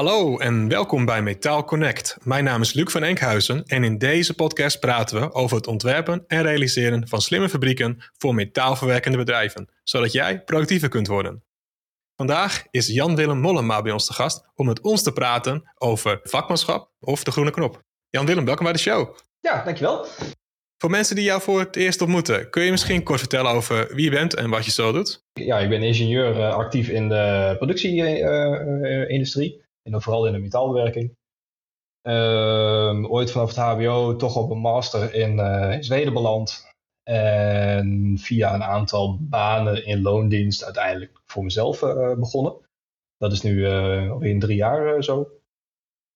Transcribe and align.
Hallo 0.00 0.38
en 0.38 0.68
welkom 0.68 1.04
bij 1.04 1.22
Metaal 1.22 1.64
Connect. 1.64 2.16
Mijn 2.22 2.44
naam 2.44 2.60
is 2.60 2.72
Luc 2.72 2.90
van 2.90 3.02
Enkhuizen 3.02 3.64
en 3.66 3.84
in 3.84 3.98
deze 3.98 4.34
podcast 4.34 4.80
praten 4.80 5.20
we 5.20 5.32
over 5.32 5.56
het 5.56 5.66
ontwerpen 5.66 6.24
en 6.26 6.42
realiseren 6.42 7.08
van 7.08 7.20
slimme 7.20 7.48
fabrieken 7.48 7.98
voor 8.18 8.34
metaalverwerkende 8.34 9.18
bedrijven, 9.18 9.68
zodat 9.82 10.12
jij 10.12 10.42
productiever 10.42 10.88
kunt 10.88 11.06
worden. 11.06 11.44
Vandaag 12.16 12.64
is 12.70 12.86
Jan-Willem 12.86 13.40
Mollema 13.40 13.82
bij 13.82 13.92
ons 13.92 14.06
te 14.06 14.12
gast 14.12 14.48
om 14.54 14.66
met 14.66 14.80
ons 14.80 15.02
te 15.02 15.12
praten 15.12 15.70
over 15.78 16.20
vakmanschap 16.22 16.90
of 17.00 17.24
de 17.24 17.30
groene 17.30 17.50
knop. 17.50 17.82
Jan-Willem, 18.10 18.44
welkom 18.44 18.64
bij 18.64 18.72
de 18.72 18.78
show. 18.78 19.16
Ja, 19.40 19.64
dankjewel. 19.64 20.06
Voor 20.78 20.90
mensen 20.90 21.16
die 21.16 21.24
jou 21.24 21.40
voor 21.40 21.58
het 21.58 21.76
eerst 21.76 22.00
ontmoeten, 22.00 22.50
kun 22.50 22.62
je 22.62 22.70
misschien 22.70 23.02
kort 23.02 23.18
vertellen 23.18 23.50
over 23.50 23.94
wie 23.94 24.04
je 24.04 24.10
bent 24.10 24.34
en 24.34 24.50
wat 24.50 24.64
je 24.64 24.70
zo 24.70 24.92
doet? 24.92 25.24
Ja, 25.32 25.58
ik 25.58 25.68
ben 25.68 25.82
ingenieur 25.82 26.36
uh, 26.36 26.54
actief 26.54 26.88
in 26.88 27.08
de 27.08 27.54
productieindustrie, 27.58 29.54
uh, 29.54 29.60
en 29.94 30.02
vooral 30.02 30.26
in 30.26 30.32
de 30.32 30.38
metaalbewerking. 30.38 31.18
Uh, 32.02 33.10
ooit 33.10 33.30
vanaf 33.30 33.48
het 33.48 33.56
HBO 33.56 34.16
toch 34.16 34.36
op 34.36 34.50
een 34.50 34.58
master 34.58 35.14
in, 35.14 35.38
uh, 35.38 35.72
in 35.72 35.84
Zweden 35.84 36.12
beland. 36.12 36.68
En 37.02 38.14
via 38.18 38.54
een 38.54 38.62
aantal 38.62 39.18
banen 39.20 39.86
in 39.86 40.02
loondienst 40.02 40.64
uiteindelijk 40.64 41.20
voor 41.26 41.44
mezelf 41.44 41.80
begonnen. 42.18 42.68
Dat 43.16 43.32
is 43.32 43.42
nu 43.42 43.66
alweer 43.66 44.30
in 44.30 44.40
drie 44.40 44.56
jaar 44.56 45.04
zo. 45.04 45.30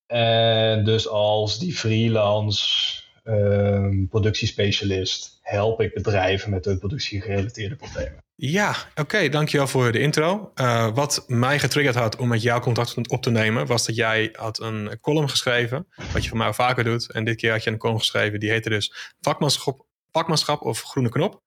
En 0.07 0.85
dus 0.85 1.09
als 1.09 1.59
die 1.59 1.75
freelance 1.75 3.03
um, 3.25 4.09
productiespecialist 4.09 5.39
help 5.41 5.81
ik 5.81 5.95
bedrijven 5.95 6.51
met 6.51 6.65
hun 6.65 6.79
productiegerelateerde 6.79 7.77
problemen. 7.77 8.24
Ja, 8.37 8.75
oké, 8.95 9.29
dankjewel 9.29 9.67
voor 9.67 9.93
de 9.93 9.99
intro. 9.99 10.53
Uh, 10.55 10.95
wat 10.95 11.25
mij 11.27 11.59
getriggerd 11.59 11.95
had 11.95 12.17
om 12.17 12.29
met 12.29 12.43
jou 12.43 12.61
contact 12.61 13.09
op 13.09 13.23
te 13.23 13.31
nemen, 13.31 13.67
was 13.67 13.87
dat 13.87 13.97
jij 13.97 14.29
had 14.33 14.61
een 14.61 14.99
column 15.01 15.31
geschreven, 15.31 15.87
wat 16.13 16.23
je 16.23 16.29
van 16.29 16.39
mij 16.39 16.53
vaker 16.53 16.85
doet. 16.85 17.13
En 17.13 17.25
dit 17.25 17.37
keer 17.37 17.53
had 17.53 17.65
je 17.65 17.71
een 17.71 17.79
column 17.79 17.99
geschreven, 17.99 18.41
die 18.41 18.51
heette 18.51 18.69
dus 18.69 19.15
Vakmanschap, 19.21 19.87
vakmanschap 20.11 20.63
of 20.63 20.83
Groene 20.83 21.09
Knop. 21.09 21.43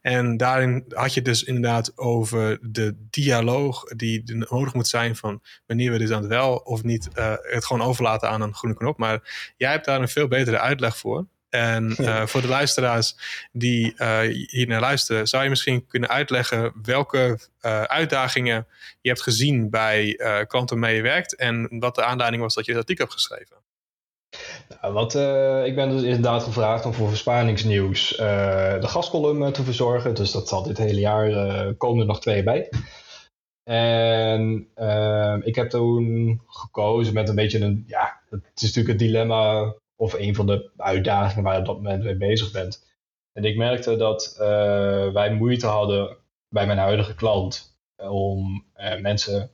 En 0.00 0.36
daarin 0.36 0.84
had 0.88 1.14
je 1.14 1.22
dus 1.22 1.42
inderdaad 1.42 1.98
over 1.98 2.58
de 2.70 3.06
dialoog 3.10 3.84
die 3.84 4.34
nodig 4.34 4.74
moet 4.74 4.88
zijn 4.88 5.16
van 5.16 5.42
wanneer 5.66 5.92
we 5.92 5.98
dus 5.98 6.10
aan 6.10 6.20
het 6.20 6.30
wel 6.30 6.56
of 6.56 6.82
niet 6.82 7.08
uh, 7.14 7.34
het 7.40 7.64
gewoon 7.64 7.86
overlaten 7.86 8.28
aan 8.28 8.40
een 8.40 8.54
groene 8.54 8.76
knop. 8.76 8.98
Maar 8.98 9.52
jij 9.56 9.70
hebt 9.70 9.84
daar 9.84 10.00
een 10.00 10.08
veel 10.08 10.28
betere 10.28 10.58
uitleg 10.58 10.96
voor. 10.96 11.26
En 11.52 11.94
uh, 11.98 12.26
voor 12.26 12.40
de 12.40 12.48
luisteraars 12.48 13.16
die 13.52 13.94
uh, 13.96 14.18
hier 14.46 14.66
naar 14.66 14.80
luisteren, 14.80 15.26
zou 15.28 15.42
je 15.42 15.48
misschien 15.48 15.86
kunnen 15.86 16.08
uitleggen 16.08 16.72
welke 16.82 17.38
uh, 17.62 17.82
uitdagingen 17.82 18.66
je 19.00 19.08
hebt 19.08 19.22
gezien 19.22 19.70
bij 19.70 20.20
klanten 20.48 20.80
waarmee 20.80 20.96
je 20.96 21.02
werkt 21.02 21.36
en 21.36 21.68
wat 21.70 21.94
de 21.94 22.04
aanleiding 22.04 22.42
was 22.42 22.54
dat 22.54 22.64
je 22.64 22.72
dat 22.72 22.80
artikel 22.80 23.04
hebt 23.04 23.16
geschreven? 23.16 23.56
Nou, 24.80 24.92
wat, 24.92 25.14
ik 25.66 25.74
ben 25.74 25.90
dus 25.90 26.02
inderdaad 26.02 26.42
gevraagd 26.42 26.84
om 26.84 26.94
voor 26.94 27.08
Versparingsnieuws 27.08 28.08
de 28.16 28.86
gastcolumn 28.88 29.52
te 29.52 29.62
verzorgen. 29.62 30.14
Dus 30.14 30.32
dat 30.32 30.48
zal 30.48 30.62
dit 30.62 30.78
hele 30.78 31.00
jaar 31.00 31.74
komen 31.74 32.00
er 32.00 32.06
nog 32.06 32.20
twee 32.20 32.42
bij. 32.42 32.68
En 33.64 34.68
ik 35.44 35.54
heb 35.54 35.70
toen 35.70 36.40
gekozen 36.46 37.14
met 37.14 37.28
een 37.28 37.34
beetje 37.34 37.60
een, 37.60 37.84
ja, 37.86 38.20
het 38.30 38.42
is 38.54 38.62
natuurlijk 38.62 38.88
het 38.88 38.98
dilemma 38.98 39.74
of 40.02 40.12
een 40.12 40.34
van 40.34 40.46
de 40.46 40.70
uitdagingen 40.76 41.44
waar 41.44 41.54
je 41.54 41.60
op 41.60 41.66
dat 41.66 41.76
moment 41.76 42.02
mee 42.02 42.16
bezig 42.16 42.52
bent. 42.52 42.90
En 43.32 43.44
ik 43.44 43.56
merkte 43.56 43.96
dat 43.96 44.36
uh, 44.40 45.12
wij 45.12 45.34
moeite 45.34 45.66
hadden 45.66 46.16
bij 46.48 46.66
mijn 46.66 46.78
huidige 46.78 47.14
klant 47.14 47.76
om 47.96 48.66
uh, 48.76 49.00
mensen 49.00 49.50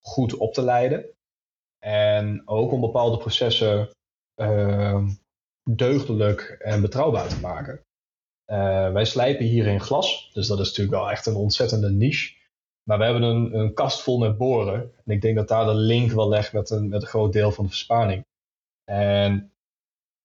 goed 0.00 0.36
op 0.36 0.54
te 0.54 0.62
leiden. 0.62 1.04
En 1.78 2.42
ook 2.44 2.72
om 2.72 2.80
bepaalde 2.80 3.16
processen 3.16 3.90
uh, 4.40 5.06
deugdelijk 5.70 6.40
en 6.40 6.80
betrouwbaar 6.80 7.28
te 7.28 7.40
maken. 7.40 7.80
wij 8.92 9.04
slijpen 9.04 9.44
hier 9.44 9.66
in 9.66 9.80
glas, 9.80 10.30
dus 10.32 10.46
dat 10.46 10.60
is 10.60 10.68
natuurlijk 10.68 10.96
wel 10.96 11.10
echt 11.10 11.26
een 11.26 11.34
ontzettende 11.34 11.90
niche. 11.90 12.36
Maar 12.82 12.98
we 12.98 13.04
hebben 13.04 13.22
een, 13.22 13.58
een 13.58 13.74
kast 13.74 14.02
vol 14.02 14.18
met 14.18 14.38
boren. 14.38 14.92
En 15.04 15.14
ik 15.14 15.20
denk 15.20 15.36
dat 15.36 15.48
daar 15.48 15.64
de 15.64 15.74
link 15.74 16.12
wel 16.12 16.28
legt 16.28 16.52
met 16.52 16.70
een, 16.70 16.88
met 16.88 17.04
groot 17.04 17.32
deel 17.32 17.52
van 17.52 17.64
de 17.64 17.70
versparing. 17.70 18.26
En 18.84 19.52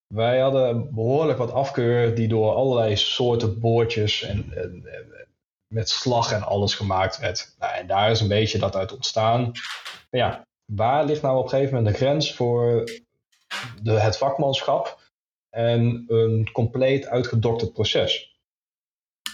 wij 0.06 0.40
hadden 0.40 0.94
behoorlijk 0.94 1.38
wat 1.38 1.52
afkeur 1.52 2.14
die 2.14 2.28
door 2.28 2.54
allerlei 2.54 2.96
soorten 2.96 3.60
boordjes 3.60 4.22
en, 4.22 4.52
en, 4.54 4.84
met 5.66 5.88
slag 5.88 6.32
en 6.32 6.42
alles 6.42 6.74
gemaakt 6.74 7.18
werd. 7.18 7.54
Nou, 7.58 7.74
en 7.74 7.86
daar 7.86 8.10
is 8.10 8.20
een 8.20 8.28
beetje 8.28 8.58
dat 8.58 8.76
uit 8.76 8.92
ontstaan. 8.92 9.42
Maar 10.10 10.20
ja, 10.20 10.46
waar 10.64 11.04
ligt 11.04 11.22
nou 11.22 11.38
op 11.38 11.44
een 11.44 11.50
gegeven 11.50 11.74
moment 11.74 11.92
de 11.92 12.00
grens 12.00 12.34
voor 12.34 12.84
de, 13.82 13.92
het 13.92 14.16
vakmanschap 14.16 15.00
en 15.50 16.04
een 16.06 16.48
compleet 16.52 17.06
uitgedokterd 17.06 17.72
proces? 17.72 18.38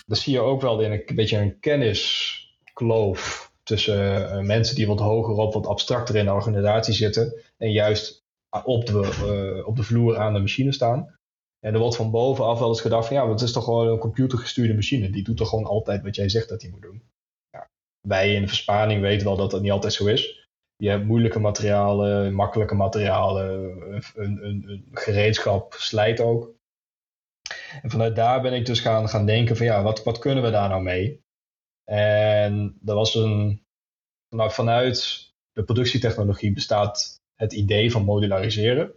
Dat 0.06 0.18
zie 0.18 0.32
je 0.32 0.40
ook 0.40 0.60
wel 0.60 0.80
in 0.80 0.92
een, 0.92 1.14
beetje 1.14 1.38
een 1.38 1.58
kenniskloof 1.60 3.52
tussen 3.62 4.22
uh, 4.22 4.38
mensen 4.38 4.74
die 4.74 4.86
wat 4.86 4.98
hoger 4.98 5.34
op, 5.34 5.54
wat 5.54 5.66
abstracter 5.66 6.16
in 6.16 6.24
de 6.24 6.32
organisatie 6.32 6.94
zitten 6.94 7.42
en 7.56 7.72
juist 7.72 8.19
op 8.64 8.86
de, 8.86 9.56
uh, 9.56 9.66
op 9.66 9.76
de 9.76 9.82
vloer 9.82 10.18
aan 10.18 10.32
de 10.32 10.40
machine 10.40 10.72
staan. 10.72 11.18
En 11.58 11.74
er 11.74 11.80
wordt 11.80 11.96
van 11.96 12.10
bovenaf 12.10 12.58
wel 12.58 12.68
eens 12.68 12.80
gedacht 12.80 13.06
van 13.06 13.16
ja, 13.16 13.30
het 13.30 13.40
is 13.40 13.52
toch 13.52 13.64
gewoon 13.64 13.88
een 13.88 13.98
computergestuurde 13.98 14.74
machine. 14.74 15.10
Die 15.10 15.24
doet 15.24 15.36
toch 15.36 15.48
gewoon 15.48 15.64
altijd 15.64 16.02
wat 16.02 16.16
jij 16.16 16.28
zegt 16.28 16.48
dat 16.48 16.62
hij 16.62 16.70
moet 16.70 16.82
doen. 16.82 17.02
Ja. 17.50 17.68
Wij 18.08 18.34
in 18.34 18.42
de 18.42 18.48
versparing 18.48 19.00
weten 19.00 19.26
wel 19.26 19.36
dat 19.36 19.50
dat 19.50 19.62
niet 19.62 19.70
altijd 19.70 19.92
zo 19.92 20.06
is. 20.06 20.48
Je 20.76 20.88
hebt 20.88 21.04
moeilijke 21.04 21.38
materialen, 21.38 22.34
makkelijke 22.34 22.74
materialen, 22.74 23.50
een, 24.14 24.44
een, 24.44 24.68
een 24.68 24.88
gereedschap 24.92 25.72
slijt 25.72 26.20
ook. 26.20 26.54
En 27.82 27.90
vanuit 27.90 28.16
daar 28.16 28.42
ben 28.42 28.52
ik 28.52 28.66
dus 28.66 28.80
gaan, 28.80 29.08
gaan 29.08 29.26
denken 29.26 29.56
van 29.56 29.66
ja, 29.66 29.82
wat, 29.82 30.04
wat 30.04 30.18
kunnen 30.18 30.44
we 30.44 30.50
daar 30.50 30.68
nou 30.68 30.82
mee? 30.82 31.22
En 31.84 32.78
dat 32.80 32.96
was 32.96 33.14
een, 33.14 33.62
nou, 34.28 34.50
vanuit 34.50 35.28
de 35.52 35.64
productietechnologie 35.64 36.52
bestaat 36.52 37.19
het 37.40 37.52
idee 37.52 37.90
van 37.90 38.04
modulariseren. 38.04 38.94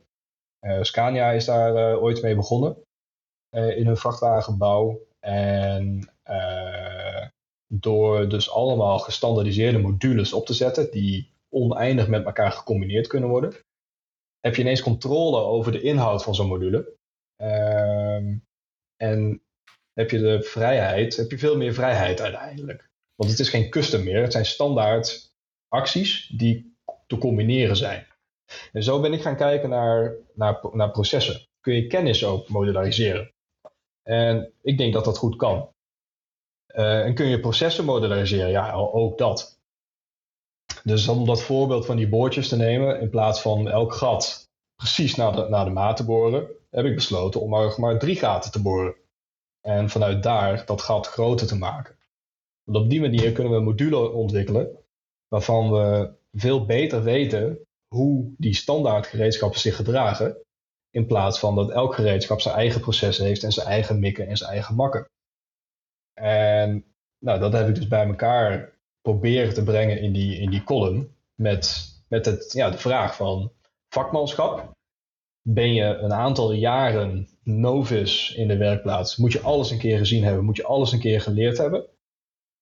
Uh, 0.62 0.81
Scania 0.81 1.31
is 1.31 1.46
daar 1.46 1.76
uh, 1.76 2.04
ooit 2.04 2.22
mee 2.22 2.36
begonnen 2.36 2.78
uh, 3.56 3.78
in 3.78 3.86
hun 3.86 3.98
vrachtwagenbouw. 3.98 5.00
En 5.20 6.08
door 7.68 8.30
dus 8.30 8.52
allemaal 8.52 9.00
gestandardiseerde 9.00 9.80
modules 9.80 10.34
op 10.34 10.46
te 10.46 10.54
zetten, 10.54 10.92
die 10.92 11.31
oneindig 11.50 12.08
met 12.08 12.26
elkaar 12.26 12.52
gecombineerd 12.52 13.08
kunnen 13.08 13.30
worden, 13.30 13.54
heb 14.40 14.56
je 14.56 14.62
ineens 14.62 14.81
controle 14.81 15.38
over 15.38 15.72
de 15.72 15.81
inhoud 15.81 16.24
van 16.24 16.36
zo'n 16.36 16.48
module. 16.48 16.96
Ehm, 17.36 18.38
en 18.96 19.42
heb 19.94 20.10
je 20.10 20.20
de 20.20 20.44
vrijheid, 20.44 21.16
heb 21.16 21.31
je 21.31 21.38
veel 21.38 21.58
meer 21.58 21.74
vrijheid 21.74 22.22
uiteindelijk. 22.22 22.90
Want 23.16 23.31
het 23.31 23.40
is 23.40 23.50
geen 23.50 23.70
custom 23.70 24.04
meer, 24.04 24.22
het 24.22 24.31
zijn 24.31 24.46
standaard 24.46 25.31
acties 25.68 26.28
die 26.28 26.75
te 27.08 27.18
combineren 27.18 27.75
zijn. 27.75 28.08
En 28.72 28.84
zo 28.84 29.02
ben 29.02 29.14
ik 29.14 29.22
gaan 29.22 29.36
kijken 29.36 29.69
naar, 29.69 30.16
naar, 30.34 30.59
naar 30.72 30.91
processen. 30.91 31.47
Kun 31.62 31.74
je 31.74 31.88
kennis 31.88 32.25
ook 32.25 32.50
modulariseren? 32.50 33.34
En 34.03 34.53
ik 34.62 34.78
denk 34.78 34.94
dat 34.94 35.06
dat 35.06 35.18
goed 35.18 35.36
kan. 35.36 35.69
Uh, 36.68 37.06
en 37.06 37.16
kun 37.16 37.25
je 37.25 37.40
processen 37.40 37.86
modulariseren? 37.86 38.50
Ja, 38.50 38.74
ook 38.74 39.18
dat. 39.18 39.59
Dus 40.84 41.08
om 41.08 41.25
dat 41.25 41.42
voorbeeld 41.42 41.86
van 41.86 41.96
die 41.96 42.09
boordjes 42.09 42.47
te 42.47 42.56
nemen, 42.56 43.00
in 43.00 43.09
plaats 43.09 43.42
van 43.42 43.69
elk 43.69 43.94
gat 43.94 44.50
precies 44.75 45.16
naar 45.16 45.36
de, 45.36 45.50
naar 45.50 45.66
de 45.66 45.72
maat 45.72 45.97
te 45.97 46.06
boren, 46.06 46.47
heb 46.69 46.86
ik 46.86 46.95
besloten 46.95 47.42
om 47.42 47.50
maar, 47.50 47.74
maar 47.78 48.00
drie 48.00 48.16
gaten 48.16 48.51
te 48.51 48.62
boren. 48.62 48.95
En 49.62 49.89
vanuit 49.89 50.24
daar 50.24 50.66
dat 50.66 50.81
gat 50.81 51.07
groter 51.07 51.48
te 51.48 51.57
maken. 51.57 51.98
Op 52.66 52.89
die 52.89 53.01
manier 53.01 53.31
kunnen 53.31 53.51
we 53.51 53.57
een 53.57 53.63
module 53.63 54.10
ontwikkelen 54.10 54.78
waarvan 55.28 55.72
we 55.72 56.13
veel 56.31 56.66
beter 56.66 57.04
weten 57.04 57.60
hoe 57.94 58.34
die 58.38 58.56
standaard 58.56 59.07
gereedschappen 59.07 59.60
zich 59.60 59.75
gedragen. 59.75 60.38
In 60.90 61.06
plaats 61.06 61.40
van 61.40 61.56
dat 61.56 61.72
elk 61.72 61.95
gereedschap 61.95 62.42
zijn 62.42 62.56
eigen 62.56 62.81
proces 62.81 63.18
heeft 63.18 63.44
en 63.44 63.51
zijn 63.51 63.68
eigen 63.68 64.00
mikken 64.00 64.28
en 64.28 64.38
zijn 64.38 64.51
eigen 64.51 64.75
makken. 64.75 65.10
En 66.13 66.86
nou, 67.19 67.40
dat 67.40 67.54
heb 67.54 67.68
ik 67.68 67.75
dus 67.75 67.88
bij 67.88 68.07
elkaar 68.07 68.78
proberen 69.01 69.54
te 69.54 69.63
brengen 69.63 70.00
in 70.00 70.13
die, 70.13 70.40
in 70.40 70.50
die 70.50 70.63
column. 70.63 71.16
Met, 71.36 71.90
met 72.07 72.25
het, 72.25 72.51
ja, 72.51 72.69
de 72.69 72.78
vraag 72.78 73.16
van 73.16 73.51
vakmanschap. 73.90 74.72
Ben 75.48 75.74
je 75.74 75.84
een 75.84 76.13
aantal 76.13 76.51
jaren 76.51 77.30
novice 77.44 78.36
in 78.36 78.48
de 78.48 78.57
werkplaats? 78.57 79.18
Moet 79.18 79.31
je 79.31 79.42
alles 79.42 79.72
een 79.72 79.80
keer 79.80 79.98
gezien 79.98 80.24
hebben? 80.24 80.45
Moet 80.45 80.57
je 80.57 80.63
alles 80.63 80.92
een 80.92 81.00
keer 81.00 81.22
geleerd 81.22 81.57
hebben? 81.57 81.88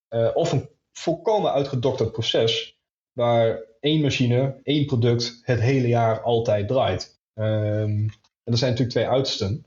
Uh, 0.09 0.31
of 0.33 0.51
een 0.51 0.69
volkomen 0.91 1.51
uitgedokterd 1.51 2.11
proces 2.11 2.80
waar 3.21 3.63
één 3.79 4.01
machine, 4.01 4.59
één 4.63 4.85
product 4.85 5.39
het 5.41 5.59
hele 5.59 5.87
jaar 5.87 6.21
altijd 6.21 6.67
draait. 6.67 7.19
Um, 7.33 8.09
en 8.43 8.51
dat 8.51 8.57
zijn 8.57 8.71
natuurlijk 8.71 8.97
twee 8.97 9.07
uitersten. 9.07 9.65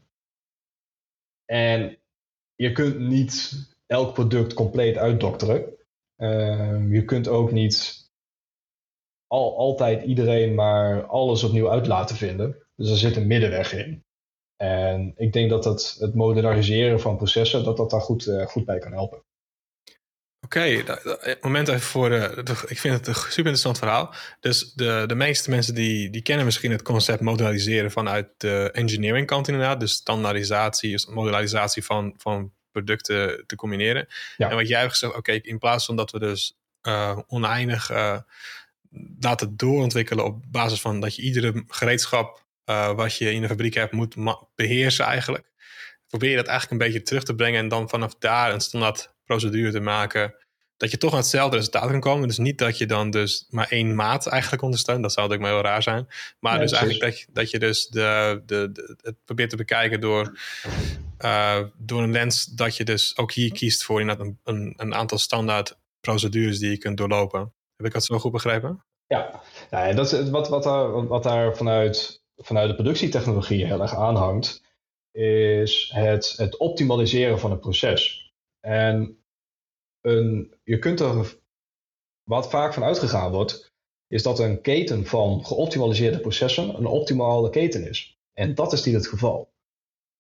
En 1.45 1.99
je 2.55 2.73
kunt 2.73 2.99
niet 2.99 3.53
elk 3.87 4.15
product 4.15 4.55
compleet 4.55 4.97
uitdokteren. 4.97 5.77
Um, 6.17 6.93
je 6.93 7.05
kunt 7.05 7.29
ook 7.29 7.53
niet 7.53 8.09
al, 9.27 9.57
altijd 9.57 10.05
iedereen 10.05 10.55
maar 10.55 11.07
alles 11.07 11.45
opnieuw 11.45 11.71
uit 11.71 11.87
laten 11.87 12.17
vinden. 12.17 12.57
Dus 12.77 12.91
er 12.91 12.97
zit 12.97 13.17
een 13.17 13.27
middenweg 13.27 13.73
in. 13.73 14.05
En 14.57 15.13
ik 15.17 15.33
denk 15.33 15.51
dat 15.51 15.65
het, 15.65 16.15
modulariseren 16.15 17.01
van 17.01 17.17
processen, 17.17 17.65
dat 17.65 17.77
dat 17.77 17.91
daar 17.91 18.01
goed, 18.01 18.27
uh, 18.27 18.47
goed 18.47 18.65
bij 18.65 18.79
kan 18.79 18.93
helpen. 18.93 19.23
Oké, 20.57 20.85
okay, 20.93 21.37
moment 21.41 21.69
even 21.69 21.81
voor 21.81 22.09
de, 22.09 22.43
Ik 22.67 22.79
vind 22.79 22.95
het 22.95 23.07
een 23.07 23.15
super 23.15 23.37
interessant 23.37 23.79
verhaal. 23.79 24.15
Dus 24.41 24.73
de, 24.73 25.05
de 25.07 25.15
meeste 25.15 25.51
mensen 25.51 25.75
die, 25.75 26.11
die 26.11 26.23
kennen 26.23 26.45
misschien 26.45 26.71
het 26.71 26.83
concept 26.83 27.21
modulariseren 27.21 27.91
vanuit 27.91 28.29
de 28.37 28.71
engineering 28.73 29.27
kant 29.27 29.49
inderdaad. 29.49 29.81
Dus 29.81 29.93
standaardisatie, 29.93 30.91
dus 30.91 31.07
modularisatie 31.07 31.85
van, 31.85 32.15
van 32.19 32.53
producten 32.71 33.45
te 33.47 33.57
combineren. 33.57 34.07
Ja. 34.37 34.51
En 34.51 34.57
wat 34.57 34.69
jij 34.69 34.79
hebt 34.79 34.91
gezegd, 34.91 35.15
oké, 35.15 35.33
in 35.33 35.59
plaats 35.59 35.85
van 35.85 35.97
dat 35.97 36.11
we 36.11 36.19
dus 36.19 36.59
uh, 36.83 37.19
oneindig 37.27 37.91
uh, 37.91 38.19
laten 39.21 39.57
doorontwikkelen 39.57 40.25
op 40.25 40.45
basis 40.51 40.81
van 40.81 41.01
dat 41.01 41.17
je 41.17 41.23
iedere 41.23 41.65
gereedschap 41.69 42.45
uh, 42.71 42.93
wat 42.93 43.17
je 43.17 43.33
in 43.33 43.41
de 43.41 43.49
fabriek 43.49 43.75
hebt 43.75 43.93
moet 43.93 44.15
beheersen 44.55 45.05
eigenlijk. 45.05 45.53
Probeer 46.09 46.31
je 46.31 46.37
dat 46.37 46.47
eigenlijk 46.47 46.81
een 46.81 46.87
beetje 46.87 47.03
terug 47.03 47.23
te 47.23 47.35
brengen 47.35 47.61
en 47.61 47.69
dan 47.69 47.89
vanaf 47.89 48.15
daar 48.19 48.53
een 48.53 48.61
standaard 48.61 49.13
procedure 49.25 49.71
te 49.71 49.81
maken. 49.81 50.35
Dat 50.77 50.91
je 50.91 50.99
toch 50.99 51.13
aan 51.13 51.19
hetzelfde 51.19 51.57
resultaat 51.57 51.91
kan 51.91 52.01
komen. 52.01 52.29
Dus 52.29 52.39
niet 52.39 52.59
dat 52.59 52.79
je 52.79 52.87
dan 52.87 53.11
dus 53.11 53.47
maar 53.51 53.69
één 53.69 53.95
maat 53.95 54.27
eigenlijk 54.27 54.63
ondersteunt. 54.63 55.03
Dat 55.03 55.13
zou 55.13 55.29
natuurlijk 55.29 55.53
maar 55.53 55.63
heel 55.63 55.71
raar 55.71 55.83
zijn. 55.83 56.09
Maar 56.41 56.59
dus 56.59 56.73
eigenlijk 56.73 57.03
dat 57.03 57.19
je, 57.19 57.27
dat 57.33 57.51
je 57.51 57.59
dus 57.59 57.89
de, 57.89 58.43
de, 58.47 58.73
de, 58.73 58.97
het 59.03 59.17
probeert 59.25 59.51
te 59.51 59.57
bekijken 59.57 60.01
door, 60.01 60.39
uh, 61.25 61.61
door 61.77 62.03
een 62.03 62.13
lens. 62.13 62.45
Dat 62.45 62.77
je 62.77 62.85
dus 62.85 63.17
ook 63.17 63.33
hier 63.33 63.53
kiest 63.53 63.85
voor 63.85 64.01
een, 64.01 64.39
een, 64.45 64.75
een 64.77 64.95
aantal 64.95 65.19
standaard 65.19 65.77
procedures 66.01 66.59
die 66.59 66.71
je 66.71 66.79
kunt 66.79 66.97
doorlopen. 66.97 67.53
Heb 67.77 67.87
ik 67.87 67.93
dat 67.93 68.05
zo 68.05 68.19
goed 68.19 68.33
begrepen? 68.33 68.85
Ja, 69.07 69.43
ja 69.71 69.93
dat 69.93 70.13
is 70.13 70.31
wat, 70.31 70.49
wat, 70.49 70.63
daar, 70.63 71.07
wat 71.07 71.23
daar 71.23 71.57
vanuit, 71.57 72.23
vanuit 72.37 72.69
de 72.69 72.75
productietechnologie 72.75 73.67
heel 73.67 73.81
erg 73.81 73.95
aanhangt, 73.95 74.63
is 75.13 75.91
het, 75.95 76.35
het 76.37 76.57
optimaliseren 76.57 77.39
van 77.39 77.51
het 77.51 77.61
proces. 77.61 78.33
En 78.61 79.24
een, 80.05 80.55
je 80.65 80.79
kunt 80.79 81.01
er, 81.01 81.39
wat 82.23 82.51
vaak 82.51 82.75
van 82.75 82.85
uitgegaan 82.85 83.33
wordt, 83.33 83.73
is 84.07 84.23
dat 84.23 84.39
een 84.39 84.61
keten 84.61 85.07
van 85.07 85.45
geoptimaliseerde 85.45 86.21
processen 86.21 86.77
een 86.77 86.87
optimale 86.87 87.51
keten 87.51 87.89
is. 87.89 88.19
En 88.33 88.55
dat 88.55 88.73
is 88.73 88.85
niet 88.85 88.95
het 88.95 89.07
geval. 89.07 89.53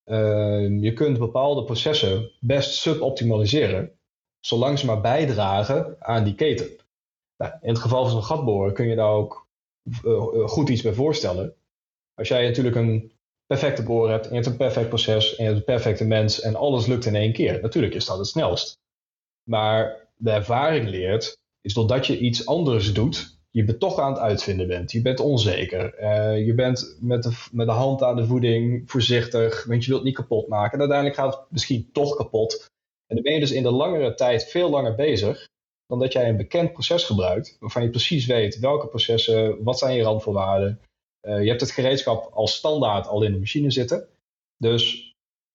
Uh, 0.04 0.82
je 0.82 0.92
kunt 0.92 1.18
bepaalde 1.18 1.64
processen 1.64 2.30
best 2.40 2.74
suboptimaliseren, 2.74 3.98
zolang 4.40 4.78
ze 4.78 4.86
maar 4.86 5.00
bijdragen 5.00 5.96
aan 5.98 6.24
die 6.24 6.34
keten. 6.34 6.76
Nou, 7.36 7.52
in 7.60 7.68
het 7.68 7.78
geval 7.78 8.02
van 8.02 8.10
zo'n 8.10 8.24
gatboren 8.24 8.74
kun 8.74 8.88
je 8.88 8.96
daar 8.96 9.12
ook 9.12 9.48
uh, 10.04 10.48
goed 10.48 10.68
iets 10.68 10.82
bij 10.82 10.94
voorstellen. 10.94 11.54
Als 12.14 12.28
jij 12.28 12.46
natuurlijk 12.46 12.76
een 12.76 13.12
perfecte 13.46 13.82
boor 13.82 14.10
hebt, 14.10 14.24
en 14.24 14.30
je 14.30 14.34
hebt 14.34 14.46
een 14.46 14.56
perfect 14.56 14.88
proces, 14.88 15.36
en 15.36 15.44
je 15.44 15.50
hebt 15.50 15.58
een 15.58 15.74
perfecte 15.74 16.04
mens, 16.04 16.40
en 16.40 16.56
alles 16.56 16.86
lukt 16.86 17.04
in 17.04 17.14
één 17.14 17.32
keer. 17.32 17.60
Natuurlijk 17.60 17.94
is 17.94 18.04
dat 18.04 18.18
het 18.18 18.26
snelst. 18.26 18.82
Maar 19.44 20.08
de 20.16 20.30
ervaring 20.30 20.88
leert, 20.88 21.38
is 21.60 21.74
doordat 21.74 22.06
je 22.06 22.18
iets 22.18 22.46
anders 22.46 22.92
doet, 22.92 23.38
je 23.50 23.78
toch 23.78 23.98
aan 23.98 24.12
het 24.12 24.20
uitvinden 24.20 24.66
bent. 24.66 24.92
Je 24.92 25.02
bent 25.02 25.20
onzeker. 25.20 26.00
Uh, 26.00 26.46
je 26.46 26.54
bent 26.54 26.96
met 27.00 27.22
de, 27.22 27.48
met 27.52 27.66
de 27.66 27.72
hand 27.72 28.02
aan 28.02 28.16
de 28.16 28.26
voeding 28.26 28.90
voorzichtig, 28.90 29.64
want 29.64 29.84
je 29.84 29.90
wilt 29.90 30.04
niet 30.04 30.14
kapot 30.14 30.48
maken. 30.48 30.72
En 30.72 30.78
uiteindelijk 30.78 31.18
gaat 31.18 31.34
het 31.34 31.50
misschien 31.50 31.92
toch 31.92 32.16
kapot. 32.16 32.66
En 33.06 33.14
dan 33.14 33.22
ben 33.22 33.32
je 33.34 33.40
dus 33.40 33.52
in 33.52 33.62
de 33.62 33.70
langere 33.70 34.14
tijd 34.14 34.44
veel 34.44 34.70
langer 34.70 34.94
bezig 34.94 35.48
dan 35.86 35.98
dat 35.98 36.12
jij 36.12 36.28
een 36.28 36.36
bekend 36.36 36.72
proces 36.72 37.04
gebruikt, 37.04 37.56
waarvan 37.60 37.82
je 37.82 37.90
precies 37.90 38.26
weet 38.26 38.58
welke 38.58 38.86
processen, 38.86 39.62
wat 39.62 39.78
zijn 39.78 39.96
je 39.96 40.02
randvoorwaarden. 40.02 40.80
Uh, 41.26 41.42
je 41.42 41.48
hebt 41.48 41.60
het 41.60 41.70
gereedschap 41.70 42.32
als 42.32 42.54
standaard 42.54 43.06
al 43.06 43.22
in 43.22 43.32
de 43.32 43.38
machine 43.38 43.70
zitten. 43.70 44.08
Dus 44.56 45.12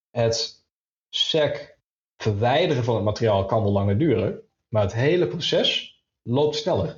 het 0.10 0.64
sec 1.10 1.78
verwijderen 2.22 2.84
van 2.84 2.96
het 2.96 3.04
materiaal 3.04 3.46
kan 3.46 3.64
wel 3.64 3.72
langer 3.72 3.98
duren, 3.98 4.42
maar 4.68 4.82
het 4.82 4.94
hele 4.94 5.28
proces 5.28 6.02
loopt 6.22 6.56
sneller. 6.56 6.98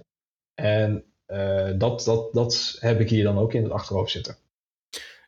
En 0.53 1.03
uh, 1.27 1.71
dat, 1.75 2.03
dat, 2.03 2.33
dat 2.33 2.77
heb 2.79 2.99
ik 2.99 3.09
hier 3.09 3.23
dan 3.23 3.37
ook 3.37 3.53
in 3.53 3.63
het 3.63 3.71
achterhoofd 3.71 4.11
zitten. 4.11 4.37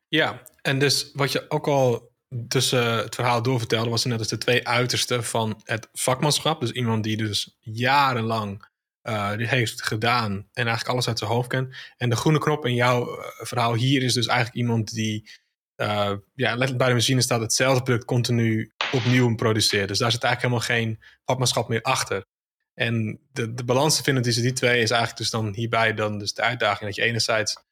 Ja, 0.08 0.42
en 0.62 0.80
dus 0.80 1.12
wat 1.14 1.32
je 1.32 1.46
ook 1.50 1.68
al 1.68 2.12
tussen 2.48 2.98
het 2.98 3.16
verhaal 3.16 3.42
doorvertelde, 3.42 3.90
was 3.90 4.06
net 4.06 4.20
als 4.20 4.28
de 4.28 4.38
twee 4.38 4.68
uitersten 4.68 5.24
van 5.24 5.62
het 5.64 5.90
vakmanschap. 5.94 6.60
Dus 6.60 6.72
iemand 6.72 7.04
die 7.04 7.18
dus 7.18 7.58
jarenlang 7.60 8.66
uh, 9.04 9.32
heeft 9.36 9.84
gedaan 9.84 10.32
en 10.32 10.48
eigenlijk 10.54 10.88
alles 10.88 11.08
uit 11.08 11.20
zijn 11.20 11.32
hoofd 11.32 11.48
kent. 11.48 11.76
En 11.98 12.10
de 12.10 12.16
groene 12.16 12.40
knop 12.40 12.66
in 12.66 12.74
jouw 12.74 13.08
verhaal 13.38 13.74
hier 13.74 14.04
is 14.04 14.14
dus 14.14 14.28
eigenlijk 14.28 14.58
iemand 14.58 14.94
die 14.94 15.30
uh, 15.78 16.12
ja, 16.34 16.50
letterlijk 16.50 16.78
bij 16.78 16.88
de 16.88 16.94
machine 16.94 17.22
staat 17.22 17.42
hetzelfde 17.42 17.84
product 17.84 18.06
continu 18.06 18.72
opnieuw 18.94 19.36
produceert. 19.36 19.88
Dus 19.88 19.98
daar 19.98 20.12
zit 20.12 20.24
eigenlijk 20.24 20.54
helemaal 20.54 20.78
geen 20.78 21.00
vakmanschap 21.26 21.68
meer 21.68 21.82
achter. 21.82 22.26
En 22.74 23.20
de, 23.32 23.54
de 23.54 23.64
balans 23.64 23.96
te 23.96 24.04
vinden 24.04 24.24
tussen 24.24 24.44
die 24.44 24.54
twee 24.54 24.82
is 24.82 24.90
eigenlijk 24.90 25.20
dus 25.20 25.30
dan 25.30 25.54
hierbij 25.54 25.94
dan 25.94 26.20
dus 26.20 26.34
de 26.34 26.42
uitdaging 26.42 26.86
dat 26.86 26.96
je 26.96 27.04
enerzijds 27.04 27.64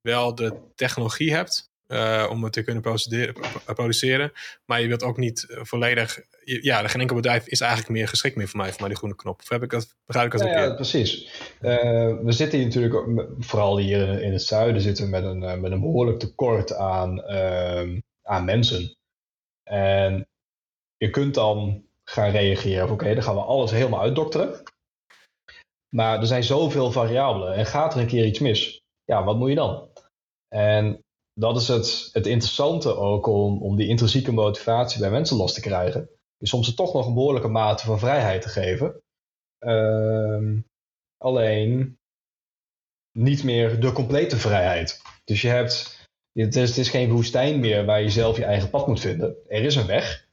wel 0.00 0.34
de 0.34 0.56
technologie 0.74 1.34
hebt, 1.34 1.72
uh, 1.88 2.26
om 2.30 2.44
het 2.44 2.52
te 2.52 2.62
kunnen 2.62 2.82
produceren. 3.74 4.32
Maar 4.64 4.80
je 4.80 4.88
wilt 4.88 5.02
ook 5.02 5.16
niet 5.16 5.46
eh, 5.48 5.58
volledig. 5.62 6.20
Ja, 6.44 6.88
geen 6.88 7.00
enkel 7.00 7.16
bedrijf 7.16 7.46
is 7.46 7.60
eigenlijk 7.60 7.90
meer 7.90 8.08
geschikt 8.08 8.36
meer 8.36 8.48
voor 8.48 8.60
mij, 8.60 8.70
voor 8.70 8.80
mij 8.80 8.88
die 8.88 8.96
groene 8.96 9.16
knop. 9.16 9.40
Of 9.40 9.48
heb 9.48 9.62
ik 9.62 9.70
dat, 9.70 9.96
begrijp 10.06 10.32
ik 10.32 10.38
dat 10.38 10.48
ja, 10.48 10.62
ja, 10.62 10.74
precies. 10.74 11.40
Uh, 11.60 12.18
we 12.22 12.32
zitten 12.32 12.58
hier 12.58 12.66
natuurlijk, 12.66 13.20
vooral 13.38 13.78
hier 13.78 14.22
in 14.22 14.32
het 14.32 14.42
zuiden, 14.42 14.82
zitten 14.82 15.04
we 15.04 15.10
met 15.10 15.24
een, 15.24 15.60
met 15.60 15.72
een 15.72 15.80
behoorlijk 15.80 16.18
tekort 16.18 16.74
aan, 16.74 17.18
uh, 17.18 18.00
aan 18.22 18.44
mensen. 18.44 18.96
En 19.62 20.28
je 21.04 21.10
kunt 21.10 21.34
dan 21.34 21.84
gaan 22.04 22.30
reageren 22.30 22.90
oké, 22.90 23.14
dan 23.14 23.22
gaan 23.22 23.34
we 23.34 23.40
alles 23.40 23.70
helemaal 23.70 24.00
uitdokteren. 24.00 24.62
Maar 25.88 26.20
er 26.20 26.26
zijn 26.26 26.44
zoveel 26.44 26.92
variabelen 26.92 27.54
en 27.54 27.66
gaat 27.66 27.94
er 27.94 28.00
een 28.00 28.06
keer 28.06 28.26
iets 28.26 28.38
mis, 28.38 28.82
ja, 29.04 29.24
wat 29.24 29.36
moet 29.36 29.48
je 29.48 29.54
dan? 29.54 29.88
En 30.48 31.04
dat 31.32 31.56
is 31.56 31.68
het, 31.68 32.10
het 32.12 32.26
interessante 32.26 32.96
ook 32.96 33.26
om, 33.26 33.62
om 33.62 33.76
die 33.76 33.88
intrinsieke 33.88 34.32
motivatie 34.32 35.00
bij 35.00 35.10
mensen 35.10 35.36
los 35.36 35.54
te 35.54 35.60
krijgen. 35.60 36.08
Is 36.38 36.48
soms 36.48 36.66
ze 36.66 36.74
toch 36.74 36.92
nog 36.94 37.06
een 37.06 37.14
behoorlijke 37.14 37.48
mate 37.48 37.84
van 37.84 37.98
vrijheid 37.98 38.42
te 38.42 38.48
geven. 38.48 39.02
Uh, 39.60 40.58
alleen 41.18 41.98
niet 43.18 43.44
meer 43.44 43.80
de 43.80 43.92
complete 43.92 44.36
vrijheid. 44.36 45.02
Dus 45.24 45.42
je 45.42 45.48
hebt, 45.48 46.06
het 46.32 46.56
is, 46.56 46.68
het 46.68 46.78
is 46.78 46.88
geen 46.88 47.10
woestijn 47.10 47.60
meer 47.60 47.84
waar 47.84 48.02
je 48.02 48.10
zelf 48.10 48.36
je 48.36 48.44
eigen 48.44 48.70
pad 48.70 48.86
moet 48.86 49.00
vinden. 49.00 49.36
Er 49.48 49.62
is 49.62 49.76
een 49.76 49.86
weg. 49.86 50.23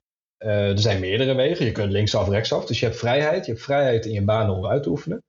Uh, 0.43 0.69
er 0.69 0.79
zijn 0.79 0.99
meerdere 0.99 1.35
wegen. 1.35 1.65
Je 1.65 1.71
kunt 1.71 1.91
linksaf, 1.91 2.29
rechtsaf. 2.29 2.65
Dus 2.65 2.79
je 2.79 2.85
hebt 2.85 2.97
vrijheid. 2.97 3.45
Je 3.45 3.51
hebt 3.51 3.63
vrijheid 3.63 4.05
in 4.05 4.11
je 4.11 4.23
banen 4.23 4.55
om 4.55 4.65
uit 4.65 4.83
te 4.83 4.89
oefenen. 4.89 5.23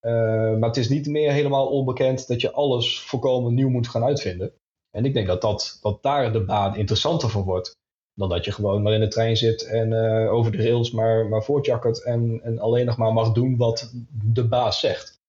Uh, 0.00 0.12
maar 0.58 0.68
het 0.68 0.76
is 0.76 0.88
niet 0.88 1.06
meer 1.06 1.32
helemaal 1.32 1.66
onbekend 1.66 2.28
dat 2.28 2.40
je 2.40 2.52
alles 2.52 3.00
volkomen 3.00 3.54
nieuw 3.54 3.68
moet 3.68 3.88
gaan 3.88 4.04
uitvinden. 4.04 4.52
En 4.90 5.04
ik 5.04 5.14
denk 5.14 5.26
dat, 5.26 5.40
dat, 5.40 5.78
dat 5.82 6.02
daar 6.02 6.32
de 6.32 6.44
baan 6.44 6.76
interessanter 6.76 7.30
voor 7.30 7.44
wordt. 7.44 7.76
Dan 8.14 8.28
dat 8.28 8.44
je 8.44 8.52
gewoon 8.52 8.82
maar 8.82 8.92
in 8.92 9.00
de 9.00 9.08
trein 9.08 9.36
zit 9.36 9.62
en 9.62 9.90
uh, 9.90 10.32
over 10.32 10.52
de 10.52 10.62
rails 10.62 10.90
maar, 10.90 11.26
maar 11.26 11.42
voortjakkert 11.42 12.02
en, 12.02 12.40
en 12.42 12.58
alleen 12.58 12.86
nog 12.86 12.96
maar 12.96 13.12
mag 13.12 13.32
doen 13.32 13.56
wat 13.56 13.92
de 14.32 14.48
baas 14.48 14.80
zegt. 14.80 15.20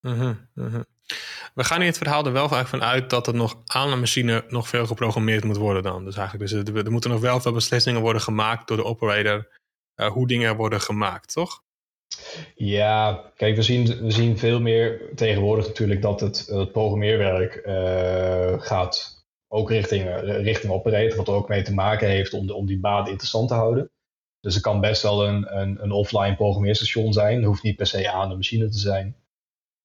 Uh 0.00 0.36
-huh, 0.54 0.80
We 1.54 1.64
gaan 1.64 1.80
in 1.80 1.86
het 1.86 1.98
verhaal 1.98 2.26
er 2.26 2.32
wel 2.32 2.48
vaak 2.48 2.66
van 2.66 2.82
uit 2.82 3.10
dat 3.10 3.26
er 3.26 3.34
nog 3.34 3.56
aan 3.66 3.90
de 3.90 3.96
machine 3.96 4.44
nog 4.48 4.68
veel 4.68 4.86
geprogrammeerd 4.86 5.44
moet 5.44 5.56
worden 5.56 5.82
dan. 5.82 6.04
Dus 6.04 6.16
eigenlijk, 6.16 6.50
dus 6.50 6.74
er, 6.74 6.84
er 6.84 6.92
moeten 6.92 7.10
nog 7.10 7.20
wel 7.20 7.40
veel 7.40 7.52
beslissingen 7.52 8.00
worden 8.00 8.22
gemaakt 8.22 8.68
door 8.68 8.76
de 8.76 8.84
operator 8.84 9.48
uh, 9.96 10.06
hoe 10.06 10.26
dingen 10.26 10.56
worden 10.56 10.80
gemaakt, 10.80 11.32
toch? 11.32 11.62
Ja, 12.54 13.24
kijk, 13.36 13.56
we 13.56 13.62
zien, 13.62 13.86
we 13.86 14.10
zien 14.10 14.38
veel 14.38 14.60
meer 14.60 15.10
tegenwoordig 15.14 15.66
natuurlijk 15.66 16.02
dat 16.02 16.20
het, 16.20 16.46
het 16.46 16.72
programmeerwerk 16.72 17.62
uh, 17.66 18.62
gaat 18.62 19.24
ook 19.48 19.70
richting, 19.70 20.20
richting 20.22 20.72
operator, 20.72 21.16
wat 21.16 21.28
er 21.28 21.34
ook 21.34 21.48
mee 21.48 21.62
te 21.62 21.74
maken 21.74 22.08
heeft 22.08 22.32
om, 22.32 22.46
de, 22.46 22.54
om 22.54 22.66
die 22.66 22.80
baan 22.80 23.08
interessant 23.08 23.48
te 23.48 23.54
houden. 23.54 23.90
Dus 24.40 24.54
er 24.54 24.60
kan 24.60 24.80
best 24.80 25.02
wel 25.02 25.26
een, 25.26 25.58
een, 25.58 25.82
een 25.82 25.92
offline 25.92 26.36
programmeerstation 26.36 27.12
zijn, 27.12 27.36
het 27.36 27.44
hoeft 27.44 27.62
niet 27.62 27.76
per 27.76 27.86
se 27.86 28.10
aan 28.10 28.28
de 28.28 28.34
machine 28.34 28.68
te 28.68 28.78
zijn. 28.78 29.16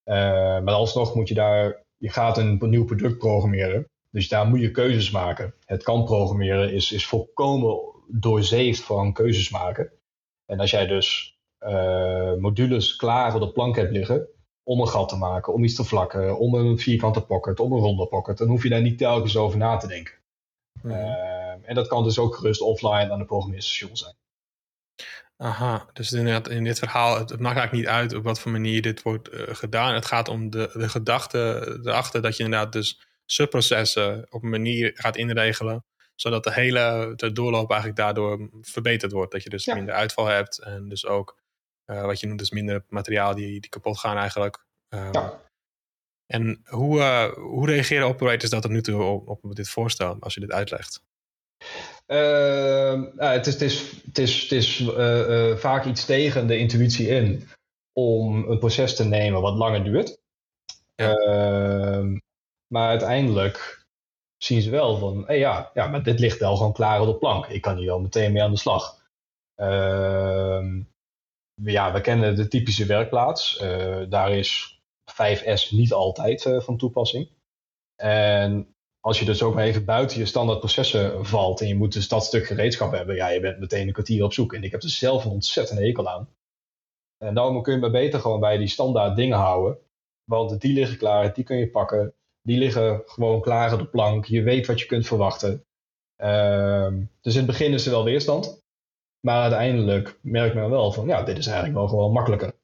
Uh, 0.05 0.15
maar 0.59 0.73
alsnog 0.73 1.15
moet 1.15 1.27
je 1.27 1.33
daar, 1.33 1.83
je 1.97 2.09
gaat 2.09 2.37
een 2.37 2.57
nieuw 2.61 2.85
product 2.85 3.17
programmeren, 3.17 3.89
dus 4.09 4.27
daar 4.27 4.47
moet 4.47 4.61
je 4.61 4.71
keuzes 4.71 5.11
maken. 5.11 5.53
Het 5.65 5.83
kan 5.83 6.03
programmeren 6.03 6.73
is, 6.73 6.91
is 6.91 7.05
volkomen 7.05 7.79
doorzeefd 8.07 8.83
van 8.83 9.13
keuzes 9.13 9.49
maken. 9.49 9.91
En 10.45 10.59
als 10.59 10.71
jij 10.71 10.87
dus 10.87 11.37
uh, 11.59 12.33
modules 12.33 12.95
klaar 12.95 13.35
op 13.35 13.41
de 13.41 13.51
plank 13.51 13.75
hebt 13.75 13.91
liggen 13.91 14.27
om 14.63 14.79
een 14.81 14.87
gat 14.87 15.09
te 15.09 15.17
maken, 15.17 15.53
om 15.53 15.63
iets 15.63 15.75
te 15.75 15.83
vlakken, 15.83 16.39
om 16.39 16.53
een 16.53 16.79
vierkante 16.79 17.25
pocket, 17.25 17.59
om 17.59 17.71
een 17.71 17.79
ronde 17.79 18.07
pocket, 18.07 18.37
dan 18.37 18.47
hoef 18.47 18.63
je 18.63 18.69
daar 18.69 18.81
niet 18.81 18.97
telkens 18.97 19.37
over 19.37 19.57
na 19.57 19.77
te 19.77 19.87
denken. 19.87 20.13
Uh, 20.83 21.69
en 21.69 21.75
dat 21.75 21.87
kan 21.87 22.03
dus 22.03 22.19
ook 22.19 22.35
gerust 22.35 22.61
offline 22.61 23.11
aan 23.11 23.19
de 23.19 23.25
programmeerstation 23.25 23.97
zijn. 23.97 24.15
Aha, 25.37 25.89
dus 25.93 26.11
inderdaad 26.11 26.47
in 26.47 26.63
dit 26.63 26.79
verhaal, 26.79 27.17
het, 27.17 27.29
maakt 27.29 27.57
eigenlijk 27.57 27.71
niet 27.71 27.87
uit 27.87 28.13
op 28.13 28.23
wat 28.23 28.39
voor 28.39 28.51
manier 28.51 28.81
dit 28.81 29.01
wordt 29.01 29.33
uh, 29.33 29.41
gedaan. 29.47 29.93
Het 29.93 30.05
gaat 30.05 30.27
om 30.27 30.49
de, 30.49 30.69
de 30.73 30.89
gedachte 30.89 31.39
erachter 31.83 32.21
dat 32.21 32.37
je 32.37 32.43
inderdaad 32.43 32.73
dus 32.73 33.07
subprocessen 33.25 34.25
op 34.29 34.43
een 34.43 34.49
manier 34.49 34.91
gaat 34.93 35.17
inregelen, 35.17 35.85
zodat 36.15 36.43
de 36.43 36.53
hele 36.53 37.13
de 37.15 37.31
doorloop 37.31 37.69
eigenlijk 37.69 37.99
daardoor 37.99 38.49
verbeterd 38.61 39.11
wordt. 39.11 39.31
Dat 39.31 39.43
je 39.43 39.49
dus 39.49 39.65
minder 39.65 39.93
uitval 39.93 40.25
hebt 40.25 40.59
en 40.59 40.89
dus 40.89 41.05
ook 41.05 41.39
uh, 41.85 42.05
wat 42.05 42.19
je 42.19 42.27
noemt 42.27 42.39
dus 42.39 42.51
minder 42.51 42.85
materiaal 42.89 43.35
die, 43.35 43.61
die 43.61 43.69
kapot 43.69 43.99
gaan 43.99 44.17
eigenlijk. 44.17 44.65
Um, 44.89 45.13
ja. 45.13 45.43
En 46.25 46.61
hoe, 46.65 46.97
uh, 46.99 47.33
hoe 47.33 47.67
reageren 47.67 48.07
operators 48.07 48.51
dat 48.51 48.63
er 48.63 48.69
nu 48.69 48.81
toe 48.81 49.03
op, 49.03 49.43
op 49.43 49.55
dit 49.55 49.69
voorstel, 49.69 50.17
als 50.19 50.33
je 50.33 50.39
dit 50.39 50.51
uitlegt? 50.51 51.03
Uh, 52.07 53.01
het 53.15 53.47
is, 53.47 53.53
het 53.53 53.61
is, 53.61 54.01
het 54.05 54.17
is, 54.17 54.41
het 54.41 54.51
is 54.51 54.79
uh, 54.79 55.55
vaak 55.55 55.85
iets 55.85 56.05
tegen 56.05 56.47
de 56.47 56.57
intuïtie 56.57 57.07
in 57.07 57.47
om 57.93 58.49
een 58.49 58.59
proces 58.59 58.95
te 58.95 59.05
nemen 59.05 59.41
wat 59.41 59.55
langer 59.55 59.83
duurt. 59.83 60.17
Ja. 60.95 61.13
Ehm, 61.13 62.17
maar 62.67 62.89
uiteindelijk 62.89 63.85
zien 64.37 64.61
ze 64.61 64.69
wel 64.69 64.97
van, 64.97 65.23
hey 65.25 65.37
ja, 65.37 65.71
ja, 65.73 65.87
maar 65.87 66.03
dit 66.03 66.19
ligt 66.19 66.39
wel 66.39 66.55
gewoon 66.55 66.73
klaar 66.73 67.01
op 67.01 67.07
de 67.07 67.17
plank. 67.17 67.45
Ik 67.47 67.61
kan 67.61 67.77
hier 67.77 67.85
wel 67.85 67.99
meteen 67.99 68.31
mee 68.31 68.43
aan 68.43 68.51
de 68.51 68.57
slag. 68.57 69.03
Ehm, 69.55 70.81
ja, 71.61 71.93
we 71.93 72.01
kennen 72.01 72.35
de 72.35 72.47
typische 72.47 72.85
werkplaats. 72.85 73.61
Uh, 73.61 74.05
daar 74.09 74.31
is 74.31 74.81
5S 75.11 75.69
niet 75.69 75.93
altijd 75.93 76.45
uh, 76.45 76.61
van 76.61 76.77
toepassing. 76.77 77.29
En 77.95 78.74
als 79.05 79.19
je 79.19 79.25
dus 79.25 79.43
ook 79.43 79.53
maar 79.53 79.63
even 79.63 79.85
buiten 79.85 80.17
je 80.17 80.25
standaard 80.25 80.59
processen 80.59 81.25
valt 81.25 81.61
en 81.61 81.67
je 81.67 81.75
moet 81.75 81.93
dus 81.93 82.07
dat 82.07 82.25
stuk 82.25 82.45
gereedschap 82.45 82.91
hebben, 82.91 83.15
ja, 83.15 83.29
je 83.29 83.39
bent 83.39 83.59
meteen 83.59 83.87
een 83.87 83.93
kwartier 83.93 84.23
op 84.23 84.33
zoek. 84.33 84.53
En 84.53 84.63
ik 84.63 84.71
heb 84.71 84.83
er 84.83 84.89
zelf 84.89 85.25
een 85.25 85.31
ontzettende 85.31 85.85
hekel 85.85 86.09
aan. 86.09 86.29
En 87.17 87.33
daarom 87.33 87.61
kun 87.61 87.73
je 87.73 87.79
maar 87.79 87.91
beter 87.91 88.19
gewoon 88.19 88.39
bij 88.39 88.57
die 88.57 88.67
standaard 88.67 89.15
dingen 89.15 89.37
houden. 89.37 89.77
Want 90.23 90.61
die 90.61 90.73
liggen 90.73 90.97
klaar, 90.97 91.33
die 91.33 91.43
kun 91.43 91.57
je 91.57 91.69
pakken. 91.69 92.13
Die 92.41 92.57
liggen 92.57 93.01
gewoon 93.05 93.41
klaar 93.41 93.73
op 93.73 93.79
de 93.79 93.85
plank. 93.85 94.25
Je 94.25 94.41
weet 94.41 94.67
wat 94.67 94.79
je 94.79 94.85
kunt 94.85 95.07
verwachten. 95.07 95.65
Ehm, 96.15 97.03
dus 97.21 97.33
in 97.33 97.41
het 97.41 97.47
begin 97.47 97.73
is 97.73 97.85
er 97.85 97.91
wel 97.91 98.03
weerstand. 98.03 98.61
Maar 99.19 99.41
uiteindelijk 99.41 100.19
merkt 100.21 100.55
men 100.55 100.69
wel 100.69 100.91
van, 100.91 101.07
ja, 101.07 101.23
dit 101.23 101.37
is 101.37 101.47
eigenlijk 101.47 101.77
wel 101.77 101.87
gewoon 101.87 102.11
makkelijker. 102.11 102.54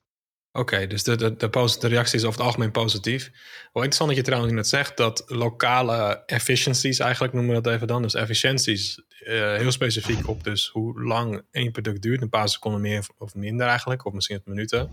Oké, 0.53 0.87
dus 0.87 1.03
de, 1.03 1.15
de, 1.15 1.35
de, 1.35 1.77
de, 1.79 1.87
reactie 1.87 2.17
is 2.17 2.25
over 2.25 2.37
het 2.37 2.47
algemeen 2.47 2.71
positief. 2.71 3.31
Wel 3.73 3.83
interessant 3.83 4.09
dat 4.09 4.17
je 4.17 4.23
trouwens 4.23 4.53
net 4.53 4.67
zegt 4.67 4.97
dat 4.97 5.23
lokale 5.27 6.23
efficiencies, 6.25 6.99
eigenlijk 6.99 7.33
noemen 7.33 7.55
we 7.55 7.61
dat 7.61 7.73
even 7.73 7.87
dan, 7.87 8.01
dus 8.01 8.13
efficiënties, 8.13 9.01
uh, 9.21 9.55
heel 9.55 9.71
specifiek 9.71 10.27
op 10.27 10.43
dus 10.43 10.67
hoe 10.67 11.01
lang 11.03 11.41
één 11.51 11.71
product 11.71 12.01
duurt, 12.01 12.21
een 12.21 12.29
paar 12.29 12.49
seconden 12.49 12.81
meer 12.81 13.07
of 13.17 13.35
minder 13.35 13.67
eigenlijk, 13.67 14.05
of 14.05 14.13
misschien 14.13 14.35
het 14.35 14.45
minuten. 14.45 14.89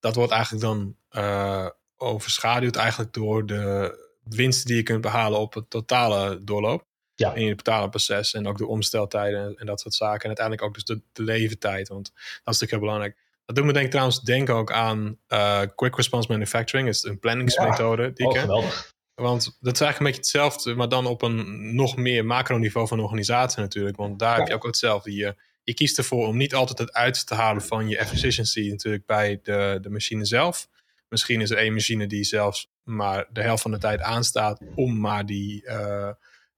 Dat 0.00 0.14
wordt 0.14 0.32
eigenlijk 0.32 0.62
dan 0.62 0.96
uh, 1.12 1.68
overschaduwd 1.96 2.76
eigenlijk 2.76 3.12
door 3.12 3.46
de 3.46 3.94
winsten 4.24 4.66
die 4.66 4.76
je 4.76 4.82
kunt 4.82 5.00
behalen 5.00 5.38
op 5.38 5.54
het 5.54 5.70
totale 5.70 6.44
doorloop. 6.44 6.86
Ja. 7.14 7.34
In 7.34 7.44
je 7.44 7.54
totale 7.54 7.88
proces 7.88 8.32
en 8.34 8.46
ook 8.46 8.58
de 8.58 8.66
omsteltijden 8.66 9.56
en, 9.56 9.66
dat 9.66 9.80
soort 9.80 9.94
zaken. 9.94 10.20
En 10.20 10.26
uiteindelijk 10.26 10.66
ook 10.66 10.74
dus 10.74 10.84
de, 10.84 11.02
de 11.12 11.22
leeftijd, 11.22 11.88
want 11.88 12.10
dat 12.14 12.54
is 12.54 12.60
natuurlijk 12.60 12.70
heel 12.70 12.80
belangrijk. 12.80 13.16
Dat 13.50 13.58
doet 13.58 13.68
me 13.68 13.78
denk, 13.78 13.90
trouwens 13.90 14.20
denken 14.20 14.54
ook 14.54 14.72
aan 14.72 15.18
uh, 15.28 15.62
Quick 15.74 15.96
Response 15.96 16.32
Manufacturing. 16.32 16.86
Dat 16.86 16.96
is 16.96 17.02
een 17.02 17.18
planningsmethode. 17.18 18.02
Ja. 18.02 18.10
Die 18.10 18.26
oh, 18.26 18.40
geweldig. 18.40 18.92
Want 19.14 19.56
dat 19.60 19.74
is 19.74 19.80
eigenlijk 19.80 19.98
een 19.98 20.04
beetje 20.04 20.20
hetzelfde, 20.20 20.74
maar 20.74 20.88
dan 20.88 21.06
op 21.06 21.22
een 21.22 21.74
nog 21.74 21.96
meer 21.96 22.24
macroniveau 22.24 22.88
van 22.88 23.00
organisatie 23.00 23.60
natuurlijk. 23.60 23.96
Want 23.96 24.18
daar 24.18 24.38
heb 24.38 24.48
je 24.48 24.54
ook 24.54 24.66
hetzelfde. 24.66 25.14
Je, 25.14 25.36
je 25.62 25.74
kiest 25.74 25.98
ervoor 25.98 26.26
om 26.26 26.36
niet 26.36 26.54
altijd 26.54 26.78
het 26.78 26.92
uit 26.92 27.26
te 27.26 27.34
halen 27.34 27.62
van 27.62 27.88
je 27.88 27.98
efficiency 27.98 28.68
natuurlijk 28.70 29.06
bij 29.06 29.40
de, 29.42 29.78
de 29.80 29.90
machine 29.90 30.24
zelf. 30.24 30.68
Misschien 31.08 31.40
is 31.40 31.50
er 31.50 31.56
één 31.56 31.72
machine 31.72 32.06
die 32.06 32.24
zelfs 32.24 32.70
maar 32.82 33.26
de 33.32 33.42
helft 33.42 33.62
van 33.62 33.70
de 33.70 33.78
tijd 33.78 34.00
aanstaat 34.00 34.60
om 34.74 35.00
maar 35.00 35.26
die 35.26 35.64
uh, 35.64 36.10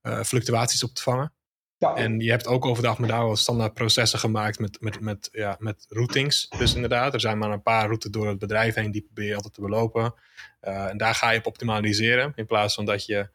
uh, 0.03 0.23
fluctuaties 0.23 0.85
op 0.85 0.95
te 0.95 1.03
vangen. 1.03 1.33
Ja. 1.83 1.95
En 1.95 2.21
je 2.21 2.31
hebt 2.31 2.47
ook 2.47 2.65
overdag 2.65 2.99
met 2.99 3.09
daar 3.09 3.25
wel 3.25 3.37
standaard 3.37 3.75
processen 3.75 4.19
gemaakt 4.19 4.59
met, 4.59 4.81
met, 4.81 5.01
met, 5.01 5.29
ja, 5.33 5.57
met 5.59 5.87
routings. 5.89 6.49
Dus 6.59 6.75
inderdaad, 6.75 7.15
er 7.15 7.21
zijn 7.21 7.39
maar 7.39 7.51
een 7.51 7.63
paar 7.63 7.87
routes 7.87 8.11
door 8.11 8.29
het 8.29 8.39
bedrijf 8.39 8.75
heen, 8.75 8.91
die 8.91 9.03
probeer 9.03 9.27
je 9.27 9.35
altijd 9.35 9.55
te 9.55 9.61
belopen. 9.61 10.15
Uh, 10.63 10.87
en 10.87 10.97
daar 10.97 11.15
ga 11.15 11.31
je 11.31 11.39
op 11.39 11.47
optimaliseren, 11.47 12.33
in 12.37 12.47
plaats 12.47 12.75
van 12.75 12.85
dat 12.85 13.07
je 13.07 13.29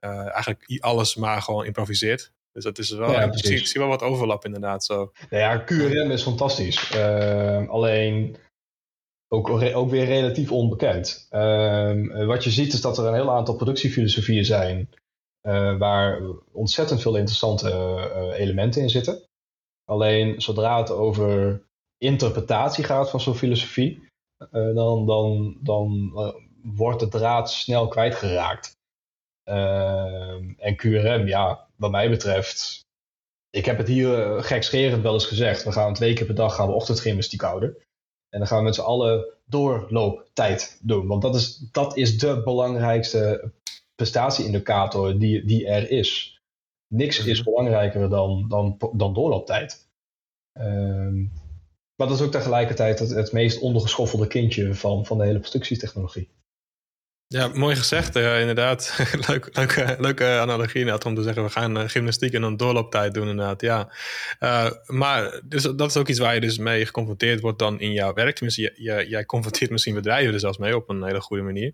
uh, 0.00 0.18
eigenlijk 0.18 0.78
alles 0.80 1.14
maar 1.14 1.42
gewoon 1.42 1.64
improviseert. 1.64 2.32
Dus 2.52 2.64
dat 2.64 2.78
is 2.78 2.90
wel, 2.90 3.10
ja, 3.10 3.22
ik, 3.22 3.38
zie, 3.38 3.56
ik 3.56 3.66
zie 3.66 3.80
wel 3.80 3.90
wat 3.90 4.02
overlap 4.02 4.44
inderdaad 4.44 4.84
zo. 4.84 5.12
Nou 5.30 5.42
ja, 5.42 5.64
QRM 5.64 6.10
is 6.10 6.22
fantastisch. 6.22 6.92
Uh, 6.94 7.68
alleen 7.68 8.36
ook, 9.28 9.48
ook 9.50 9.90
weer 9.90 10.04
relatief 10.04 10.52
onbekend. 10.52 11.26
Ehm, 11.30 12.26
wat 12.26 12.44
je 12.44 12.50
ziet 12.50 12.72
is 12.72 12.80
dat 12.80 12.98
er 12.98 13.06
een 13.06 13.14
heel 13.14 13.30
aantal 13.30 13.56
productiefilosofieën 13.56 14.44
zijn 14.44 14.88
uh, 15.48 15.78
waar 15.78 16.22
ontzettend 16.52 17.02
veel 17.02 17.16
interessante 17.16 17.70
uh, 17.70 18.38
elementen 18.38 18.82
in 18.82 18.90
zitten. 18.90 19.22
Alleen 19.84 20.40
zodra 20.40 20.78
het 20.78 20.90
over 20.90 21.62
interpretatie 21.98 22.84
gaat 22.84 23.10
van 23.10 23.20
zo'n 23.20 23.34
filosofie, 23.34 24.08
uh, 24.52 24.74
dan, 24.74 25.06
dan, 25.06 25.56
dan 25.62 26.12
wordt 26.62 27.00
de 27.00 27.08
draad 27.08 27.50
snel 27.50 27.88
kwijtgeraakt. 27.88 28.76
En 30.56 30.76
QRM, 30.76 31.26
ja, 31.26 31.68
wat 31.76 31.90
mij 31.90 32.10
betreft, 32.10 32.80
ik 33.50 33.64
heb 33.64 33.78
het 33.78 33.88
hier 33.88 34.42
gekscherend 34.42 35.02
wel 35.02 35.12
eens 35.12 35.26
gezegd. 35.26 35.64
We 35.64 35.72
gaan 35.72 35.94
twee 35.94 36.14
keer 36.14 36.26
per 36.26 36.34
dag 36.34 36.54
gaan 36.54 36.66
we 36.66 36.72
ochtendgymnastiek 36.74 37.40
houden. 37.40 37.76
En 38.28 38.38
dan 38.38 38.48
gaan 38.48 38.58
we 38.58 38.64
met 38.64 38.74
z'n 38.74 38.80
allen 38.80 39.26
doorlooptijd 39.46 40.78
doen. 40.82 41.06
Want 41.06 41.22
dat 41.22 41.34
is, 41.34 41.56
dat 41.56 41.96
is 41.96 42.18
de 42.18 42.42
belangrijkste 42.42 43.52
prestatieindicator 43.94 45.18
die, 45.18 45.44
die 45.44 45.66
er 45.66 45.90
is. 45.90 46.40
Niks 46.86 47.24
is 47.24 47.40
mhm. 47.40 47.50
belangrijker 47.50 48.08
dan, 48.08 48.48
dan, 48.48 48.78
dan 48.92 49.14
doorlooptijd. 49.14 49.88
Um, 50.58 51.32
maar 51.96 52.06
dat 52.06 52.18
is 52.18 52.22
ook 52.22 52.32
tegelijkertijd 52.32 52.98
het, 52.98 53.10
het 53.10 53.32
meest 53.32 53.60
ondergeschoffelde 53.60 54.26
kindje 54.26 54.74
van, 54.74 55.06
van 55.06 55.18
de 55.18 55.24
hele 55.24 55.40
productietechnologie. 55.40 56.28
Ja, 57.28 57.48
mooi 57.48 57.76
gezegd, 57.76 58.16
inderdaad. 58.16 58.98
Leuk, 59.28 59.48
leuke, 59.56 59.96
leuke 59.98 60.24
analogie 60.24 61.04
om 61.04 61.14
te 61.14 61.22
zeggen, 61.22 61.42
we 61.42 61.50
gaan 61.50 61.78
uh, 61.78 61.88
gymnastiek 61.88 62.32
en 62.32 62.40
dan 62.40 62.56
doorlooptijd 62.56 63.14
doen 63.14 63.28
inderdaad, 63.28 63.60
ja. 63.60 63.92
Uh, 64.40 64.70
maar 64.86 65.40
dus, 65.44 65.62
dat 65.62 65.90
is 65.90 65.96
ook 65.96 66.08
iets 66.08 66.18
waar 66.18 66.34
je 66.34 66.40
dus 66.40 66.58
mee 66.58 66.86
geconfronteerd 66.86 67.40
wordt 67.40 67.58
dan 67.58 67.80
in 67.80 67.92
jouw 67.92 68.12
werk. 68.12 68.34
Tenminste, 68.34 68.74
je, 68.76 69.04
jij 69.08 69.24
confronteert 69.24 69.70
misschien 69.70 69.94
bedrijven 69.94 70.34
er 70.34 70.40
zelfs 70.40 70.58
mee 70.58 70.76
op 70.76 70.88
een 70.88 71.04
hele 71.04 71.20
goede 71.20 71.42
manier. 71.42 71.72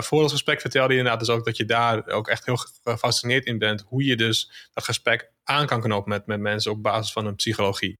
voor 0.00 0.22
ons 0.22 0.32
gesprek 0.32 0.60
vertelde 0.60 0.92
je 0.92 0.98
inderdaad 0.98 1.26
dus 1.26 1.34
ook 1.34 1.44
dat 1.44 1.56
je 1.56 1.64
daar 1.64 2.06
ook 2.06 2.28
echt 2.28 2.46
heel 2.46 2.56
gefascineerd 2.56 3.44
in 3.44 3.58
bent 3.58 3.84
hoe 3.86 4.04
je 4.04 4.16
dus 4.16 4.68
dat 4.72 4.84
gesprek 4.84 5.30
aan 5.44 5.66
kan 5.66 5.80
knopen 5.80 6.08
met, 6.08 6.26
met 6.26 6.40
mensen 6.40 6.70
op 6.72 6.82
basis 6.82 7.12
van 7.12 7.26
een 7.26 7.34
psychologie. 7.34 7.98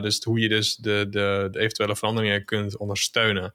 dus 0.00 0.24
hoe 0.24 0.40
je 0.40 0.48
dus 0.48 0.76
de, 0.76 1.06
de, 1.10 1.48
de 1.50 1.58
eventuele 1.58 1.96
veranderingen 1.96 2.44
kunt 2.44 2.76
ondersteunen. 2.76 3.54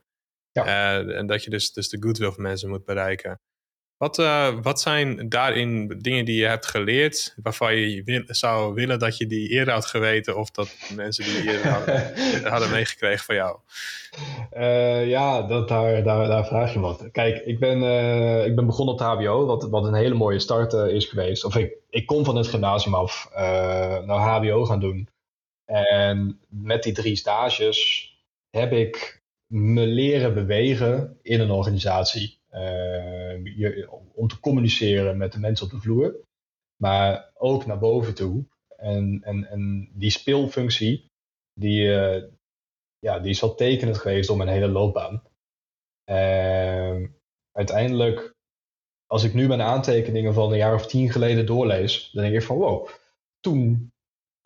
Ja. 0.54 0.66
Uh, 0.66 1.18
en 1.18 1.28
dat 1.28 1.44
je 1.44 1.50
dus, 1.50 1.72
dus 1.74 1.90
de 1.90 1.98
goodwill 2.00 2.32
van 2.32 2.44
mensen 2.44 2.70
moet 2.70 2.86
bereiken. 2.86 3.40
Wat, 3.98 4.20
uh, 4.20 4.54
wat 4.62 4.82
zijn 4.82 5.30
daarin 5.30 5.88
dingen 5.88 6.26
die 6.26 6.40
je 6.40 6.46
hebt 6.46 6.66
geleerd 6.66 7.36
waarvan 7.44 7.76
je 7.76 8.04
wil, 8.04 8.24
zou 8.26 8.74
willen 8.74 9.00
dat 9.00 9.18
je 9.18 9.28
die 9.28 9.50
eerder 9.50 9.74
had 9.74 9.86
geweten 9.86 10.38
of 10.38 10.52
dat 10.52 10.76
mensen 10.96 11.24
die 11.24 11.52
eerder 11.52 11.72
hadden, 11.72 12.14
hadden 12.52 12.72
meegekregen 12.72 13.26
van 13.26 13.36
jou? 13.36 13.58
Uh, 14.54 15.08
ja, 15.08 15.42
dat, 15.42 15.68
daar, 15.68 16.04
daar, 16.04 16.28
daar 16.28 16.46
vraag 16.46 16.74
je 16.74 16.80
wat. 16.80 17.12
Kijk, 17.12 17.46
ik 17.46 17.60
ben, 17.60 17.78
ik 18.46 18.56
ben 18.56 18.66
begonnen 18.66 18.94
op 18.94 19.00
het 19.00 19.08
HBO, 19.08 19.46
wat, 19.46 19.70
wat 19.70 19.86
een 19.86 19.94
hele 19.94 20.16
mooie 20.16 20.40
start 20.40 20.74
is 20.74 21.06
geweest. 21.06 21.46
Of 21.46 21.56
ik, 21.56 21.74
ik 21.90 22.06
kom 22.06 22.26
van 22.26 22.36
het 22.36 22.48
gymnasium 22.48 22.96
af 22.96 23.30
naar 24.06 24.20
HBO 24.20 24.66
gaan 24.66 24.80
doen. 24.80 25.08
En 25.66 26.40
met 26.48 26.84
die 26.84 26.94
drie 26.94 27.16
stages 27.16 28.12
heb 28.50 28.72
ik 28.72 29.23
me 29.54 29.86
leren 29.86 30.34
bewegen 30.34 31.20
in 31.22 31.40
een 31.40 31.52
organisatie. 31.52 32.40
Uh, 32.52 33.46
je, 33.58 33.90
om 34.14 34.28
te 34.28 34.40
communiceren 34.40 35.18
met 35.18 35.32
de 35.32 35.40
mensen 35.40 35.66
op 35.66 35.72
de 35.72 35.80
vloer, 35.80 36.16
maar 36.82 37.32
ook 37.34 37.66
naar 37.66 37.80
boven 37.80 38.16
toe. 38.16 38.46
En, 38.78 39.22
en, 39.24 39.46
en 39.46 39.90
die 39.94 40.10
speelfunctie, 40.10 41.06
die, 41.54 41.82
uh, 41.82 42.24
ja, 43.00 43.20
die 43.20 43.30
is 43.30 43.42
wel 43.42 43.56
tekenend 43.56 43.98
geweest 43.98 44.30
om 44.30 44.38
mijn 44.38 44.50
hele 44.50 44.68
loopbaan. 44.68 45.24
Uh, 46.10 47.08
uiteindelijk, 47.52 48.34
als 49.06 49.24
ik 49.24 49.34
nu 49.34 49.48
mijn 49.48 49.62
aantekeningen 49.62 50.34
van 50.34 50.52
een 50.52 50.58
jaar 50.58 50.76
of 50.76 50.88
tien 50.88 51.12
geleden 51.12 51.46
doorlees, 51.46 52.10
dan 52.12 52.24
denk 52.24 52.36
ik 52.36 52.44
van 52.44 52.58
wow, 52.58 52.88
toen 53.40 53.93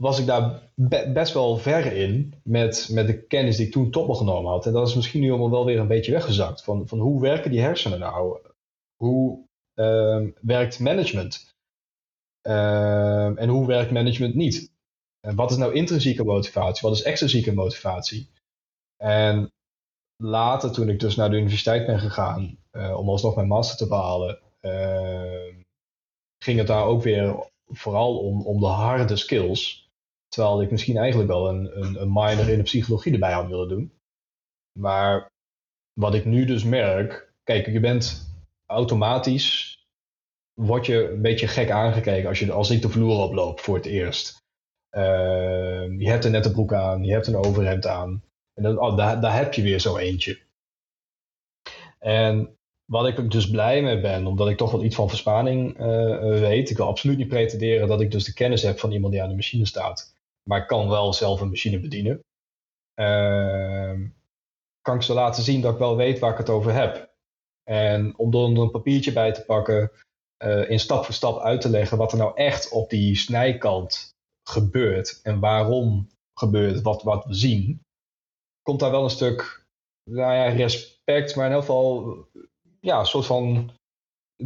was 0.02 0.20
ik 0.20 0.26
daar 0.26 0.72
best 1.14 1.34
wel 1.34 1.58
ver 1.58 1.94
in 1.94 2.34
met, 2.44 2.90
met 2.92 3.08
de 3.08 3.22
kennis 3.22 3.58
die 3.58 3.66
ik 3.66 3.72
toen 3.72 3.92
tot 3.92 4.08
me 4.08 4.16
genomen 4.16 4.52
had. 4.52 4.66
En 4.66 4.74
dat 4.74 4.88
is 4.88 4.96
misschien 4.96 5.22
nu 5.22 5.30
allemaal 5.30 5.52
wel 5.52 5.66
weer 5.66 5.80
een 5.80 5.88
beetje 5.88 6.12
weggezakt. 6.12 6.64
Van, 6.64 6.88
van 6.88 7.00
hoe 7.00 7.22
werken 7.22 7.52
die 7.52 7.62
hersenen 7.62 8.00
nou? 8.00 8.40
Hoe 8.96 9.46
uh, 9.76 10.28
werkt 10.42 10.80
management? 10.80 11.56
Uh, 12.48 13.42
en 13.42 13.50
hoe 13.50 13.68
werkt 13.68 13.92
management 13.92 14.36
niet? 14.36 14.72
Wat 15.20 15.52
is 15.52 15.58
nou 15.58 15.74
intrinsieke 15.74 16.24
motivatie? 16.24 16.88
Wat 16.88 16.98
is 16.98 17.04
extrinsieke 17.04 17.54
motivatie? 17.54 18.30
En 18.98 19.52
later, 20.16 20.72
toen 20.72 20.90
ik 20.90 21.00
dus 21.00 21.16
naar 21.16 21.30
de 21.30 21.36
universiteit 21.36 21.86
ben 21.86 22.00
gegaan, 22.00 22.58
uh, 22.72 22.98
om 22.98 23.10
alsnog 23.10 23.36
mijn 23.36 23.48
master 23.48 23.78
te 23.78 23.88
behalen, 23.88 24.40
uh, 24.62 25.56
ging 26.44 26.58
het 26.58 26.68
daar 26.68 26.86
ook 26.86 27.02
weer 27.02 27.50
vooral 27.68 28.18
om, 28.18 28.42
om 28.46 28.60
de 28.60 28.66
harde 28.66 29.16
skills. 29.16 29.87
Terwijl 30.28 30.62
ik 30.62 30.72
misschien 30.72 30.98
eigenlijk 30.98 31.30
wel 31.30 31.50
een, 31.50 31.84
een, 31.84 32.02
een 32.02 32.12
minor 32.14 32.50
in 32.50 32.58
de 32.58 32.64
psychologie 32.64 33.14
erbij 33.14 33.32
had 33.32 33.48
willen 33.48 33.68
doen. 33.68 33.92
Maar 34.80 35.32
wat 35.94 36.14
ik 36.14 36.26
nu 36.26 36.46
dus 36.46 36.64
merk, 36.64 37.34
kijk, 37.44 37.68
je 37.68 37.80
bent 37.80 38.36
automatisch, 38.66 39.78
word 40.54 40.86
je 40.86 41.10
een 41.10 41.22
beetje 41.22 41.48
gek 41.48 41.72
aangekeken 41.72 42.30
als, 42.30 42.40
je, 42.40 42.52
als 42.52 42.70
ik 42.70 42.82
de 42.82 42.90
vloer 42.90 43.18
oploop 43.18 43.60
voor 43.60 43.76
het 43.76 43.86
eerst. 43.86 44.46
Uh, 44.92 46.00
je 46.00 46.10
hebt 46.10 46.26
een 46.26 46.32
nette 46.32 46.52
broek 46.52 46.74
aan, 46.74 47.04
je 47.04 47.12
hebt 47.12 47.28
een 47.28 47.36
overhemd 47.36 47.86
aan. 47.86 48.24
En 48.54 48.64
dan, 48.64 48.80
oh, 48.80 48.98
daar, 48.98 49.22
daar 49.22 49.36
heb 49.36 49.54
je 49.54 49.62
weer 49.62 49.80
zo 49.80 49.98
eentje. 49.98 50.40
En 52.00 52.58
wat 52.86 53.08
ik 53.08 53.32
dus 53.32 53.50
blij 53.50 53.82
mee 53.82 54.02
ben, 54.02 54.28
omdat 54.28 54.50
ik 54.50 54.58
toch 54.58 54.72
wel 54.72 54.84
iets 54.84 54.96
van 54.96 55.10
verspanning 55.10 55.80
uh, 55.80 56.40
weet. 56.40 56.70
Ik 56.70 56.78
wil 56.78 56.88
absoluut 56.88 57.18
niet 57.18 57.28
pretenderen 57.28 57.88
dat 57.88 58.02
ik 58.02 58.12
dus 58.12 58.24
de 58.24 58.34
kennis 58.34 58.62
heb 58.62 58.80
van 58.80 58.92
iemand 58.92 59.14
die 59.14 59.22
aan 59.22 59.30
de 59.30 59.36
machine 59.36 59.66
staat. 59.66 60.16
Maar 60.48 60.66
kan 60.66 60.90
wel 60.90 61.14
zelf 61.14 61.42
een 61.42 61.50
machine 61.50 61.80
bedienen. 61.80 62.24
Uh, 63.00 64.10
kan 64.82 64.96
ik 64.96 65.02
ze 65.02 65.14
laten 65.14 65.44
zien 65.44 65.62
dat 65.62 65.74
ik 65.74 65.80
wel 65.80 65.96
weet 65.96 66.20
waar 66.20 66.32
ik 66.32 66.38
het 66.38 66.50
over 66.50 66.74
heb. 66.74 67.16
En 67.64 68.18
om 68.18 68.34
er 68.34 68.40
een 68.40 68.72
papiertje 68.72 69.14
bij 69.14 69.34
te 69.34 69.46
pakken, 69.46 69.92
uh, 70.44 70.70
in 70.70 70.80
stap 70.80 71.06
voor 71.06 71.14
stap 71.14 71.40
uit 71.40 71.62
te 71.62 71.70
leggen 71.70 71.98
wat 71.98 72.12
er 72.12 72.18
nou 72.18 72.36
echt 72.36 72.70
op 72.70 72.90
die 72.90 73.16
snijkant 73.16 74.16
gebeurt 74.50 75.20
en 75.24 75.40
waarom 75.40 76.10
gebeurt 76.34 76.82
wat, 76.82 77.04
wat 77.04 77.26
we 77.26 77.34
zien, 77.34 77.82
komt 78.62 78.80
daar 78.80 78.92
wel 78.92 79.04
een 79.04 79.10
stuk 79.10 79.66
nou 80.10 80.34
ja, 80.34 80.46
respect, 80.46 81.36
maar 81.36 81.46
in 81.46 81.52
ieder 81.52 81.66
geval 81.66 82.18
ja, 82.80 83.00
een 83.00 83.06
soort 83.06 83.26
van 83.26 83.72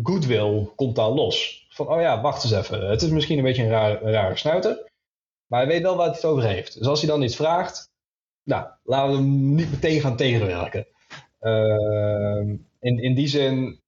goodwill 0.03 0.69
komt 0.75 0.95
daar 0.95 1.09
los. 1.09 1.65
Van, 1.69 1.87
oh 1.87 2.01
ja, 2.01 2.21
wacht 2.21 2.43
eens 2.43 2.53
even. 2.53 2.89
Het 2.89 3.01
is 3.01 3.09
misschien 3.09 3.37
een 3.37 3.43
beetje 3.43 3.63
een, 3.63 4.05
een 4.05 4.11
rare 4.11 4.37
snuiter, 4.37 4.90
maar 5.51 5.59
hij 5.59 5.69
weet 5.69 5.81
wel 5.81 5.95
waar 5.95 6.05
hij 6.05 6.15
het 6.15 6.25
over 6.25 6.43
heeft. 6.43 6.77
Dus 6.77 6.87
als 6.87 7.01
hij 7.01 7.09
dan 7.09 7.21
iets 7.21 7.35
vraagt, 7.35 7.89
nou, 8.43 8.67
laten 8.83 9.11
we 9.11 9.17
hem 9.17 9.55
niet 9.55 9.71
meteen 9.71 10.01
gaan 10.01 10.15
tegenwerken. 10.15 10.87
Uh, 11.41 12.55
in, 12.79 12.99
in 12.99 13.15
die 13.15 13.27
zin 13.27 13.79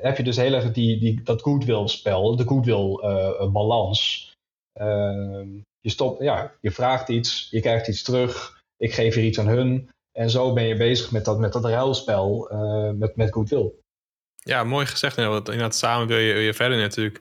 heb 0.00 0.16
je 0.16 0.22
dus 0.22 0.36
heel 0.36 0.52
erg 0.52 0.72
die, 0.72 0.98
die, 0.98 1.22
dat 1.22 1.42
goodwill 1.42 1.88
spel, 1.88 2.36
de 2.36 2.46
goodwill 2.46 2.98
uh, 3.02 3.52
balans. 3.52 4.32
Uh, 4.80 5.46
je, 5.80 5.90
stopt, 5.90 6.22
ja, 6.22 6.52
je 6.60 6.70
vraagt 6.70 7.08
iets, 7.08 7.48
je 7.50 7.60
krijgt 7.60 7.88
iets 7.88 8.02
terug, 8.02 8.62
ik 8.76 8.94
geef 8.94 9.14
hier 9.14 9.24
iets 9.24 9.38
aan 9.38 9.48
hun. 9.48 9.90
En 10.12 10.30
zo 10.30 10.52
ben 10.52 10.64
je 10.64 10.76
bezig 10.76 11.10
met 11.10 11.24
dat, 11.24 11.38
met 11.38 11.52
dat 11.52 11.64
ruilspel 11.64 12.52
uh, 12.52 12.90
met, 12.90 13.16
met 13.16 13.32
goodwill. 13.32 13.72
Ja, 14.44 14.64
mooi 14.64 14.86
gezegd. 14.86 15.16
Inderdaad, 15.16 15.74
samen 15.74 16.06
wil 16.06 16.18
je, 16.18 16.32
wil 16.32 16.42
je 16.42 16.54
verder 16.54 16.78
natuurlijk. 16.78 17.20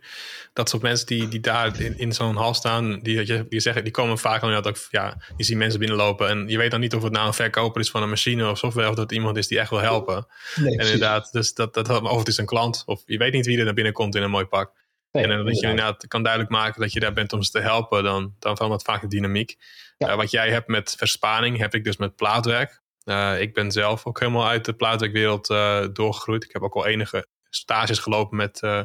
Dat 0.53 0.69
soort 0.69 0.81
mensen 0.81 1.07
die, 1.07 1.27
die 1.27 1.39
daar 1.39 1.81
in, 1.81 1.97
in 1.97 2.13
zo'n 2.13 2.35
hal 2.35 2.53
staan, 2.53 2.99
die, 2.99 3.47
die, 3.47 3.59
zeggen, 3.59 3.83
die 3.83 3.91
komen 3.91 4.17
vaak 4.17 4.41
inderdaad 4.41 4.67
ook, 4.67 4.77
ja, 4.89 5.17
je 5.37 5.43
ziet 5.43 5.57
mensen 5.57 5.79
binnenlopen 5.79 6.29
en 6.29 6.47
je 6.47 6.57
weet 6.57 6.71
dan 6.71 6.79
niet 6.79 6.95
of 6.95 7.03
het 7.03 7.11
nou 7.11 7.27
een 7.27 7.33
verkoper 7.33 7.81
is 7.81 7.91
van 7.91 8.03
een 8.03 8.09
machine 8.09 8.49
of 8.49 8.57
software 8.57 8.89
of 8.89 8.95
dat 8.95 9.03
het 9.03 9.17
iemand 9.17 9.37
is 9.37 9.47
die 9.47 9.59
echt 9.59 9.69
wil 9.69 9.79
helpen. 9.79 10.27
Nee, 10.55 10.77
en 10.77 10.85
inderdaad, 10.85 11.31
dus 11.31 11.53
dat, 11.53 11.73
dat, 11.73 11.89
of 11.89 12.17
het 12.17 12.27
is 12.27 12.37
een 12.37 12.45
klant 12.45 12.83
of 12.85 13.03
je 13.05 13.17
weet 13.17 13.33
niet 13.33 13.45
wie 13.45 13.57
er 13.57 13.65
naar 13.65 13.73
binnen 13.73 13.93
komt 13.93 14.15
in 14.15 14.23
een 14.23 14.29
mooi 14.29 14.45
pak. 14.45 14.71
Nee, 15.11 15.23
en 15.23 15.45
dat 15.45 15.59
je 15.59 15.67
inderdaad 15.67 16.07
kan 16.07 16.23
duidelijk 16.23 16.51
maken 16.51 16.81
dat 16.81 16.93
je 16.93 16.99
daar 16.99 17.13
bent 17.13 17.33
om 17.33 17.43
ze 17.43 17.51
te 17.51 17.59
helpen, 17.59 18.03
dan, 18.03 18.35
dan 18.39 18.55
verandert 18.55 18.83
vaak 18.83 19.01
de 19.01 19.07
dynamiek. 19.07 19.57
Ja. 19.97 20.09
Uh, 20.09 20.15
wat 20.15 20.31
jij 20.31 20.49
hebt 20.49 20.67
met 20.67 20.95
verspaning, 20.97 21.57
heb 21.57 21.73
ik 21.73 21.83
dus 21.83 21.97
met 21.97 22.15
plaatwerk. 22.15 22.80
Uh, 23.05 23.41
ik 23.41 23.53
ben 23.53 23.71
zelf 23.71 24.05
ook 24.05 24.19
helemaal 24.19 24.47
uit 24.47 24.65
de 24.65 24.73
plaatwerkwereld 24.73 25.49
uh, 25.49 25.85
doorgegroeid. 25.93 26.43
Ik 26.43 26.53
heb 26.53 26.61
ook 26.61 26.75
al 26.75 26.85
enige 26.85 27.27
stages 27.49 27.99
gelopen 27.99 28.37
met 28.37 28.61
uh, 28.61 28.81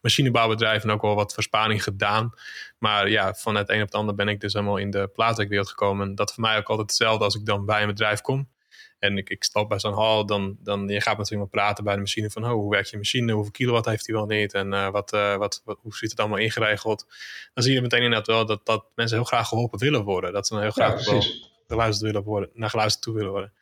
machinebouwbedrijven 0.00 0.88
en 0.88 0.94
ook 0.94 1.02
wel 1.02 1.14
wat 1.14 1.34
versparing 1.34 1.82
gedaan. 1.82 2.32
Maar 2.78 3.08
ja, 3.08 3.34
van 3.34 3.54
het 3.54 3.68
een 3.68 3.80
op 3.80 3.86
het 3.86 3.94
ander 3.94 4.14
ben 4.14 4.28
ik 4.28 4.40
dus 4.40 4.52
helemaal 4.52 4.76
in 4.76 4.90
de 4.90 5.10
plaatwerkwereld 5.12 5.68
gekomen. 5.68 6.14
Dat 6.14 6.34
voor 6.34 6.42
mij 6.42 6.56
ook 6.56 6.68
altijd 6.68 6.88
hetzelfde 6.88 7.24
als 7.24 7.34
ik 7.34 7.46
dan 7.46 7.64
bij 7.64 7.80
een 7.80 7.88
bedrijf 7.88 8.20
kom. 8.20 8.48
En 8.98 9.16
ik, 9.16 9.30
ik 9.30 9.44
stap 9.44 9.68
bij 9.68 9.78
zo'n 9.78 9.94
hal, 9.94 10.26
dan, 10.26 10.56
dan 10.58 10.88
je 10.88 11.00
gaat 11.00 11.16
natuurlijk 11.16 11.52
maar 11.52 11.62
praten 11.62 11.84
bij 11.84 11.94
de 11.94 12.00
machine 12.00 12.30
van 12.30 12.44
oh, 12.44 12.50
hoe 12.50 12.70
werkt 12.70 12.90
je 12.90 12.96
machine, 12.96 13.32
hoeveel 13.32 13.52
kilowatt 13.52 13.86
heeft 13.86 14.06
hij 14.06 14.16
wel 14.16 14.26
niet 14.26 14.54
en 14.54 14.72
uh, 14.72 14.90
wat, 14.90 15.12
uh, 15.12 15.36
wat, 15.36 15.62
wat, 15.64 15.78
hoe 15.82 15.96
zit 15.96 16.10
het 16.10 16.20
allemaal 16.20 16.38
ingeregeld. 16.38 17.06
Dan 17.54 17.64
zie 17.64 17.74
je 17.74 17.80
meteen 17.80 18.02
inderdaad 18.02 18.26
wel 18.26 18.46
dat, 18.46 18.66
dat 18.66 18.84
mensen 18.94 19.16
heel 19.16 19.26
graag 19.26 19.48
geholpen 19.48 19.78
willen 19.78 20.04
worden. 20.04 20.32
Dat 20.32 20.46
ze 20.46 20.52
dan 20.54 20.62
heel 20.62 20.72
graag 20.72 21.04
ja, 21.04 21.10
wel 21.10 21.22
geluisterd 21.66 22.12
willen 22.12 22.26
worden, 22.26 22.50
naar 22.54 22.70
geluisterd 22.70 23.04
toe 23.04 23.14
willen 23.14 23.30
worden. 23.30 23.52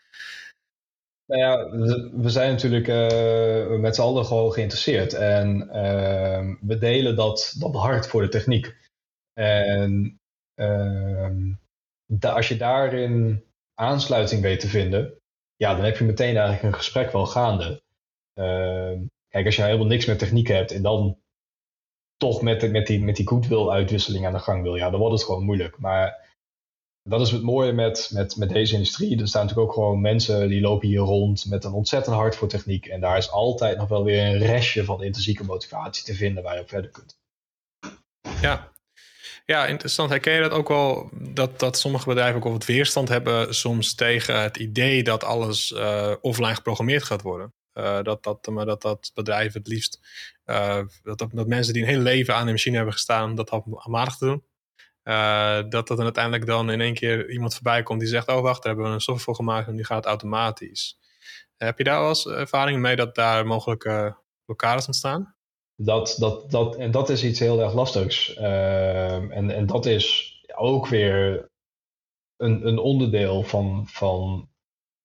Nou 1.29 1.41
ja, 1.41 1.71
we, 2.17 2.31
zijn 2.31 2.51
natuurlijk 2.51 2.88
uh, 2.88 3.79
met 3.79 3.95
z'n 3.95 4.01
allen 4.01 4.25
gewoon 4.25 4.53
geïnteresseerd. 4.53 5.12
En 5.12 5.62
uh, 5.73 6.55
we 6.61 6.79
delen 6.79 7.17
dat, 7.17 7.55
dat 7.59 7.75
hart 7.75 8.07
voor 8.07 8.23
de 8.23 8.29
techniek. 8.29 8.77
En 9.33 10.21
uh, 10.55 11.31
als 12.21 12.49
je 12.49 12.57
daarin 12.57 13.45
aansluiting 13.75 14.43
weet 14.43 14.61
te 14.61 14.69
vinden, 14.69 15.21
ja, 15.57 15.75
dan 15.75 15.85
heb 15.85 15.97
je 15.97 16.05
meteen 16.05 16.37
eigenlijk 16.37 16.62
een 16.62 16.75
gesprek 16.75 17.12
wel 17.12 17.27
gaande. 17.27 17.83
Ehm, 18.35 19.03
kijk, 19.29 19.47
als 19.47 19.57
je 19.57 19.62
helemaal 19.62 19.87
niks 19.87 20.07
met 20.07 20.19
techniek 20.19 20.49
hebt 20.49 20.71
en 20.71 20.83
dan 20.83 21.19
toch 22.17 22.43
met, 22.43 22.71
met 22.71 22.87
die, 22.87 23.05
met 23.05 23.17
die 23.17 23.29
goodwill 23.29 23.69
uitwisseling 23.69 24.27
aan 24.27 24.33
de 24.33 24.38
gang 24.38 24.62
wil, 24.62 24.75
ja, 24.75 24.91
dan 24.91 25.01
wordt 25.01 25.14
het 25.14 25.25
gewoon 25.25 25.45
moeilijk. 25.45 25.79
Maar 25.79 26.28
dat 27.09 27.21
is 27.21 27.31
het 27.31 27.42
mooie 27.42 27.73
met, 27.73 28.11
met, 28.12 28.37
met 28.37 28.49
deze 28.49 28.75
industrie. 28.75 29.21
Er 29.21 29.29
staan 29.29 29.42
natuurlijk 29.42 29.68
ook 29.68 29.75
gewoon 29.75 30.01
mensen 30.01 30.49
die 30.49 30.61
lopen 30.61 30.88
hier 30.88 30.99
rond 30.99 31.47
met 31.49 31.64
een 31.64 31.73
ontzettend 31.73 32.16
hart 32.16 32.37
voor 32.37 32.49
techniek. 32.49 32.87
En 32.87 33.01
daar 33.01 33.16
is 33.16 33.31
altijd 33.31 33.79
nog 33.79 33.88
wel 33.88 34.05
weer 34.05 34.25
een 34.25 34.38
restje 34.38 34.85
van 34.85 35.03
intrinsieke 35.03 35.44
motivatie 35.44 36.05
te 36.05 36.14
vinden 36.14 36.42
waar 36.42 36.55
je 36.55 36.61
op 36.61 36.68
verder 36.68 36.90
kunt. 36.90 37.18
Ja, 38.40 38.73
ja, 39.44 39.66
interessant. 39.66 40.11
Herken 40.11 40.33
je 40.33 40.40
dat 40.40 40.51
ook 40.51 40.68
wel, 40.68 41.11
dat, 41.12 41.59
dat 41.59 41.79
sommige 41.79 42.09
bedrijven 42.09 42.37
ook 42.37 42.42
wel 42.42 42.53
wat 42.53 42.64
weerstand 42.64 43.09
hebben 43.09 43.55
soms 43.55 43.94
tegen 43.94 44.42
het 44.42 44.57
idee 44.57 45.03
dat 45.03 45.25
alles 45.25 45.71
uh, 45.71 46.12
offline 46.21 46.55
geprogrammeerd 46.55 47.05
gaat 47.05 47.23
worden? 47.23 47.55
Uh, 47.75 48.03
dat, 48.03 48.23
dat, 48.23 48.47
maar 48.47 48.66
dat, 48.66 48.83
dat 48.83 49.11
bedrijven 49.14 49.59
het 49.59 49.68
liefst, 49.68 50.01
uh, 50.47 50.81
dat, 51.03 51.18
dat, 51.18 51.47
mensen 51.47 51.73
die 51.73 51.83
een 51.83 51.88
heel 51.88 52.01
leven 52.01 52.35
aan 52.35 52.47
de 52.47 52.53
machine 52.53 52.77
hebben 52.77 52.94
gestaan, 52.94 53.35
dat 53.35 53.49
handmatig 53.49 54.16
te 54.16 54.25
doen. 54.25 54.44
Uh, 55.09 55.61
dat 55.68 55.88
dat 55.88 56.01
uiteindelijk 56.01 56.47
dan 56.47 56.71
in 56.71 56.81
één 56.81 56.94
keer 56.94 57.31
iemand 57.31 57.55
voorbij 57.55 57.83
komt 57.83 58.01
die 58.01 58.09
zegt: 58.09 58.29
Oh, 58.29 58.40
wacht, 58.40 58.62
daar 58.62 58.73
hebben 58.73 58.90
we 58.90 58.94
een 58.94 59.01
software 59.01 59.25
voor 59.25 59.35
gemaakt 59.35 59.68
en 59.68 59.77
die 59.77 59.85
gaat 59.85 60.07
automatisch. 60.07 60.99
Heb 61.57 61.79
je 61.79 61.85
daar 61.85 62.01
wel 62.01 62.09
eens 62.09 62.27
ervaring 62.27 62.81
mee 62.81 62.97
dat 62.97 63.14
daar 63.14 63.47
mogelijk 63.47 64.14
blokkades 64.44 64.87
ontstaan? 64.87 65.37
Dat, 65.81 66.16
dat, 66.18 66.51
dat, 66.51 66.77
en 66.77 66.90
dat 66.90 67.09
is 67.09 67.25
iets 67.25 67.38
heel 67.38 67.61
erg 67.61 67.75
lastigs. 67.75 68.37
Uh, 68.37 69.37
en, 69.37 69.51
en 69.51 69.66
dat 69.66 69.87
is 69.87 70.37
ook 70.55 70.87
weer 70.87 71.51
een, 72.37 72.66
een 72.66 72.79
onderdeel 72.79 73.42
van, 73.42 73.87
van, 73.87 74.51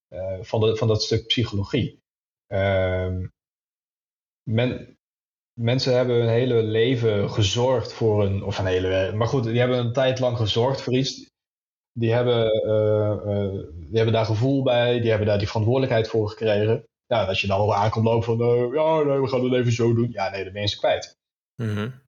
uh, 0.10 0.38
van, 0.42 0.60
de, 0.60 0.76
van 0.76 0.88
dat 0.88 1.04
stuk 1.04 1.28
psychologie. 1.28 2.02
Uh, 2.48 3.18
men, 4.44 4.93
mensen 5.54 5.96
hebben 5.96 6.16
hun 6.16 6.30
hele 6.30 6.64
leven 6.64 7.30
gezorgd 7.30 7.94
voor 7.94 8.26
een, 8.26 8.44
of 8.44 8.58
een 8.58 8.66
hele, 8.66 9.12
maar 9.16 9.28
goed, 9.28 9.44
die 9.44 9.60
hebben 9.60 9.78
een 9.78 9.94
tijd 9.94 10.20
lang 10.20 10.38
gezorgd 10.38 10.82
voor 10.82 10.94
iets. 10.94 11.32
Die 11.96 12.14
hebben, 12.14 12.68
uh, 12.68 13.52
die 13.76 13.96
hebben 13.96 14.14
daar 14.14 14.26
gevoel 14.26 14.64
bij, 14.64 15.00
die 15.00 15.10
hebben 15.10 15.28
daar 15.28 15.38
die 15.38 15.48
verantwoordelijkheid 15.48 16.08
voor 16.08 16.30
gekregen. 16.30 16.88
Ja, 17.06 17.26
als 17.26 17.42
je 17.42 17.48
dan 17.48 17.60
al 17.60 17.76
aankomt 17.76 18.06
lopen 18.06 18.24
van, 18.24 18.42
uh, 18.42 18.74
ja, 18.74 19.04
nee, 19.04 19.20
we 19.20 19.28
gaan 19.28 19.44
het 19.44 19.54
even 19.54 19.72
zo 19.72 19.94
doen. 19.94 20.12
Ja, 20.12 20.30
nee, 20.30 20.44
de 20.44 20.52
mensen 20.52 20.80
kwijt. 20.80 21.18
Mm 21.56 22.02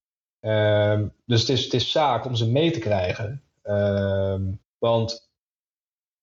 dus 1.26 1.40
het 1.40 1.50
is, 1.50 1.64
het 1.64 1.74
is 1.74 1.92
zaak 1.92 2.26
om 2.26 2.36
ze 2.36 2.52
mee 2.52 2.72
te 2.72 2.80
krijgen. 2.80 3.44
Uh, 3.64 4.40
want 4.78 5.30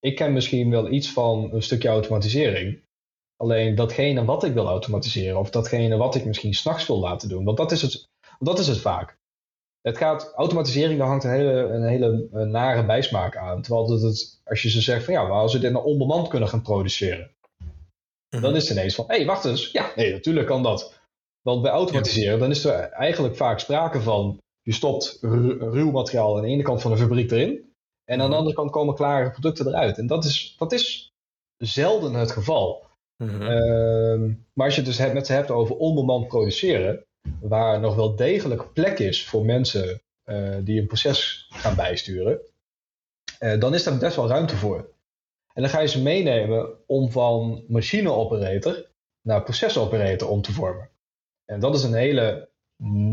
ik 0.00 0.16
ken 0.16 0.32
misschien 0.32 0.70
wel 0.70 0.90
iets 0.90 1.12
van 1.12 1.52
een 1.52 1.62
stukje 1.62 1.88
automatisering. 1.88 2.82
Alleen 3.42 3.74
datgene 3.74 4.24
wat 4.24 4.44
ik 4.44 4.52
wil 4.52 4.66
automatiseren, 4.66 5.38
of 5.38 5.50
datgene 5.50 5.96
wat 5.96 6.14
ik 6.14 6.24
misschien 6.24 6.54
s'nachts 6.54 6.86
wil 6.86 6.98
laten 6.98 7.28
doen, 7.28 7.44
want 7.44 7.56
dat 7.56 7.72
is 7.72 7.82
het, 7.82 8.08
dat 8.38 8.58
is 8.58 8.66
het 8.66 8.80
vaak. 8.80 9.18
Het 9.80 9.96
gaat, 9.96 10.32
automatisering, 10.34 10.98
daar 10.98 11.08
hangt 11.08 11.24
een 11.24 11.30
hele, 11.30 11.52
een 11.52 11.82
hele 11.82 12.28
nare 12.44 12.86
bijsmaak 12.86 13.36
aan. 13.36 13.62
Terwijl 13.62 13.90
het, 13.90 14.02
het, 14.02 14.40
als 14.44 14.62
je 14.62 14.70
ze 14.70 14.80
zegt 14.80 15.04
van 15.04 15.14
ja, 15.14 15.22
maar 15.22 15.32
als 15.38 15.52
we 15.52 15.58
dit 15.58 15.72
nou 15.72 15.84
onbemand 15.84 16.28
kunnen 16.28 16.48
gaan 16.48 16.62
produceren, 16.62 17.30
dan 18.28 18.40
mhm. 18.40 18.54
is 18.54 18.68
het 18.68 18.78
ineens 18.78 18.94
van, 18.94 19.04
hé, 19.08 19.16
hey, 19.16 19.26
wacht 19.26 19.44
eens. 19.44 19.70
Ja, 19.70 19.92
nee, 19.96 20.12
natuurlijk 20.12 20.46
kan 20.46 20.62
dat. 20.62 21.00
Want 21.40 21.62
bij 21.62 21.70
automatiseren, 21.70 22.38
dan 22.38 22.50
is 22.50 22.64
er 22.64 22.80
eigenlijk 22.80 23.36
vaak 23.36 23.58
sprake 23.58 24.00
van, 24.00 24.38
je 24.62 24.72
stopt 24.72 25.18
ruw 25.20 25.90
materiaal 25.90 26.36
aan 26.36 26.42
de 26.42 26.48
ene 26.48 26.62
kant 26.62 26.82
van 26.82 26.90
de 26.90 26.96
fabriek 26.96 27.30
erin. 27.30 27.74
En 28.04 28.20
aan 28.20 28.26
de 28.26 28.28
mhm. 28.28 28.38
andere 28.38 28.56
kant 28.56 28.70
komen 28.70 28.94
klare 28.94 29.30
producten 29.30 29.66
eruit. 29.66 29.98
En 29.98 30.06
dat 30.06 30.24
is, 30.24 30.54
dat 30.58 30.72
is 30.72 31.12
zelden 31.56 32.14
het 32.14 32.30
geval. 32.30 32.90
Mhm. 33.22 33.42
Ehm, 33.42 34.32
maar 34.52 34.66
als 34.66 34.74
je 34.74 34.82
het 34.82 34.96
dus 34.96 35.12
met 35.12 35.26
ze 35.26 35.32
hebt 35.32 35.50
over 35.50 35.76
onbemand 35.76 36.28
produceren, 36.28 37.04
waar 37.40 37.80
nog 37.80 37.94
wel 37.94 38.16
degelijk 38.16 38.72
plek 38.72 38.98
is 38.98 39.24
voor 39.24 39.44
mensen 39.44 40.02
uh, 40.24 40.56
die 40.60 40.80
een 40.80 40.86
proces 40.86 41.46
gaan 41.50 41.76
bijsturen, 41.76 42.40
dan 43.58 43.74
is 43.74 43.82
daar 43.82 43.98
best 43.98 44.16
wel 44.16 44.28
ruimte 44.28 44.56
voor. 44.56 44.90
En 45.54 45.62
dan 45.62 45.70
ga 45.70 45.80
je 45.80 45.88
ze 45.88 46.02
meenemen 46.02 46.86
om 46.86 47.10
van 47.10 47.64
machine-operator 47.68 48.90
naar 49.22 49.42
processoroperator 49.42 50.28
om 50.28 50.42
te 50.42 50.52
vormen. 50.52 50.90
En 51.44 51.60
dat 51.60 51.74
is 51.74 51.82
een 51.82 51.94
hele 51.94 52.50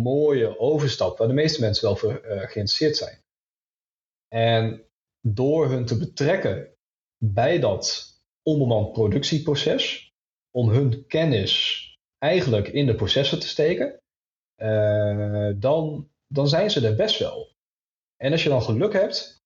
mooie 0.04 0.60
overstap 0.60 1.18
waar 1.18 1.28
de 1.28 1.34
meeste 1.34 1.62
mensen 1.62 1.84
wel 1.84 1.96
voor 1.96 2.12
uh, 2.12 2.20
geïnteresseerd 2.30 2.98
zijn. 2.98 3.24
En 4.28 4.84
door 5.22 5.70
hun 5.70 5.86
te 5.86 5.98
betrekken 5.98 6.74
bij 7.18 7.60
dat 7.60 8.18
onbemand 8.44 8.94
productieproces, 8.94 10.12
om 10.52 10.70
hun 10.70 11.06
kennis 11.08 11.84
eigenlijk 12.18 12.68
in 12.68 12.86
de 12.86 12.96
processen 12.96 13.40
te 13.40 13.48
steken, 13.48 14.00
uh, 14.62 15.52
dan, 15.56 16.10
dan 16.28 16.48
zijn 16.48 16.72
ze 16.72 16.88
er 16.88 16.96
best 16.96 17.20
wel. 17.20 17.56
En 18.18 18.32
als 18.32 18.44
je 18.44 18.50
dan 18.50 18.62
geluk 18.62 18.94
hebt, 18.94 19.38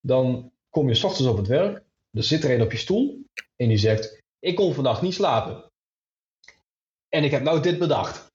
dan 0.00 0.52
kom 0.70 0.88
je 0.88 0.94
s 0.94 1.04
ochtends 1.04 1.30
op 1.30 1.36
het 1.36 1.46
werk, 1.46 1.84
er 2.10 2.22
zit 2.22 2.44
er 2.44 2.50
een 2.50 2.62
op 2.62 2.72
je 2.72 2.78
stoel 2.78 3.24
en 3.56 3.68
die 3.68 3.78
zegt: 3.78 4.22
Ik 4.38 4.56
kon 4.56 4.74
vandaag 4.74 5.02
niet 5.02 5.14
slapen. 5.14 5.70
En 7.08 7.24
ik 7.24 7.30
heb 7.30 7.42
nou 7.42 7.62
dit 7.62 7.78
bedacht. 7.78 8.26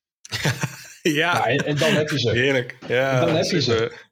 ja. 1.01 1.45
en, 1.47 1.65
en, 1.65 1.77
dan 1.77 1.93
heb 1.93 2.09
je 2.09 2.19
ze. 2.19 2.31
Heerlijk. 2.31 2.77
Ja, 2.87 3.25
dan 3.25 3.35
heb 3.35 3.45
je 3.45 3.61
ze. 3.61 4.05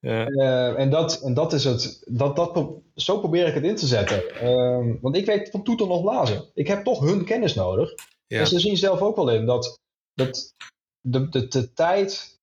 Ja. 0.00 0.28
Uh, 0.28 0.78
en 0.78 0.90
dat, 0.90 1.20
en 1.22 1.34
dat 1.34 1.52
is 1.52 1.64
het. 1.64 2.02
Dat, 2.06 2.36
dat, 2.36 2.68
zo 2.94 3.18
probeer 3.18 3.46
ik 3.46 3.54
het 3.54 3.64
in 3.64 3.76
te 3.76 3.86
zetten. 3.86 4.22
Uh, 4.42 4.94
want 5.00 5.16
ik 5.16 5.26
weet 5.26 5.50
van 5.50 5.62
toeter 5.62 5.86
nog 5.86 6.02
blazen. 6.02 6.44
Ik 6.54 6.66
heb 6.66 6.84
toch 6.84 7.00
hun 7.00 7.24
kennis 7.24 7.54
nodig. 7.54 7.94
Ja. 8.26 8.40
En 8.40 8.46
ze 8.46 8.60
zien 8.60 8.76
zelf 8.76 9.00
ook 9.00 9.16
wel 9.16 9.30
in 9.30 9.46
dat, 9.46 9.80
dat 10.14 10.54
de, 11.00 11.28
de, 11.28 11.48
de 11.48 11.72
tijd. 11.72 12.38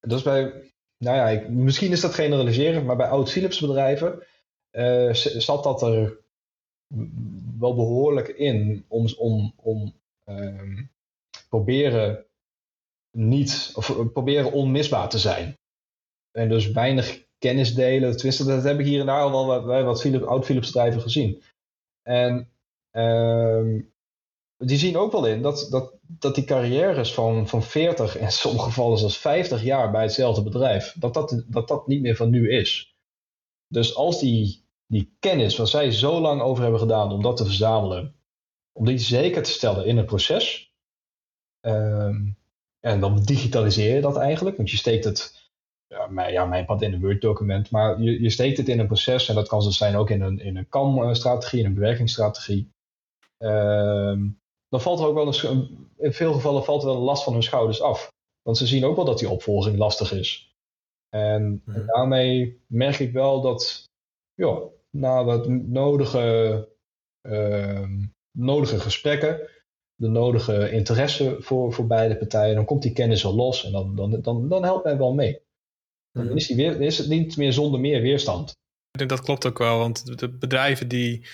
Dat 0.00 0.18
is 0.18 0.24
bij. 0.24 0.72
Nou 0.98 1.16
ja, 1.16 1.28
ik, 1.28 1.48
misschien 1.48 1.92
is 1.92 2.00
dat 2.00 2.14
generaliseren, 2.14 2.84
maar 2.84 2.96
bij 2.96 3.08
oud 3.08 3.30
Philips 3.30 3.60
bedrijven 3.60 4.22
uh, 4.72 5.12
zat 5.14 5.62
dat 5.62 5.82
er 5.82 6.18
wel 7.58 7.74
behoorlijk 7.74 8.28
in 8.28 8.84
om, 8.88 9.06
om, 9.18 9.52
om 9.56 9.94
um, 10.26 10.90
proberen 11.48 12.26
niet, 13.10 13.72
of 13.74 13.90
eh, 13.90 14.06
proberen 14.12 14.52
onmisbaar 14.52 15.08
te 15.08 15.18
zijn. 15.18 15.58
En 16.32 16.48
dus 16.48 16.70
weinig 16.70 17.24
kennis 17.38 17.74
delen. 17.74 18.16
Tenminste, 18.16 18.44
dat 18.44 18.64
heb 18.64 18.78
ik 18.78 18.86
hier 18.86 19.00
en 19.00 19.06
daar 19.06 19.20
al 19.20 19.46
wel 19.46 19.64
bij 19.64 19.84
wat 19.84 20.00
Philips, 20.00 20.24
oud 20.24 20.44
Philips 20.44 20.66
bedrijven 20.66 21.00
gezien. 21.00 21.42
En 22.02 22.50
um, 22.92 23.92
die 24.56 24.78
zien 24.78 24.96
ook 24.96 25.12
wel 25.12 25.26
in 25.26 25.42
dat, 25.42 25.66
dat, 25.70 25.94
dat 26.02 26.34
die 26.34 26.44
carrières 26.44 27.14
van, 27.14 27.48
van 27.48 27.62
40 27.62 28.16
en 28.16 28.22
in 28.22 28.32
sommige 28.42 28.64
gevallen 28.64 28.98
zelfs 28.98 29.18
50 29.18 29.62
jaar 29.62 29.90
bij 29.90 30.02
hetzelfde 30.02 30.42
bedrijf, 30.42 30.94
dat 30.98 31.14
dat, 31.14 31.44
dat 31.46 31.68
dat 31.68 31.86
niet 31.86 32.00
meer 32.00 32.16
van 32.16 32.30
nu 32.30 32.50
is. 32.50 32.96
Dus 33.68 33.94
als 33.94 34.20
die, 34.20 34.64
die 34.86 35.16
kennis 35.18 35.56
waar 35.56 35.66
zij 35.66 35.90
zo 35.90 36.20
lang 36.20 36.40
over 36.40 36.62
hebben 36.62 36.80
gedaan 36.80 37.12
om 37.12 37.22
dat 37.22 37.36
te 37.36 37.44
verzamelen, 37.44 38.14
om 38.72 38.84
die 38.84 38.98
zeker 38.98 39.42
te 39.42 39.50
stellen 39.50 39.86
in 39.86 39.96
een 39.96 40.04
proces, 40.04 40.72
um, 41.60 42.36
en 42.80 43.00
dan 43.00 43.22
digitaliseer 43.22 43.94
je 43.94 44.00
dat 44.00 44.16
eigenlijk, 44.16 44.56
want 44.56 44.70
je 44.70 44.76
steekt 44.76 45.04
het, 45.04 45.41
ja, 45.92 46.06
mijn, 46.06 46.32
ja, 46.32 46.44
mijn 46.44 46.64
pad 46.64 46.82
in 46.82 46.92
een 46.92 47.00
Word-document, 47.00 47.70
maar 47.70 48.00
je, 48.00 48.22
je 48.22 48.30
steekt 48.30 48.56
het 48.56 48.68
in 48.68 48.78
een 48.78 48.86
proces 48.86 49.28
en 49.28 49.34
dat 49.34 49.48
kan 49.48 49.60
dus 49.60 49.76
zijn 49.76 49.96
ook 49.96 50.10
in 50.10 50.20
een, 50.20 50.40
in 50.40 50.56
een 50.56 50.68
CAM-strategie, 50.68 51.60
in 51.60 51.66
een 51.66 51.74
bewerkingsstrategie. 51.74 52.70
Um, 53.38 54.40
dan 54.68 54.80
valt 54.80 55.00
er 55.00 55.06
ook 55.06 55.14
wel 55.14 55.50
een, 55.50 55.88
in 55.96 56.12
veel 56.12 56.32
gevallen 56.32 56.64
valt 56.64 56.82
er 56.82 56.88
wel 56.88 56.96
een 56.96 57.02
last 57.02 57.24
van 57.24 57.32
hun 57.32 57.42
schouders 57.42 57.82
af. 57.82 58.10
Want 58.42 58.56
ze 58.58 58.66
zien 58.66 58.84
ook 58.84 58.96
wel 58.96 59.04
dat 59.04 59.18
die 59.18 59.28
opvolging 59.28 59.76
lastig 59.78 60.12
is. 60.12 60.56
En, 61.08 61.62
mhm. 61.64 61.86
daarmee 61.86 62.62
merk 62.66 62.98
ik 62.98 63.12
wel 63.12 63.40
dat, 63.40 63.84
ja, 64.34 64.62
na 64.90 65.24
wat 65.24 65.48
nodige, 65.48 66.68
uh, 67.28 67.88
nodige 68.38 68.80
gesprekken, 68.80 69.48
de 69.94 70.08
nodige 70.08 70.70
interesse 70.70 71.36
voor, 71.38 71.72
voor 71.72 71.86
beide 71.86 72.16
partijen, 72.16 72.54
dan 72.54 72.64
komt 72.64 72.82
die 72.82 72.92
kennis 72.92 73.22
wel 73.22 73.34
los 73.34 73.64
en 73.64 73.72
dan, 73.72 73.94
dan, 73.94 74.20
dan, 74.20 74.48
dan 74.48 74.64
helpt 74.64 74.84
mij 74.84 74.96
wel 74.96 75.14
mee. 75.14 75.40
Dan 76.12 76.26
mhm. 76.26 76.36
is, 76.36 76.46
die 76.46 76.56
weer, 76.56 76.80
is 76.80 76.98
het 76.98 77.08
niet 77.08 77.36
meer 77.36 77.52
zonder 77.52 77.80
meer 77.80 78.02
weerstand. 78.02 78.50
Ik 78.90 78.98
denk 78.98 79.10
dat 79.10 79.20
klopt 79.20 79.46
ook 79.46 79.58
wel, 79.58 79.78
want 79.78 80.18
de 80.18 80.28
bedrijven 80.28 80.88
die 80.88 81.26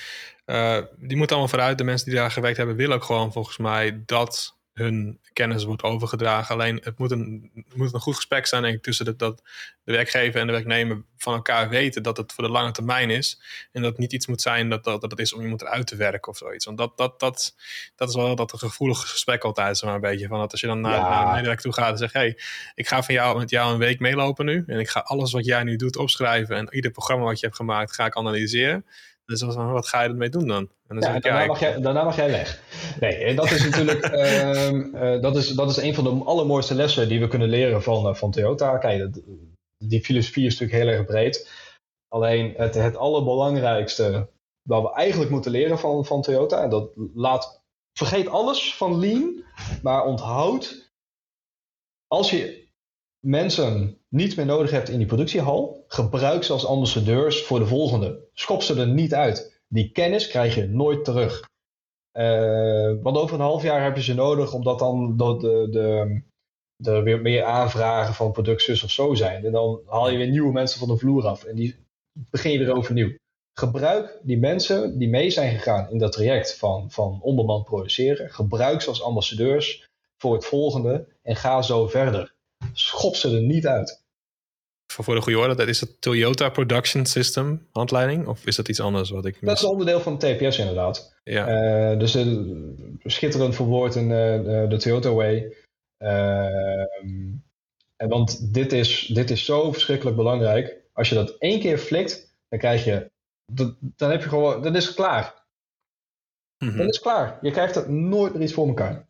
uh, 0.47 0.83
die 0.99 1.17
moeten 1.17 1.37
allemaal 1.37 1.55
vooruit. 1.55 1.79
De 1.79 1.85
mensen 1.85 2.07
die 2.07 2.19
daar 2.19 2.31
gewerkt 2.31 2.57
hebben, 2.57 2.77
willen 2.77 2.97
ook 2.97 3.05
gewoon 3.05 3.33
volgens 3.33 3.57
mij 3.57 4.03
dat 4.07 4.58
hun 4.79 5.21
kennis 5.33 5.65
wordt 5.65 5.83
overgedragen. 5.83 6.55
Alleen 6.55 6.81
het 6.83 6.99
moet 6.99 7.11
een, 7.11 7.51
moet 7.75 7.95
een 7.95 8.01
goed 8.01 8.15
gesprek 8.15 8.47
zijn 8.47 8.63
denk 8.63 8.75
ik, 8.75 8.83
tussen 8.83 9.05
de, 9.05 9.17
dat 9.17 9.43
de 9.85 9.93
werkgever 9.93 10.41
en 10.41 10.47
de 10.47 10.53
werknemer 10.53 11.03
van 11.17 11.35
elkaar 11.35 11.69
weten 11.69 12.03
dat 12.03 12.17
het 12.17 12.33
voor 12.33 12.45
de 12.45 12.51
lange 12.51 12.73
termijn 12.73 13.11
is. 13.11 13.41
En 13.73 13.83
dat 13.83 13.91
het 13.91 14.01
niet 14.01 14.13
iets 14.13 14.27
moet 14.27 14.41
zijn 14.41 14.69
dat, 14.69 14.85
dat, 14.85 15.01
dat 15.01 15.11
het 15.11 15.21
is 15.21 15.33
om 15.33 15.43
iemand 15.43 15.63
eruit 15.63 15.87
te 15.87 15.97
werken 15.97 16.33
of 16.33 16.39
zoiets. 16.39 16.65
Want 16.65 16.79
dat, 16.79 16.97
dat, 16.97 17.21
dat, 17.21 17.55
dat 17.97 18.09
is 18.09 18.15
wel 18.15 18.37
dat 18.37 18.53
een 18.53 18.59
gevoelig 18.59 19.11
gesprek 19.11 19.45
altijd, 19.45 19.79
zeg 19.79 19.87
maar, 19.87 19.95
een 19.95 20.11
beetje. 20.11 20.29
Van 20.29 20.39
dat 20.39 20.53
als 20.53 20.61
je 20.61 20.67
dan 20.67 20.81
naar, 20.81 20.93
ja. 20.93 21.25
naar 21.25 21.33
medewerker 21.35 21.63
toe 21.63 21.73
gaat 21.73 21.91
en 21.91 21.99
zegt: 21.99 22.13
hey, 22.13 22.39
ik 22.75 22.89
ga 22.89 23.03
van 23.03 23.15
jou, 23.15 23.39
met 23.39 23.51
jou 23.51 23.73
een 23.73 23.79
week 23.79 24.01
meelopen 24.01 24.45
nu. 24.45 24.65
En 24.67 24.79
ik 24.79 24.89
ga 24.89 25.01
alles 25.01 25.33
wat 25.33 25.45
jij 25.45 25.63
nu 25.63 25.77
doet 25.77 25.97
opschrijven. 25.97 26.57
En 26.57 26.75
ieder 26.75 26.91
programma 26.91 27.25
wat 27.25 27.41
je 27.41 27.47
hebt 27.47 27.59
gemaakt, 27.59 27.95
ga 27.95 28.07
ik 28.07 28.17
analyseren. 28.17 28.85
Dus 29.29 29.43
wat 29.43 29.89
ga 29.89 30.03
je 30.03 30.09
ermee 30.09 30.29
doen 30.29 30.47
dan? 30.47 30.71
En 30.87 31.01
dan 31.01 31.13
ja, 31.13 31.21
daarna, 31.21 31.47
mag 31.47 31.61
jij, 31.61 31.81
daarna 31.81 32.05
mag 32.05 32.17
jij 32.17 32.31
weg. 32.31 32.63
Nee, 33.01 33.15
en 33.15 33.37
dat 33.37 33.51
is 33.51 33.65
natuurlijk 33.65 34.05
um, 34.13 34.95
uh, 35.03 35.21
dat 35.21 35.37
is, 35.37 35.49
dat 35.49 35.71
is 35.71 35.77
een 35.77 35.95
van 35.95 36.05
de 36.05 36.25
allermooiste 36.25 36.75
lessen 36.75 37.09
die 37.09 37.21
we 37.21 37.29
kunnen 37.29 37.49
leren 37.49 37.83
van, 37.83 38.07
uh, 38.07 38.15
van 38.15 38.31
Toyota. 38.31 38.79
Kijk, 38.79 39.21
die 39.85 40.05
filosofie 40.05 40.47
is 40.47 40.59
natuurlijk 40.59 40.83
heel 40.83 40.97
erg 40.97 41.07
breed. 41.07 41.51
Alleen 42.09 42.55
het, 42.57 42.75
het 42.75 42.97
allerbelangrijkste 42.97 44.29
wat 44.69 44.83
we 44.83 44.93
eigenlijk 44.93 45.31
moeten 45.31 45.51
leren 45.51 45.79
van, 45.79 46.05
van 46.05 46.23
Toyota, 46.23 46.69
dat 46.69 46.91
laat, 47.15 47.61
vergeet 47.99 48.29
alles 48.29 48.75
van 48.75 48.99
lean, 48.99 49.45
maar 49.83 50.05
onthoud 50.05 50.91
als 52.07 52.31
je 52.31 52.69
mensen 53.27 53.98
niet 54.09 54.37
meer 54.37 54.47
nodig 54.47 54.71
hebt 54.71 54.89
in 54.89 54.99
die 54.99 55.07
productiehal, 55.07 55.85
gebruik 55.87 56.45
ze 56.45 56.53
als 56.53 56.67
ambassadeurs 56.67 57.43
voor 57.43 57.59
de 57.59 57.67
volgende. 57.67 58.29
Schop 58.35 58.63
ze 58.63 58.81
er 58.81 58.89
niet 58.89 59.15
uit. 59.15 59.61
Die 59.69 59.93
kennis 59.93 60.29
krijg 60.29 60.55
je 60.55 60.67
nooit 60.67 61.05
terug. 61.05 61.49
Uh, 62.13 62.93
want 63.03 63.17
over 63.17 63.35
een 63.35 63.41
half 63.41 63.63
jaar 63.63 63.83
heb 63.85 63.97
je 63.97 64.03
ze 64.03 64.15
nodig, 64.15 64.53
omdat 64.53 64.79
dan 64.79 65.17
de, 65.17 65.69
de, 65.71 66.21
de, 66.77 67.03
weer 67.03 67.21
meer 67.21 67.45
aanvragen 67.45 68.15
van 68.15 68.33
productjes 68.33 68.83
of 68.83 68.91
zo 68.91 69.15
zijn. 69.15 69.45
En 69.45 69.53
dan 69.53 69.81
haal 69.87 70.11
je 70.11 70.17
weer 70.17 70.31
nieuwe 70.31 70.53
mensen 70.53 70.79
van 70.79 70.89
de 70.89 70.97
vloer 70.97 71.27
af 71.27 71.45
en 71.45 71.55
die 71.55 71.77
begin 72.31 72.53
je 72.53 72.59
weer 72.59 72.77
overnieuw. 72.77 73.17
Gebruik 73.59 74.21
die 74.23 74.39
mensen 74.39 74.99
die 74.99 75.09
mee 75.09 75.31
zijn 75.31 75.55
gegaan 75.55 75.91
in 75.91 75.99
dat 75.99 76.13
traject 76.13 76.57
van, 76.57 76.91
van 76.91 77.19
onbemand 77.23 77.65
produceren. 77.65 78.31
Gebruik 78.31 78.81
ze 78.81 78.89
als 78.89 79.03
ambassadeurs 79.03 79.89
voor 80.17 80.35
het 80.35 80.45
volgende 80.45 81.07
en 81.23 81.37
ga 81.37 81.63
zo 81.63 81.87
verder 81.87 82.37
schop 82.73 83.17
ze 83.17 83.35
er 83.37 83.43
niet 83.43 83.67
uit. 83.67 83.98
Voor 84.93 85.15
de 85.15 85.21
goede 85.21 85.39
orde, 85.39 85.55
dat 85.55 85.69
is 85.69 85.81
het 85.81 86.01
Toyota 86.01 86.49
Production 86.49 87.07
System 87.07 87.67
handleiding? 87.73 88.27
Of 88.27 88.47
is 88.47 88.57
dat 88.57 88.69
iets 88.69 88.81
anders 88.81 89.11
wat 89.11 89.27
ik 89.27 89.41
mis? 89.41 89.51
Dat 89.51 89.59
is 89.59 89.65
onderdeel 89.65 90.01
van 90.01 90.19
de 90.19 90.37
TPS 90.37 90.59
inderdaad. 90.59 91.15
Ja. 91.25 91.93
Uh, 91.93 91.99
dus 91.99 92.17
uh, 92.17 92.45
schitterend 93.05 93.55
verwoord 93.55 93.95
in 93.95 94.05
uh, 94.05 94.69
de 94.69 94.77
Toyota 94.79 95.13
Way. 95.13 95.57
En 97.97 98.09
want 98.09 98.55
dit 98.55 98.73
is, 98.73 99.07
dit 99.07 99.31
is 99.31 99.45
zo 99.45 99.73
verschrikkelijk 99.73 100.17
belangrijk. 100.17 100.77
Als 100.93 101.09
je 101.09 101.15
dat 101.15 101.31
één 101.39 101.61
keer 101.61 101.79
flikt, 101.79 102.37
dan 102.49 102.59
krijg 102.59 102.85
je... 102.85 103.11
Dan 103.97 104.11
heb 104.11 104.23
je 104.23 104.29
gewoon... 104.29 104.63
Dan 104.63 104.77
is 104.77 104.87
het 104.87 104.95
klaar. 104.95 105.35
Mm 106.59 106.77
Dan 106.77 106.87
is 106.87 106.95
het 106.97 107.05
klaar. 107.05 107.39
Je 107.41 107.51
krijgt 107.51 107.75
het 107.75 107.89
nooit 107.89 108.33
meer 108.33 108.43
iets 108.43 108.53
voor 108.53 108.69
elkaar. 108.69 109.08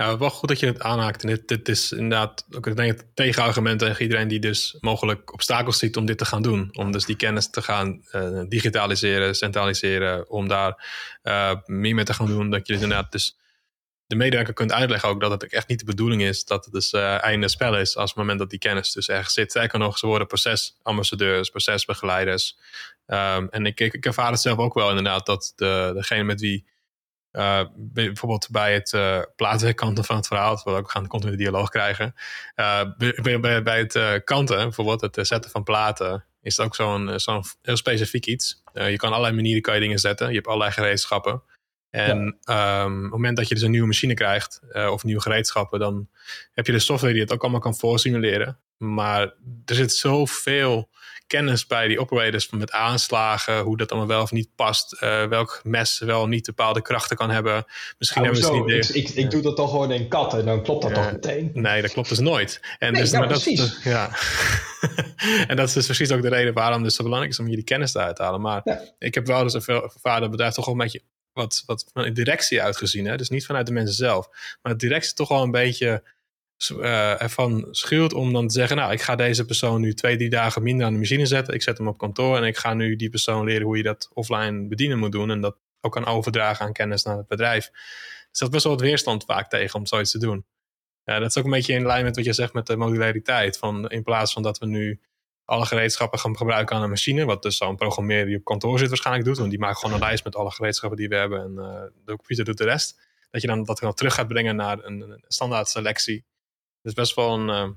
Ja, 0.00 0.18
wel 0.18 0.30
goed 0.30 0.48
dat 0.48 0.60
je 0.60 0.66
het 0.66 0.80
aanhaakt. 0.80 1.20
Dit, 1.26 1.48
dit 1.48 1.68
is 1.68 1.92
inderdaad 1.92 2.46
ook 2.50 2.66
ik 2.66 2.76
denk, 2.76 2.90
het 2.90 3.06
tegenargument 3.14 3.78
tegen 3.78 4.02
iedereen 4.02 4.28
die 4.28 4.38
dus 4.38 4.76
mogelijk 4.80 5.32
obstakels 5.32 5.78
ziet 5.78 5.96
om 5.96 6.06
dit 6.06 6.18
te 6.18 6.24
gaan 6.24 6.42
doen. 6.42 6.68
Om 6.72 6.92
dus 6.92 7.04
die 7.04 7.16
kennis 7.16 7.50
te 7.50 7.62
gaan 7.62 8.02
uh, 8.12 8.40
digitaliseren, 8.48 9.34
centraliseren, 9.34 10.30
om 10.30 10.48
daar 10.48 10.84
uh, 11.22 11.54
meer 11.64 11.94
mee 11.94 12.04
te 12.04 12.14
gaan 12.14 12.26
doen. 12.26 12.50
Dat 12.50 12.66
je 12.66 12.72
inderdaad 12.72 13.12
dus 13.12 13.36
de 14.06 14.16
medewerker 14.16 14.54
kunt 14.54 14.72
uitleggen 14.72 15.08
ook 15.08 15.20
dat 15.20 15.30
het 15.30 15.52
echt 15.52 15.68
niet 15.68 15.78
de 15.78 15.84
bedoeling 15.84 16.22
is 16.22 16.44
dat 16.44 16.64
het 16.64 16.74
dus 16.74 16.92
uh, 16.92 17.24
einde 17.24 17.48
spel 17.48 17.78
is 17.78 17.96
als 17.96 18.10
het 18.10 18.18
moment 18.18 18.38
dat 18.38 18.50
die 18.50 18.58
kennis 18.58 18.92
dus 18.92 19.08
ergens 19.08 19.34
zit. 19.34 19.52
Zeker 19.52 19.78
nog, 19.78 19.98
ze 19.98 20.06
worden 20.06 20.26
procesambassadeurs, 20.26 21.50
procesbegeleiders. 21.50 22.58
Um, 23.06 23.48
en 23.48 23.66
ik, 23.66 23.80
ik, 23.80 23.94
ik 23.94 24.06
ervaar 24.06 24.30
het 24.30 24.40
zelf 24.40 24.58
ook 24.58 24.74
wel 24.74 24.88
inderdaad 24.88 25.26
dat 25.26 25.52
de, 25.56 25.90
degene 25.94 26.22
met 26.22 26.40
wie 26.40 26.68
uh, 27.32 27.64
bijvoorbeeld 27.76 28.48
bij 28.50 28.74
het 28.74 28.92
uh, 28.92 29.20
platenkanten 29.36 30.04
van 30.04 30.16
het 30.16 30.26
verhaal, 30.26 30.54
dat 30.54 30.64
we 30.64 30.70
ook 30.70 30.90
gaan 30.90 31.06
continu 31.06 31.36
dialoog 31.36 31.68
krijgen. 31.68 32.14
Uh, 32.56 32.82
bij, 33.22 33.40
bij, 33.40 33.62
bij, 33.62 33.78
het 33.78 34.24
kanten, 34.24 34.56
bijvoorbeeld 34.56 35.00
het 35.00 35.26
zetten 35.26 35.50
van 35.50 35.62
platen, 35.62 36.24
is 36.42 36.56
het 36.56 36.66
ook 36.66 36.74
zo'n 36.74 37.20
zo'n 37.20 37.44
heel 37.62 37.76
specifiek 37.76 38.26
iets. 38.26 38.62
je 38.72 38.96
kan 38.96 39.10
allerlei 39.10 39.34
manieren 39.34 39.62
kan 39.62 39.74
je 39.74 39.80
dingen 39.80 39.98
zetten. 39.98 40.28
Je 40.28 40.34
hebt 40.34 40.46
allerlei 40.46 40.72
gereedschappen. 40.72 41.42
En 41.90 42.38
ja. 42.40 42.82
um, 42.82 42.96
op 42.96 43.02
het 43.02 43.10
moment 43.10 43.36
dat 43.36 43.48
je 43.48 43.54
dus 43.54 43.62
een 43.62 43.70
nieuwe 43.70 43.86
machine 43.86 44.14
krijgt, 44.14 44.60
of 44.90 45.04
nieuwe 45.04 45.20
gereedschappen, 45.20 45.78
dan 45.78 46.08
heb 46.52 46.66
je 46.66 46.72
de 46.72 46.78
software 46.78 47.12
die 47.12 47.22
het 47.22 47.32
ook 47.32 47.42
allemaal 47.42 47.60
kan 47.60 47.76
voorsimuleren. 47.76 48.58
Maar 48.76 49.20
er 49.64 49.74
zit 49.74 49.92
zoveel 49.92 50.88
kennis 51.30 51.66
bij 51.66 51.88
die 51.88 52.00
operators 52.00 52.50
met 52.50 52.72
aanslagen, 52.72 53.60
hoe 53.60 53.76
dat 53.76 53.90
allemaal 53.90 54.08
wel 54.08 54.22
of 54.22 54.30
niet 54.30 54.48
past, 54.54 54.96
uh, 55.02 55.24
welk 55.26 55.60
mes 55.64 55.98
wel 55.98 56.26
niet 56.26 56.46
bepaalde 56.46 56.82
krachten 56.82 57.16
kan 57.16 57.30
hebben. 57.30 57.64
Misschien 57.98 58.22
hebben 58.22 58.42
ze 58.42 58.52
niet 58.52 58.88
Ik, 58.88 59.08
ik, 59.08 59.08
ik, 59.08 59.30
doe 59.30 59.42
dat 59.42 59.56
toch 59.56 59.70
gewoon 59.70 59.92
in 59.92 60.08
kat 60.08 60.34
en 60.34 60.44
dan 60.44 60.62
klopt 60.62 60.82
dat 60.82 60.94
toch 60.94 61.12
meteen. 61.12 61.50
Nee, 61.54 61.82
dat 61.82 61.92
klopt 61.92 62.08
dus 62.08 62.18
nooit. 62.18 62.60
En 62.78 62.92
nee, 62.92 63.02
dus, 63.02 63.10
ja, 63.10 63.18
maar 63.18 63.28
precies. 63.28 63.58
Dat, 63.58 63.82
ja. 63.82 64.10
en 65.50 65.56
dat 65.56 65.68
is 65.68 65.72
dus 65.72 65.86
precies 65.86 66.10
ook 66.10 66.22
de 66.22 66.28
reden 66.28 66.54
waarom 66.54 66.74
het 66.74 66.84
dus 66.84 66.94
zo 66.94 67.02
belangrijk 67.02 67.32
is 67.32 67.38
om 67.38 67.46
hier 67.46 67.56
die 67.56 67.64
kennis 67.64 67.92
te 67.92 68.12
halen. 68.14 68.40
Maar 68.40 68.60
ja. 68.64 68.80
ik 68.98 69.14
heb 69.14 69.26
wel 69.26 69.42
dus 69.42 69.54
een 69.54 69.90
vader 70.00 70.30
bedrijf 70.30 70.54
toch 70.54 70.64
wel 70.64 70.74
een 70.74 70.80
beetje 70.80 71.02
wat, 71.32 71.62
wat 71.66 71.90
van 71.92 72.02
de 72.02 72.12
directie 72.12 72.62
uitgezien. 72.62 73.04
Hè? 73.06 73.16
Dus 73.16 73.28
niet 73.28 73.46
vanuit 73.46 73.66
de 73.66 73.72
mensen 73.72 73.94
zelf. 73.94 74.28
Maar 74.62 74.72
de 74.72 74.78
directie 74.78 75.14
toch 75.14 75.28
wel 75.28 75.42
een 75.42 75.50
beetje 75.50 76.02
uh, 76.68 77.22
ervan 77.22 77.68
schuwt 77.70 78.12
om 78.12 78.32
dan 78.32 78.46
te 78.46 78.54
zeggen: 78.54 78.76
Nou, 78.76 78.92
ik 78.92 79.00
ga 79.00 79.16
deze 79.16 79.44
persoon 79.44 79.80
nu 79.80 79.94
twee, 79.94 80.16
drie 80.16 80.30
dagen 80.30 80.62
minder 80.62 80.86
aan 80.86 80.92
de 80.92 80.98
machine 80.98 81.26
zetten. 81.26 81.54
Ik 81.54 81.62
zet 81.62 81.78
hem 81.78 81.88
op 81.88 81.98
kantoor 81.98 82.36
en 82.36 82.44
ik 82.44 82.56
ga 82.56 82.74
nu 82.74 82.96
die 82.96 83.10
persoon 83.10 83.44
leren 83.44 83.66
hoe 83.66 83.76
je 83.76 83.82
dat 83.82 84.10
offline 84.12 84.68
bedienen 84.68 84.98
moet 84.98 85.12
doen. 85.12 85.30
En 85.30 85.40
dat 85.40 85.56
ook 85.80 85.92
kan 85.92 86.06
overdragen 86.06 86.66
aan 86.66 86.72
kennis 86.72 87.02
naar 87.02 87.16
het 87.16 87.26
bedrijf. 87.26 87.66
Er 87.66 88.28
staat 88.36 88.50
best 88.50 88.64
wel 88.64 88.72
wat 88.72 88.82
weerstand 88.82 89.24
vaak 89.24 89.50
tegen 89.50 89.78
om 89.78 89.86
zoiets 89.86 90.10
te 90.10 90.18
doen. 90.18 90.44
Ja, 91.04 91.18
dat 91.18 91.28
is 91.28 91.36
ook 91.36 91.44
een 91.44 91.50
beetje 91.50 91.72
in 91.72 91.86
lijn 91.86 92.04
met 92.04 92.16
wat 92.16 92.24
je 92.24 92.32
zegt 92.32 92.52
met 92.52 92.66
de 92.66 92.76
modulariteit. 92.76 93.58
Van, 93.58 93.88
in 93.88 94.02
plaats 94.02 94.32
van 94.32 94.42
dat 94.42 94.58
we 94.58 94.66
nu 94.66 95.00
alle 95.44 95.66
gereedschappen 95.66 96.18
gaan 96.18 96.36
gebruiken 96.36 96.76
aan 96.76 96.82
een 96.82 96.88
machine, 96.88 97.24
wat 97.24 97.42
dus 97.42 97.56
zo'n 97.56 97.76
programmeer 97.76 98.26
die 98.26 98.36
op 98.36 98.44
kantoor 98.44 98.78
zit 98.78 98.88
waarschijnlijk 98.88 99.26
doet, 99.26 99.38
want 99.38 99.50
die 99.50 99.58
maakt 99.58 99.78
gewoon 99.78 99.94
een 99.94 100.00
lijst 100.00 100.24
met 100.24 100.36
alle 100.36 100.50
gereedschappen 100.50 100.98
die 100.98 101.08
we 101.08 101.14
hebben 101.14 101.42
en 101.42 101.52
uh, 101.56 101.82
de 102.04 102.16
computer 102.16 102.44
doet 102.44 102.58
de 102.58 102.64
rest. 102.64 103.00
Dat 103.30 103.40
je 103.40 103.46
dan 103.46 103.64
dat 103.64 103.78
dan 103.78 103.94
terug 103.94 104.14
gaat 104.14 104.28
brengen 104.28 104.56
naar 104.56 104.84
een 104.84 105.24
standaard 105.28 105.68
selectie 105.68 106.24
is 106.82 106.92
best 106.92 107.14
wel 107.14 107.34
een 107.34 107.48
uh, 107.48 107.70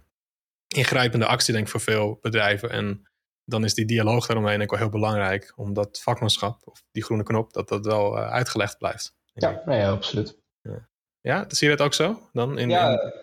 ingrijpende 0.68 1.26
actie, 1.26 1.54
denk 1.54 1.66
ik, 1.66 1.72
voor 1.72 1.82
veel 1.82 2.20
bedrijven. 2.22 2.70
En 2.70 3.08
dan 3.46 3.64
is 3.64 3.74
die 3.74 3.86
dialoog 3.86 4.26
daaromheen 4.26 4.62
ook 4.62 4.70
wel 4.70 4.80
heel 4.80 4.90
belangrijk. 4.90 5.54
Om 5.56 5.74
dat 5.74 6.02
vakmanschap, 6.02 6.62
of 6.64 6.84
die 6.92 7.04
groene 7.04 7.24
knop, 7.24 7.54
dat 7.54 7.70
dat 7.70 7.86
wel 7.86 8.18
uh, 8.18 8.32
uitgelegd 8.32 8.78
blijft. 8.78 9.16
Ja, 9.34 9.62
nee, 9.66 9.80
ja, 9.80 9.92
absoluut. 9.92 10.38
Ja. 10.62 10.88
ja, 11.22 11.46
zie 11.48 11.70
je 11.70 11.76
dat 11.76 11.86
ook 11.86 11.94
zo? 11.94 12.30
Dan 12.34 12.58
in, 12.58 12.70
ja, 12.70 12.92
in... 12.92 13.14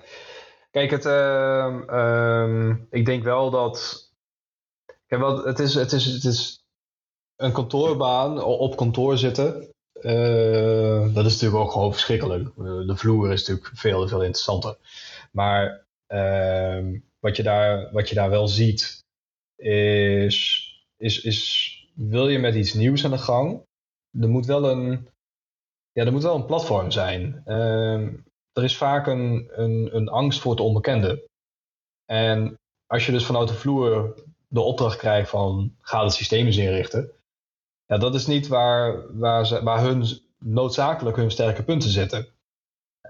kijk, 0.71 0.91
het, 0.91 1.05
uh, 1.05 1.81
um, 1.91 2.87
ik 2.91 3.05
denk 3.05 3.25
wel 3.25 3.51
dat... 3.51 4.09
Kijk, 5.07 5.21
wel, 5.21 5.45
het, 5.45 5.59
is, 5.59 5.75
het, 5.75 5.93
is, 5.93 6.05
het 6.05 6.25
is 6.25 6.65
een 7.37 7.53
kantoorbaan, 7.53 8.43
op 8.43 8.77
kantoor 8.77 9.19
zitten... 9.19 9.75
Uh, 10.03 11.15
dat 11.15 11.27
is 11.27 11.33
natuurlijk 11.33 11.63
ook 11.63 11.73
gewoon 11.73 11.93
verschrikkelijk. 11.93 12.55
de 12.87 12.97
vloer 12.97 13.33
is 13.33 13.47
natuurlijk 13.47 13.79
veel, 13.79 14.09
veel 14.09 14.23
interessanter. 14.23 14.77
Maar 15.31 15.87
uh, 16.09 17.01
wat, 17.19 17.37
je 17.37 17.43
daar, 17.43 17.93
wat 17.93 18.09
je 18.09 18.15
daar 18.15 18.31
wel 18.31 18.49
ziet, 18.49 19.05
is, 19.57 20.69
is, 20.97 21.21
is 21.21 21.69
wil 21.95 22.29
je 22.29 22.39
met 22.39 22.55
iets 22.55 22.75
nieuws 22.75 23.05
aan 23.05 23.11
de 23.11 23.19
gang, 23.19 23.63
er 24.21 24.29
moet 24.29 24.47
wel 24.47 24.71
een, 24.71 25.09
ja, 25.93 26.05
er 26.05 26.13
moet 26.13 26.23
wel 26.23 26.35
een 26.35 26.47
platform 26.47 26.91
zijn. 26.91 27.43
Uh, 27.47 28.03
er 28.53 28.65
is 28.65 28.77
vaak 28.77 29.07
een, 29.07 29.51
een, 29.61 29.97
een 29.97 30.09
angst 30.09 30.41
voor 30.41 30.51
het 30.51 30.61
onbekende. 30.61 31.29
En 32.05 32.59
als 32.87 33.07
je 33.07 33.13
dus 33.13 33.27
vanuit 33.27 33.49
de 33.49 33.55
vloer 33.55 34.15
de 34.49 34.61
opdracht 34.61 34.97
krijgt 34.97 35.31
van 35.31 35.77
ga 35.81 36.03
het 36.03 36.13
systeem 36.13 36.47
eens 36.47 36.57
inrichten. 36.57 37.13
Ja, 37.87 37.99
dat 37.99 38.15
is 38.15 38.27
niet 38.27 38.49
waar, 38.49 39.17
waar, 39.19 39.47
ze, 39.47 39.63
waar 39.63 39.81
hun 39.81 40.05
noodzakelijk 40.39 41.17
hun 41.17 41.31
sterke 41.31 41.63
punten 41.63 41.91
zitten. 41.91 42.27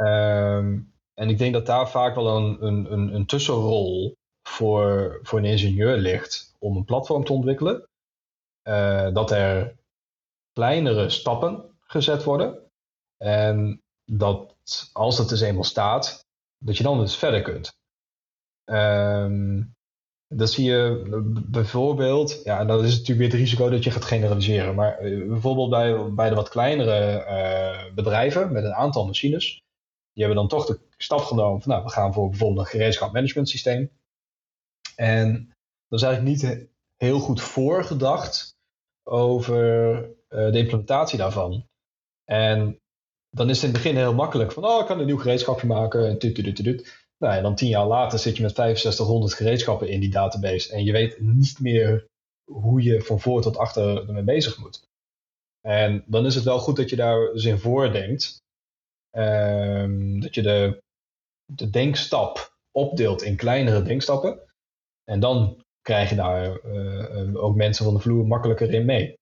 Um, 0.00 0.92
en 1.20 1.28
ik 1.28 1.38
denk 1.38 1.52
dat 1.52 1.66
daar 1.66 1.90
vaak 1.90 2.14
wel 2.14 2.36
een, 2.36 2.66
een, 2.66 3.14
een, 3.14 3.26
tussenrol 3.26 4.16
voor, 4.42 5.18
voor 5.22 5.38
een 5.38 5.44
ingenieur 5.44 5.96
ligt 5.96 6.54
om 6.58 6.76
een 6.76 6.84
platform 6.84 7.24
te 7.24 7.32
ontwikkelen. 7.32 7.88
Uh, 8.68 9.12
dat 9.12 9.30
er 9.30 9.76
kleinere 10.52 11.08
stappen 11.08 11.78
gezet 11.80 12.24
worden. 12.24 12.58
En 13.16 13.82
dat 14.04 14.54
als 14.92 15.18
het 15.18 15.28
dus 15.28 15.40
eenmaal 15.40 15.64
staat, 15.64 16.26
dat 16.58 16.76
je 16.76 16.82
dan 16.82 16.98
dus 16.98 17.16
verder 17.16 17.42
kunt. 17.42 17.72
Um, 18.64 19.74
dat 20.28 20.50
zie 20.50 20.70
je 20.70 21.04
bijvoorbeeld, 21.50 22.40
ja, 22.44 22.58
en 22.58 22.66
dat 22.66 22.84
is 22.84 22.90
natuurlijk 22.90 23.18
weer 23.18 23.28
het 23.28 23.38
risico 23.38 23.68
dat 23.68 23.84
je 23.84 23.90
gaat 23.90 24.04
generaliseren. 24.04 24.74
Maar 24.74 24.98
eh, 24.98 25.28
bijvoorbeeld 25.28 25.70
bij, 25.70 26.12
bij 26.12 26.28
de 26.28 26.34
wat 26.34 26.48
kleinere 26.48 27.24
uh, 27.28 27.94
bedrijven 27.94 28.52
met 28.52 28.64
een 28.64 28.74
aantal 28.74 29.06
machines, 29.06 29.62
die 30.12 30.24
hebben 30.24 30.36
dan 30.36 30.48
toch 30.48 30.66
de 30.66 30.88
stap 31.02 31.20
genomen 31.20 31.62
van 31.62 31.70
nou, 31.70 31.84
we 31.84 31.90
gaan 31.90 32.12
voor 32.12 32.28
bijvoorbeeld 32.28 32.66
een 32.66 32.72
gereedschapmanagement 32.72 33.48
systeem. 33.48 33.90
En 34.96 35.52
dat 35.88 36.00
is 36.00 36.06
eigenlijk 36.06 36.42
niet 36.42 36.68
heel 36.96 37.18
goed 37.18 37.42
voorgedacht 37.42 38.56
over 39.02 39.96
uh, 40.04 40.52
de 40.52 40.58
implementatie 40.58 41.18
daarvan. 41.18 41.66
En 42.24 42.78
dan 43.30 43.48
is 43.48 43.62
het 43.62 43.64
in 43.64 43.74
het 43.74 43.82
begin 43.82 43.96
heel 43.96 44.14
makkelijk 44.14 44.52
van, 44.52 44.64
oh, 44.64 44.80
ik 44.80 44.86
kan 44.86 45.00
een 45.00 45.06
nieuw 45.06 45.18
gereedschapje 45.18 45.66
maken. 45.66 46.08
En 46.08 46.18
tut, 46.18 46.34
tut, 46.34 46.56
tut, 46.56 47.06
Nou, 47.18 47.34
en 47.34 47.42
dan 47.42 47.54
tien 47.54 47.68
jaar 47.68 47.86
later 47.86 48.18
zit 48.18 48.36
je 48.36 48.42
met 48.42 48.54
6500 48.54 49.34
gereedschappen 49.34 49.88
in 49.88 50.00
die 50.00 50.10
database. 50.10 50.72
En 50.72 50.84
je 50.84 50.92
weet 50.92 51.20
niet 51.20 51.60
meer 51.60 52.06
hoe 52.44 52.82
je 52.82 53.02
van 53.02 53.20
voor 53.20 53.42
tot 53.42 53.56
achter 53.56 54.08
ermee 54.08 54.22
bezig 54.22 54.58
moet. 54.58 54.82
En 55.60 56.04
dan 56.06 56.26
is 56.26 56.34
het 56.34 56.44
wel 56.44 56.58
goed 56.58 56.76
dat 56.76 56.90
je 56.90 56.96
daar 56.96 57.32
dus 57.32 57.44
in 57.44 57.58
voordenkt. 57.58 58.38
Um, 59.16 60.20
dat 60.20 60.34
je 60.34 60.42
de, 60.42 60.82
de 61.54 61.70
denkstap 61.70 62.56
opdeelt 62.70 63.22
in 63.22 63.36
kleinere 63.36 63.82
denkstappen. 63.82 64.40
En 65.04 65.20
dan 65.20 65.64
krijg 65.82 66.08
je 66.08 66.16
daar 66.16 66.64
uh, 66.64 67.42
ook 67.42 67.56
mensen 67.56 67.84
van 67.84 67.94
de 67.94 68.00
vloer 68.00 68.26
makkelijker 68.26 68.72
in 68.72 68.84
mee. 68.84 69.18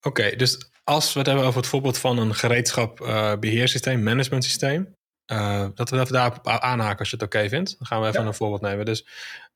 Oké, 0.00 0.36
dus 0.36 0.70
als 0.84 1.12
we 1.12 1.18
het 1.18 1.28
hebben 1.28 1.46
over 1.46 1.60
het 1.60 1.68
voorbeeld 1.68 1.98
van 1.98 2.18
een 2.18 2.34
gereedschap 2.34 3.00
uh, 3.00 3.36
beheersysteem, 3.36 4.02
management 4.02 4.44
systeem. 4.44 4.96
Uh, 5.32 5.68
dat 5.74 5.90
we 5.90 6.00
even 6.00 6.12
daarop 6.12 6.46
aanhaken 6.46 6.98
als 6.98 7.10
je 7.10 7.16
het 7.16 7.24
oké 7.24 7.48
vindt. 7.48 7.78
Dan 7.78 7.86
gaan 7.86 8.00
we 8.00 8.08
even 8.08 8.20
ja. 8.20 8.26
een 8.26 8.34
voorbeeld 8.34 8.60
nemen. 8.60 8.84
Dus 8.84 9.06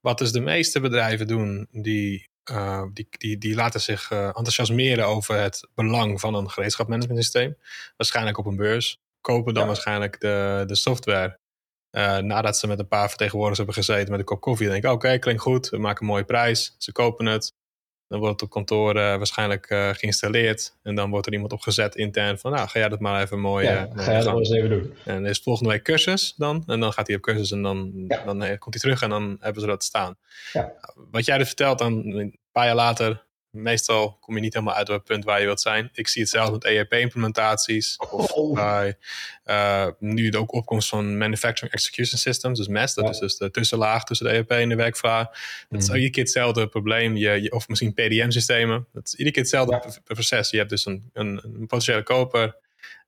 wat 0.01 0.19
dus 0.19 0.33
de 0.33 0.41
meeste 0.41 0.81
bedrijven 0.81 1.27
doen, 1.27 1.69
die, 1.71 2.29
uh, 2.51 2.85
die, 2.93 3.07
die, 3.11 3.39
die 3.39 3.55
laten 3.55 3.81
zich 3.81 4.11
uh, 4.11 4.27
enthousiasmeren 4.27 5.07
over 5.07 5.41
het 5.41 5.69
belang 5.75 6.21
van 6.21 6.35
een 6.35 6.51
gereedschapmanagement 6.51 7.19
systeem. 7.19 7.57
Waarschijnlijk 7.97 8.39
op 8.39 8.47
een 8.47 8.57
beurs. 8.57 9.01
Kopen 9.27 9.55
dan 9.55 9.63
ja. 9.63 9.69
waarschijnlijk 9.69 10.21
de, 10.21 10.65
de 10.67 10.75
software. 10.75 11.39
nadat 12.23 12.59
ze 12.59 12.67
met 12.67 12.79
een 12.79 12.89
paar 12.89 13.09
vertegenwoordigers 13.09 13.59
hebben 13.59 13.85
gezeten 13.85 14.11
met 14.11 14.21
een 14.21 14.27
kop 14.27 14.41
koffie. 14.41 14.69
denken, 14.69 14.91
oké, 14.91 15.07
okay, 15.07 15.19
klinkt 15.19 15.43
goed. 15.43 15.69
We 15.69 15.79
maken 15.79 16.01
een 16.01 16.11
mooie 16.13 16.25
prijs. 16.25 16.75
Ze 16.79 16.93
kopen 16.93 17.27
het. 17.27 17.55
Dan 18.09 18.19
wordt 18.19 18.33
het 18.33 18.43
op 18.43 18.51
kantoor 18.51 18.97
uh, 18.97 19.03
waarschijnlijk 19.17 19.71
uh, 19.71 19.91
geïnstalleerd. 19.93 20.77
En 20.83 20.95
dan 20.95 21.11
wordt 21.11 21.27
er 21.27 21.33
iemand 21.33 21.53
opgezet 21.53 21.97
intern 21.97 22.39
van, 22.39 22.53
nou, 22.53 22.69
ga 22.69 22.79
jij 22.79 22.89
dat 22.89 23.01
maar 23.01 23.23
even 23.23 23.41
mooi... 23.41 23.67
Ja, 23.67 23.89
ga 23.95 24.13
jij 24.13 24.21
dat 24.23 24.39
eens 24.39 24.51
even 24.51 24.71
doen. 24.71 24.95
En 25.05 25.15
dan 25.15 25.27
is 25.27 25.39
volgende 25.39 25.71
week 25.71 25.83
cursus 25.83 26.35
dan. 26.37 26.63
En 26.67 26.81
dan 26.81 26.93
gaat 26.93 27.07
hij 27.07 27.17
op 27.17 27.23
cursus 27.23 27.51
en 27.51 27.63
dan, 27.63 28.05
ja. 28.09 28.25
dan 28.25 28.39
komt 28.39 28.75
hij 28.75 28.83
terug 28.83 29.03
en 29.03 29.11
dan 29.11 29.37
hebben 29.41 29.61
ze 29.61 29.69
dat 29.69 29.85
staan. 29.85 30.19
Ja. 30.53 30.73
Wat 31.11 31.25
jij 31.25 31.39
dus 31.39 31.47
vertelt, 31.47 31.79
dan 31.79 31.93
een 31.93 32.39
paar 32.53 32.67
jaar 32.67 32.75
later 32.75 33.26
meestal 33.63 34.17
kom 34.21 34.35
je 34.35 34.41
niet 34.41 34.55
helemaal 34.55 34.75
uit 34.75 34.89
op 34.89 34.95
het 34.95 35.05
punt 35.05 35.25
waar 35.25 35.41
je 35.41 35.45
wilt 35.47 35.61
zijn. 35.61 35.91
Ik 35.93 36.09
zie 36.09 36.23
het 36.23 36.31
zelf 36.31 36.51
met 36.51 36.65
ERP-implementaties. 36.65 37.97
Of 38.11 38.31
oh. 38.31 38.55
bij 38.55 38.97
uh, 39.47 39.87
nu 39.99 40.29
de 40.29 40.39
ook 40.39 40.53
opkomst 40.53 40.89
van 40.89 41.19
Manufacturing 41.19 41.75
Execution 41.75 42.19
Systems, 42.19 42.59
dus 42.59 42.69
MES. 42.69 42.95
Dat 42.95 43.05
ja. 43.05 43.11
is 43.11 43.19
dus 43.19 43.37
de 43.37 43.51
tussenlaag 43.51 44.05
tussen 44.05 44.27
de 44.27 44.33
ERP 44.33 44.51
en 44.51 44.69
de 44.69 44.75
werkvraag. 44.75 45.27
Dat 45.27 45.39
mm. 45.69 45.79
is 45.79 45.85
mhm. 45.85 45.95
iedere 45.95 46.13
keer 46.13 46.23
hetzelfde 46.23 46.67
probleem. 46.69 47.17
Je, 47.17 47.43
je, 47.43 47.53
of 47.53 47.69
misschien 47.69 47.95
PDM-systemen. 47.95 48.87
Dat 48.93 49.07
is 49.07 49.13
iedere 49.13 49.31
keer 49.31 49.43
hetzelfde 49.43 49.73
ja. 49.73 50.15
proces. 50.15 50.51
Je 50.51 50.57
hebt 50.57 50.71
dus 50.71 50.87
een, 50.87 51.11
een, 51.13 51.41
een 51.45 51.67
potentiële 51.67 52.03
koper. 52.03 52.57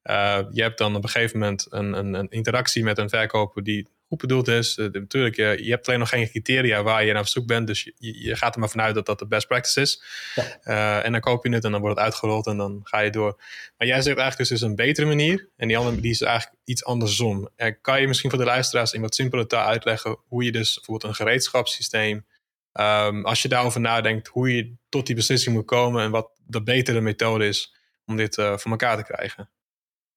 Uh, 0.05 0.39
je 0.51 0.63
hebt 0.63 0.79
dan 0.79 0.97
op 0.97 1.03
een 1.03 1.09
gegeven 1.09 1.39
moment 1.39 1.67
een, 1.71 1.93
een, 1.93 2.15
een 2.15 2.29
interactie 2.29 2.85
met 2.85 2.99
een 2.99 3.09
verkoper 3.09 3.63
die 3.63 3.89
goed 4.09 4.19
bedoeld 4.19 4.49
is. 4.49 4.77
Uh, 4.77 4.89
natuurlijk, 4.93 5.37
je, 5.37 5.65
je 5.65 5.71
hebt 5.71 5.87
alleen 5.87 5.99
nog 5.99 6.09
geen 6.09 6.29
criteria 6.29 6.83
waar 6.83 7.05
je 7.05 7.13
naar 7.13 7.21
op 7.21 7.29
zoek 7.29 7.47
bent. 7.47 7.67
Dus 7.67 7.83
je, 7.83 8.23
je 8.25 8.37
gaat 8.37 8.55
er 8.55 8.61
maar 8.61 8.69
vanuit 8.69 8.95
dat 8.95 9.07
dat 9.07 9.19
de 9.19 9.27
best 9.27 9.47
practice 9.47 9.81
is. 9.81 10.03
Ja. 10.35 10.59
Uh, 10.65 11.05
en 11.05 11.13
dan 11.13 11.21
koop 11.21 11.45
je 11.45 11.55
het 11.55 11.65
en 11.65 11.71
dan 11.71 11.81
wordt 11.81 11.97
het 11.97 12.05
uitgerold 12.05 12.47
en 12.47 12.57
dan 12.57 12.81
ga 12.83 13.01
je 13.01 13.11
door. 13.11 13.41
Maar 13.77 13.87
jij 13.89 14.03
zegt 14.03 14.19
eigenlijk 14.19 14.49
dus 14.49 14.51
is 14.51 14.61
een 14.61 14.77
betere 14.77 15.07
manier. 15.07 15.49
En 15.57 15.69
die 15.69 15.77
andere 15.77 16.01
die 16.01 16.11
is 16.11 16.21
eigenlijk 16.21 16.61
iets 16.65 16.85
andersom. 16.85 17.49
En 17.57 17.81
kan 17.81 18.01
je 18.01 18.09
misschien 18.09 18.31
voor 18.31 18.39
de 18.39 18.45
luisteraars 18.45 18.93
in 18.93 19.01
wat 19.01 19.15
simpeler 19.15 19.47
taal 19.47 19.67
uitleggen 19.67 20.19
hoe 20.29 20.45
je 20.45 20.53
dus 20.53 20.75
bijvoorbeeld 20.75 21.11
een 21.11 21.25
gereedschapssysteem... 21.25 22.27
Um, 22.73 23.25
als 23.25 23.43
je 23.43 23.49
daarover 23.49 23.81
nadenkt, 23.81 24.29
hoe 24.29 24.55
je 24.55 24.75
tot 24.89 25.07
die 25.07 25.15
beslissing 25.15 25.55
moet 25.55 25.65
komen 25.65 26.03
en 26.03 26.11
wat 26.11 26.31
de 26.47 26.63
betere 26.63 27.01
methode 27.01 27.47
is 27.47 27.75
om 28.07 28.17
dit 28.17 28.39
uh, 28.39 28.57
voor 28.57 28.71
elkaar 28.71 28.97
te 28.97 29.13
krijgen. 29.13 29.51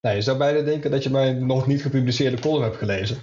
Nou, 0.02 0.16
je 0.16 0.22
zou 0.22 0.38
bijna 0.38 0.60
denken 0.60 0.90
dat 0.90 1.02
je 1.02 1.10
mijn 1.10 1.46
nog 1.46 1.66
niet 1.66 1.82
gepubliceerde 1.82 2.40
column 2.40 2.62
hebt 2.62 2.76
gelezen. 2.76 3.22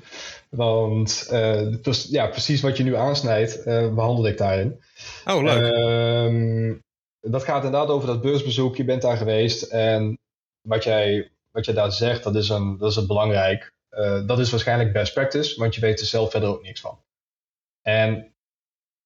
Want 0.50 1.30
uh, 1.32 1.84
ja, 2.10 2.28
precies 2.28 2.62
wat 2.62 2.78
je 2.78 2.84
nu 2.84 2.96
aansnijdt, 2.96 3.68
uh, 3.68 3.94
behandel 3.94 4.28
ik 4.28 4.38
daarin. 4.38 4.82
Oh, 5.26 5.44
leuk. 5.44 5.74
Uh, 5.74 6.76
dat 7.32 7.44
gaat 7.44 7.64
inderdaad 7.64 7.90
over 7.90 8.08
dat 8.08 8.22
beursbezoek. 8.22 8.76
Je 8.76 8.84
bent 8.84 9.02
daar 9.02 9.18
geweest. 9.18 9.64
En 9.64 10.20
wat 10.62 10.84
jij, 10.84 11.32
wat 11.52 11.66
jij 11.66 11.74
daar 11.74 11.92
zegt, 11.92 12.24
dat 12.24 12.36
is, 12.36 12.50
een, 12.50 12.78
dat 12.78 12.92
is 12.92 12.98
een 12.98 13.08
belangrijk. 13.08 13.74
Uh, 13.92 14.28
dat 14.28 14.40
is 14.40 14.50
waarschijnlijk 14.50 14.94
best 14.94 15.14
practice, 15.14 15.60
want 15.60 15.76
je 15.76 15.82
weet 15.82 16.00
er 16.00 16.06
zelf 16.06 16.32
verder 16.32 16.50
ook 16.50 16.64
niks 16.64 16.82
van. 16.82 17.00
En 17.82 18.34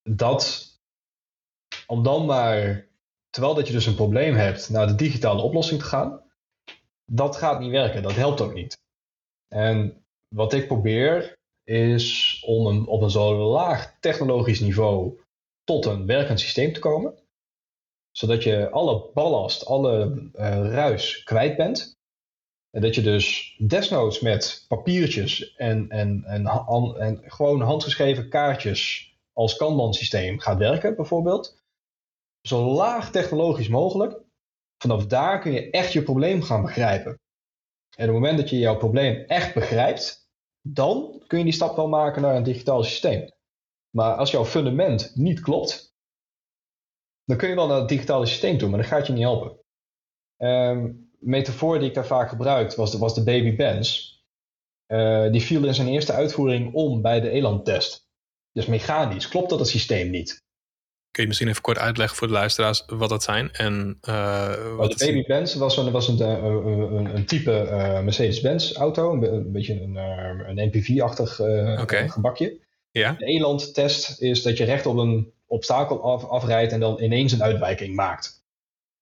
dat, 0.10 0.68
om 1.88 2.04
dan 2.04 2.26
maar, 2.26 2.88
terwijl 3.30 3.56
dat 3.56 3.68
je 3.68 3.74
dus 3.74 3.86
een 3.86 3.96
probleem 3.96 4.36
hebt, 4.36 4.70
naar 4.70 4.88
de 4.88 4.96
digitale 4.96 5.42
oplossing 5.42 5.80
te 5.80 5.86
gaan, 5.86 6.23
dat 7.06 7.36
gaat 7.36 7.60
niet 7.60 7.72
werken. 7.72 8.02
Dat 8.02 8.16
helpt 8.16 8.42
ook 8.42 8.54
niet. 8.54 8.78
En 9.48 10.06
wat 10.28 10.54
ik 10.54 10.68
probeer 10.68 11.38
is 11.64 12.40
om 12.46 12.66
een, 12.66 12.88
op 12.88 13.02
een 13.02 13.10
zo 13.10 13.36
laag 13.36 14.00
technologisch 14.00 14.60
niveau 14.60 15.22
tot 15.64 15.86
een 15.86 16.06
werkend 16.06 16.40
systeem 16.40 16.74
te 16.74 16.80
komen. 16.80 17.18
Zodat 18.12 18.44
je 18.44 18.70
alle 18.70 19.10
ballast, 19.14 19.66
alle 19.66 20.06
uh, 20.36 20.72
ruis 20.72 21.24
kwijt 21.24 21.58
bent. 21.58 21.98
En 22.70 22.82
dat 22.82 22.96
je 22.96 23.02
dus 23.02 23.56
desnoods 23.68 24.20
met 24.20 24.66
papiertjes 24.68 25.56
en, 25.56 25.90
en, 25.90 26.24
en, 26.24 26.48
en 26.98 27.22
gewoon 27.26 27.62
handgeschreven 27.62 28.30
kaartjes 28.30 29.14
als 29.34 29.56
Kanban 29.56 29.94
systeem 29.94 30.40
gaat 30.40 30.58
werken, 30.58 30.96
bijvoorbeeld. 30.96 31.62
Zo 32.42 32.66
laag 32.66 33.12
technologisch 33.12 33.68
mogelijk. 33.68 34.22
Vanaf 34.84 35.06
daar 35.06 35.40
kun 35.40 35.52
je 35.52 35.70
echt 35.70 35.94
je 35.94 36.04
probleem 36.04 36.42
gaan 36.42 36.62
begrijpen. 36.62 37.12
En 37.98 38.08
op 38.08 38.14
het 38.14 38.22
moment 38.22 38.38
dat 38.38 38.50
je 38.50 38.58
jouw 38.58 38.78
probleem 38.78 39.16
echt 39.16 39.54
begrijpt, 39.54 40.30
dan 40.62 41.24
kun 41.28 41.38
je 41.38 41.44
die 41.44 41.54
stap 41.54 41.76
wel 41.76 41.88
maken 41.88 42.22
naar 42.22 42.36
een 42.36 42.44
digitaal 42.44 42.84
systeem. 42.84 43.32
Maar 43.90 44.16
als 44.16 44.32
jouw 44.32 44.46
fundament 44.46 45.12
niet 45.16 45.40
klopt, 45.40 45.96
dan 47.24 47.38
kun 47.38 47.50
je 47.50 47.56
wel 47.56 47.68
naar 47.68 47.80
het 47.80 47.90
digitale 47.90 48.26
systeem 48.26 48.58
toe, 48.58 48.70
maar 48.70 48.80
dat 48.80 48.88
gaat 48.88 49.08
je 49.08 49.14
niet 49.14 49.22
helpen. 49.22 49.60
Um, 50.38 51.12
metafoor 51.20 51.80
die 51.80 51.88
ik 51.88 51.94
daar 51.94 52.06
vaak 52.06 52.30
gebruikt 52.30 52.76
was 52.76 52.92
de, 52.92 52.98
was 52.98 53.16
de 53.16 53.24
baby 53.24 53.56
Benz. 53.56 54.12
Uh, 54.88 55.32
die 55.32 55.42
viel 55.42 55.66
in 55.66 55.76
zijn 55.76 55.88
eerste 55.88 56.14
uitvoering 56.14 56.74
om 56.74 57.02
bij 57.02 57.20
de 57.20 57.30
elandtest. 57.30 58.08
Dus 58.52 58.66
mechanisch 58.66 59.28
klopt 59.28 59.50
dat 59.50 59.60
het 59.60 59.68
systeem 59.68 60.10
niet. 60.10 60.43
Kun 61.14 61.24
je 61.24 61.28
misschien 61.28 61.50
even 61.50 61.62
kort 61.62 61.78
uitleggen 61.78 62.18
voor 62.18 62.28
de 62.28 62.34
luisteraars 62.34 62.84
wat 62.88 63.10
dat 63.10 63.24
zijn? 63.24 63.52
En, 63.52 63.98
uh, 64.10 64.76
wat 64.76 64.98
de 64.98 65.06
Baby 65.06 65.26
Benz 65.28 65.56
was 65.56 65.78
een, 65.78 65.92
was 65.92 66.08
een, 66.08 66.20
eh, 66.20 66.44
een, 66.44 67.16
een 67.16 67.26
type 67.26 67.52
uh, 67.52 68.02
Mercedes-Benz 68.02 68.74
auto, 68.74 69.14
een, 69.14 69.34
een, 69.34 69.52
beetje 69.52 69.82
een, 69.82 69.96
een 69.96 70.68
MPV-achtig 70.68 71.40
okay. 71.82 72.10
gebakje. 72.10 72.60
Ja. 72.92 73.12
De 73.12 73.26
eland-test 73.26 74.22
is 74.22 74.44
dat 74.44 74.58
je 74.58 74.64
recht 74.64 74.86
op 74.86 74.98
een 74.98 75.34
obstakel 75.46 76.04
af, 76.04 76.24
afrijdt 76.24 76.72
en 76.72 76.80
dan 76.80 77.02
ineens 77.02 77.32
een 77.32 77.44
uitwijking 77.44 77.96
maakt. 77.96 78.44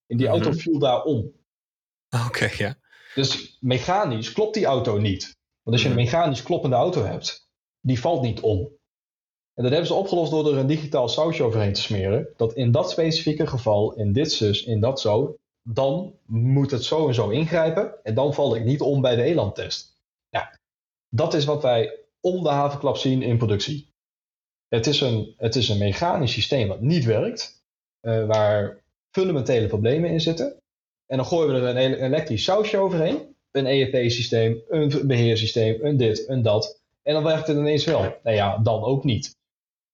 En 0.08 0.18
die 0.18 0.28
auto 0.28 0.50
mhm. 0.50 0.58
viel 0.58 0.80
daar 0.80 1.04
om. 1.04 1.32
Oké, 2.28 2.50
ja. 2.58 2.78
Dus 3.16 3.58
mechanisch 3.60 4.32
klopt 4.32 4.54
die 4.54 4.66
auto 4.66 4.98
niet. 4.98 5.38
Want 5.62 5.76
als 5.76 5.82
je 5.82 5.88
een 5.88 5.96
mhm. 5.96 6.04
mechanisch 6.04 6.44
kloppende 6.44 6.76
auto 6.76 7.06
hebt, 7.06 7.50
die 7.80 8.00
valt 8.00 8.22
niet 8.22 8.40
om. 8.40 8.80
En 9.54 9.64
dat 9.64 9.72
hebben 9.72 9.88
ze 9.88 9.94
opgelost 9.94 10.32
door 10.32 10.52
er 10.52 10.58
een 10.58 10.68
digitaal 10.68 11.10
sausje 11.10 11.44
overheen 11.44 11.74
te 11.74 11.82
smeren. 11.82 12.28
Dat 12.38 12.54
in 12.54 12.72
dat 12.72 12.92
specifieke 12.92 13.48
geval, 13.48 13.94
in 13.94 14.14
dit 14.14 14.32
zus, 14.32 14.64
in 14.64 14.80
dat 14.80 15.00
zo, 15.00 15.36
dan 15.64 16.14
moet 16.26 16.72
het 16.72 16.84
zo 16.84 17.08
en 17.08 17.14
zo 17.14 17.30
ingrijpen. 17.30 18.04
En 18.04 18.14
dan 18.14 18.34
val 18.34 18.56
ik 18.56 18.64
niet 18.64 18.82
om 18.82 19.02
bij 19.02 19.16
de 19.16 19.24
elandtest. 19.24 19.96
Ja, 20.30 20.58
dat 21.10 21.34
is 21.34 21.46
wat 21.46 21.62
wij 21.62 22.00
om 22.20 22.44
de 22.44 22.50
havenklap 22.50 22.98
zien 22.98 23.22
in 23.22 23.38
productie. 23.38 23.90
Het 24.68 24.88
is 24.88 25.02
een, 25.02 25.34
het 25.38 25.56
is 25.56 25.70
een 25.70 25.78
mechanisch 25.78 26.32
systeem 26.32 26.68
wat 26.68 26.82
niet 26.82 27.06
werkt, 27.06 27.64
uh, 28.02 28.26
waar 28.26 28.82
fundamentele 29.12 29.68
problemen 29.68 30.10
in 30.10 30.22
zitten. 30.22 30.56
En 31.06 31.18
dan 31.18 31.26
gooien 31.26 31.54
we 31.54 31.68
er 31.68 31.78
een 31.78 31.94
elektrisch 31.94 32.44
sausje 32.44 32.78
overheen. 32.78 33.36
Een 33.52 33.66
EFP-systeem, 33.66 34.62
een 34.70 35.08
beheersysteem, 35.08 35.86
een 35.86 35.98
dit, 35.98 36.30
een 36.30 36.42
dat. 36.42 36.82
En 37.04 37.14
dan 37.14 37.24
werkt 37.24 37.48
het 37.48 37.58
ineens 37.58 37.86
wel. 37.86 38.02
Nou 38.24 38.36
ja, 38.36 38.58
dan 38.58 38.84
ook 38.84 39.04
niet. 39.04 39.40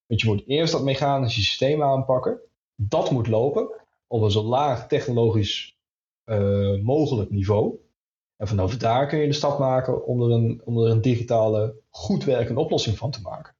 Want 0.08 0.22
je 0.22 0.28
moet 0.28 0.44
eerst 0.46 0.72
dat 0.72 0.84
mechanische 0.84 1.42
systeem 1.42 1.84
aanpakken. 1.84 2.40
Dat 2.76 3.12
moet 3.12 3.28
lopen 3.28 3.70
op 4.08 4.22
een 4.22 4.32
zo 4.32 4.44
laag 4.44 4.88
technologisch 4.88 5.78
uh, 6.26 6.82
mogelijk 6.82 7.30
niveau. 7.30 7.76
En 8.38 8.48
vanaf 8.48 8.78
daar 8.78 9.08
kun 9.08 9.20
je 9.20 9.28
de 9.28 9.34
stap 9.34 9.60
maken 9.60 10.06
om 10.06 10.22
er 10.22 10.32
een, 10.32 10.62
om 10.66 10.78
er 10.78 10.92
een 10.92 11.02
digitale, 11.02 11.76
goed 11.90 12.24
werkende 12.24 12.62
oplossing 12.62 12.98
van 12.98 13.12
te 13.12 13.22
maken. 13.22 13.56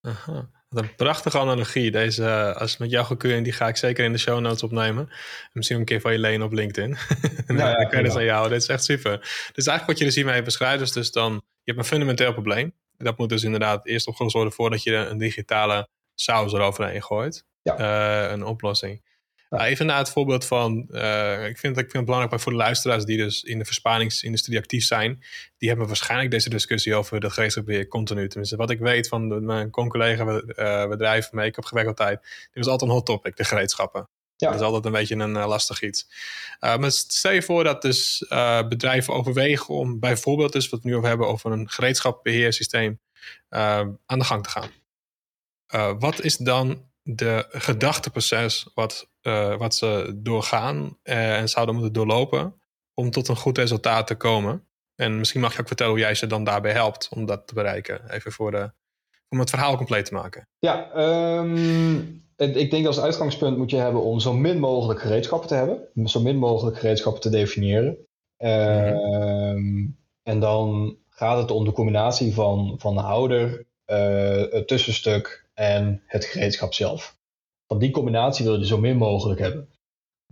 Aha. 0.00 0.50
een 0.68 0.94
prachtige 0.94 1.38
analogie. 1.38 1.90
Deze, 1.90 2.22
uh, 2.22 2.56
als 2.56 2.70
het 2.70 2.80
met 2.80 2.90
jou 2.90 3.06
goedkeuren, 3.06 3.42
die 3.42 3.52
ga 3.52 3.68
ik 3.68 3.76
zeker 3.76 4.04
in 4.04 4.12
de 4.12 4.18
show 4.18 4.40
notes 4.40 4.62
opnemen. 4.62 5.08
misschien 5.52 5.78
een 5.78 5.84
keer 5.84 6.00
van 6.00 6.12
je 6.12 6.18
lenen 6.18 6.46
op 6.46 6.52
LinkedIn. 6.52 6.96
en 7.46 7.56
ja, 7.56 7.74
dan 7.74 7.88
kun 7.88 7.98
je 7.98 8.04
dus 8.04 8.14
aan 8.14 8.24
jou. 8.24 8.48
Dit 8.48 8.62
is 8.62 8.68
echt 8.68 8.84
super. 8.84 9.18
Dus 9.52 9.66
eigenlijk 9.66 9.86
wat 9.86 9.98
je 9.98 10.04
dus 10.04 10.14
hiermee 10.14 10.42
beschrijft, 10.42 10.82
is 10.82 10.92
dus 10.92 11.10
dan, 11.10 11.32
je 11.32 11.40
hebt 11.64 11.78
een 11.78 11.84
fundamenteel 11.84 12.32
probleem 12.32 12.74
dat 13.02 13.18
moet 13.18 13.28
dus 13.28 13.42
inderdaad 13.42 13.86
eerst 13.86 14.06
opgelost 14.06 14.34
worden 14.34 14.52
voordat 14.52 14.82
je 14.82 14.94
een 14.94 15.18
digitale 15.18 15.88
saus 16.14 16.52
eroverheen 16.52 17.02
gooit. 17.02 17.44
Ja. 17.62 17.78
Uh, 18.24 18.30
een 18.30 18.44
oplossing. 18.44 19.10
Ja. 19.48 19.66
even 19.66 19.86
naar 19.86 19.98
het 19.98 20.10
voorbeeld 20.10 20.46
van, 20.46 20.88
uh, 20.90 21.46
ik, 21.46 21.58
vind, 21.58 21.76
ik 21.76 21.82
vind 21.82 21.92
het 21.92 22.04
belangrijk 22.04 22.40
voor 22.40 22.52
de 22.52 22.58
luisteraars 22.58 23.04
die 23.04 23.16
dus 23.16 23.42
in 23.42 23.58
de 23.58 23.64
versparingsindustrie 23.64 24.58
actief 24.58 24.84
zijn, 24.84 25.24
die 25.58 25.68
hebben 25.68 25.86
waarschijnlijk 25.86 26.30
deze 26.30 26.48
discussie 26.48 26.94
over 26.94 27.20
de 27.20 27.30
gereedschapbeheer 27.30 27.88
continu. 27.88 28.28
Tenminste, 28.28 28.56
wat 28.56 28.70
ik 28.70 28.78
weet 28.78 29.08
van 29.08 29.44
mijn 29.44 29.70
collega 29.70 30.24
uh, 30.24 30.88
bedrijf 30.88 31.30
waarmee 31.30 31.48
ik 31.48 31.56
heb 31.56 31.64
gewerkt 31.64 31.88
altijd, 31.88 32.20
die 32.22 32.62
was 32.62 32.66
altijd 32.66 32.90
een 32.90 32.96
hot 32.96 33.06
topic, 33.06 33.36
de 33.36 33.44
gereedschappen. 33.44 34.08
Ja. 34.42 34.50
Dat 34.50 34.60
is 34.60 34.66
altijd 34.66 34.84
een 34.84 34.92
beetje 34.92 35.16
een 35.16 35.34
uh, 35.34 35.46
lastig 35.46 35.82
iets. 35.82 36.06
Uh, 36.60 36.76
maar 36.76 36.90
stel 36.90 37.32
je 37.32 37.42
voor 37.42 37.64
dat 37.64 37.82
dus 37.82 38.26
uh, 38.28 38.68
bedrijven 38.68 39.14
overwegen 39.14 39.74
om 39.74 39.98
bijvoorbeeld, 39.98 40.52
dus 40.52 40.68
wat 40.68 40.82
we 40.82 40.88
nu 40.88 40.96
over 40.96 41.08
hebben, 41.08 41.26
over 41.26 41.52
een 41.52 41.70
gereedschapbeheersysteem 41.70 43.00
aan 43.48 44.18
de 44.18 44.24
gang 44.24 44.42
te 44.42 44.48
gaan. 44.48 44.70
wat 45.98 46.20
is 46.20 46.36
dan 46.36 46.90
de 47.02 47.46
gedachteproces 47.50 48.70
wat, 48.74 49.08
wat 49.58 49.74
ze 49.74 50.12
doorgaan 50.16 50.98
en 51.02 51.48
zouden 51.48 51.74
moeten 51.74 51.92
doorlopen 51.92 52.60
om 52.94 53.10
tot 53.10 53.28
een 53.28 53.36
goed 53.36 53.58
resultaat 53.58 54.06
te 54.06 54.14
komen? 54.14 54.66
En 54.94 55.18
misschien 55.18 55.40
mag 55.40 55.52
je 55.54 55.60
ook 55.60 55.66
vertellen 55.66 55.92
hoe 55.92 56.00
jij 56.00 56.14
ze 56.14 56.26
dan 56.26 56.44
daarbij 56.44 56.72
helpt 56.72 57.08
om 57.10 57.26
dat 57.26 57.46
te 57.46 57.54
bereiken. 57.54 58.10
Even 58.10 58.32
voor 58.32 58.50
de, 58.50 58.72
om 59.28 59.38
het 59.38 59.50
verhaal 59.50 59.76
compleet 59.76 60.04
te 60.04 60.14
maken. 60.14 60.48
Ja, 60.58 60.90
um, 61.38 62.30
ik 62.42 62.70
denk 62.70 62.86
als 62.86 63.00
uitgangspunt 63.00 63.56
moet 63.56 63.70
je 63.70 63.76
hebben 63.76 64.02
om 64.02 64.20
zo 64.20 64.32
min 64.32 64.58
mogelijk 64.58 65.00
gereedschappen 65.00 65.48
te 65.48 65.54
hebben. 65.54 66.08
Zo 66.08 66.20
min 66.20 66.36
mogelijk 66.36 66.78
gereedschappen 66.78 67.22
te 67.22 67.30
definiëren. 67.30 67.98
Ehm, 68.36 69.86
en 70.22 70.40
dan 70.40 70.96
gaat 71.08 71.38
het 71.38 71.50
om 71.50 71.64
de 71.64 71.72
combinatie 71.72 72.34
van, 72.34 72.74
van 72.78 72.94
de 72.94 73.00
houder, 73.00 73.66
uh, 73.86 74.52
het 74.52 74.68
tussenstuk 74.68 75.48
en 75.54 76.02
het 76.06 76.24
gereedschap 76.24 76.74
zelf. 76.74 77.16
Van 77.66 77.78
die 77.78 77.90
combinatie 77.90 78.44
wil 78.44 78.58
je 78.58 78.66
zo 78.66 78.78
min 78.78 78.96
mogelijk 78.96 79.40
hebben. 79.40 79.68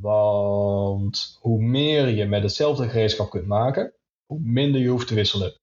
Want 0.01 1.38
hoe 1.40 1.62
meer 1.62 2.09
je 2.09 2.25
met 2.25 2.42
hetzelfde 2.42 2.88
gereedschap 2.88 3.31
kunt 3.31 3.46
maken, 3.46 3.92
hoe 4.27 4.40
minder 4.40 4.81
je 4.81 4.88
hoeft 4.88 5.07
te 5.09 5.14
wisselen. 5.14 5.55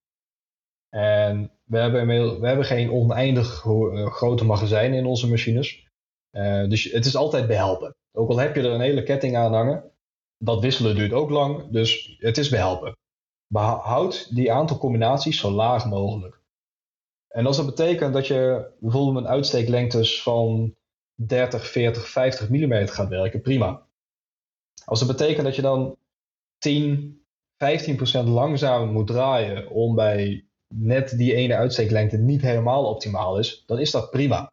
En 0.89 1.51
we 1.63 1.77
hebben, 1.77 2.07
we 2.39 2.47
hebben 2.47 2.65
geen 2.65 2.91
oneindig 2.91 3.65
eh, 3.65 4.05
grote 4.05 4.45
magazijnen 4.45 4.97
in 4.97 5.05
onze 5.05 5.29
machines. 5.29 5.86
Uh, 6.31 6.69
dus 6.69 6.83
het 6.83 7.05
is 7.05 7.15
altijd 7.15 7.47
behelpen. 7.47 7.95
Ook 8.11 8.29
al 8.29 8.37
heb 8.37 8.55
je 8.55 8.61
er 8.61 8.71
een 8.71 8.81
hele 8.81 9.03
ketting 9.03 9.35
aan 9.35 9.53
hangen, 9.53 9.91
dat 10.37 10.61
wisselen 10.61 10.95
duurt 10.95 11.13
ook 11.13 11.29
lang, 11.29 11.71
dus 11.71 12.15
het 12.19 12.37
is 12.37 12.49
behelpen. 12.49 12.97
Behoud 13.47 14.35
die 14.35 14.51
aantal 14.51 14.77
combinaties 14.77 15.39
zo 15.39 15.51
laag 15.51 15.85
mogelijk. 15.85 16.41
En 17.27 17.45
als 17.45 17.57
dat 17.57 17.65
betekent 17.65 18.13
dat 18.13 18.27
je 18.27 18.71
bijvoorbeeld 18.79 19.23
met 19.23 19.31
uitsteeklengtes 19.31 20.23
van 20.23 20.75
30, 21.13 21.67
40, 21.67 22.07
50 22.07 22.49
mm 22.49 22.87
gaat 22.87 23.09
werken, 23.09 23.41
prima. 23.41 23.87
Als 24.85 24.99
dat 24.99 25.07
betekent 25.07 25.45
dat 25.45 25.55
je 25.55 25.61
dan 25.61 25.97
10, 26.57 27.25
15% 28.23 28.23
langzamer 28.23 28.87
moet 28.87 29.07
draaien 29.07 29.69
om 29.69 29.95
bij 29.95 30.47
net 30.75 31.17
die 31.17 31.33
ene 31.33 31.55
uitsteeklengte 31.55 32.17
niet 32.17 32.41
helemaal 32.41 32.85
optimaal 32.85 33.39
is, 33.39 33.63
dan 33.65 33.79
is 33.79 33.91
dat 33.91 34.09
prima. 34.09 34.51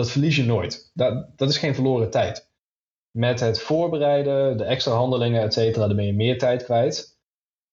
Dat 0.00 0.10
verlies 0.10 0.36
je 0.36 0.44
nooit. 0.44 0.90
Dat, 0.94 1.38
dat 1.38 1.48
is 1.48 1.58
geen 1.58 1.74
verloren 1.74 2.10
tijd. 2.10 2.48
Met 3.10 3.40
het 3.40 3.60
voorbereiden, 3.60 4.56
de 4.56 4.64
extra 4.64 4.92
handelingen, 4.92 5.42
et 5.42 5.52
cetera, 5.52 5.86
dan 5.86 5.96
ben 5.96 6.06
je 6.06 6.12
meer 6.12 6.38
tijd 6.38 6.64
kwijt. 6.64 7.18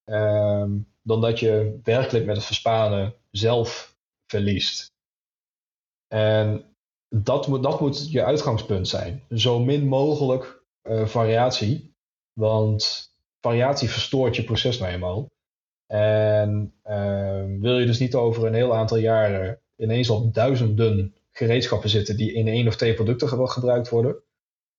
Um, 0.05 0.88
dan 1.01 1.21
dat 1.21 1.39
je 1.39 1.80
werkelijk 1.84 2.25
met 2.25 2.36
het 2.36 2.45
versparen 2.45 3.13
zelf 3.32 3.95
verliest. 4.32 4.91
En 6.07 6.75
dat 7.09 7.47
moet, 7.47 7.63
dat 7.63 7.80
moet 7.80 8.11
je 8.11 8.23
uitgangspunt 8.23 8.88
zijn. 8.88 9.23
Zo 9.30 9.59
min 9.59 9.88
mogelijk 9.88 10.63
uh, 10.84 11.05
variatie. 11.05 11.93
Want 12.34 13.11
variatie 13.39 13.89
verstoort 13.89 14.36
je 14.36 14.43
proces 14.43 14.80
nou 14.80 14.91
eenmaal. 14.91 15.28
En 15.93 16.73
uh, 16.86 17.43
wil 17.59 17.80
je 17.80 17.86
dus 17.86 17.99
niet 17.99 18.15
over 18.15 18.45
een 18.45 18.53
heel 18.53 18.75
aantal 18.75 18.97
jaren 18.97 19.61
ineens 19.75 20.09
op 20.09 20.34
duizenden 20.34 21.15
gereedschappen 21.38 21.89
zitten 21.89 22.17
die 22.17 22.33
in 22.33 22.47
één 22.47 22.67
of 22.67 22.75
twee 22.75 22.93
producten 22.93 23.49
gebruikt 23.49 23.89
worden, 23.89 24.23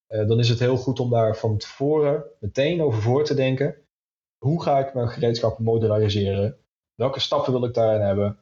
uh, 0.09 0.29
dan 0.29 0.39
is 0.39 0.49
het 0.49 0.59
heel 0.59 0.77
goed 0.77 1.01
om 1.01 1.11
daar 1.11 1.37
van 1.37 1.59
tevoren 1.59 2.25
meteen 2.41 2.83
over 2.83 3.03
voor 3.03 3.25
te 3.25 3.35
denken. 3.35 3.77
Hoe 4.45 4.63
ga 4.63 4.79
ik 4.79 4.95
mijn 4.95 5.09
gereedschappen 5.09 5.65
modulariseren? 5.65 6.59
Welke 6.95 7.21
stappen 7.21 7.53
wil 7.53 7.65
ik 7.65 7.75
daarin 7.75 8.01
hebben? 8.01 8.39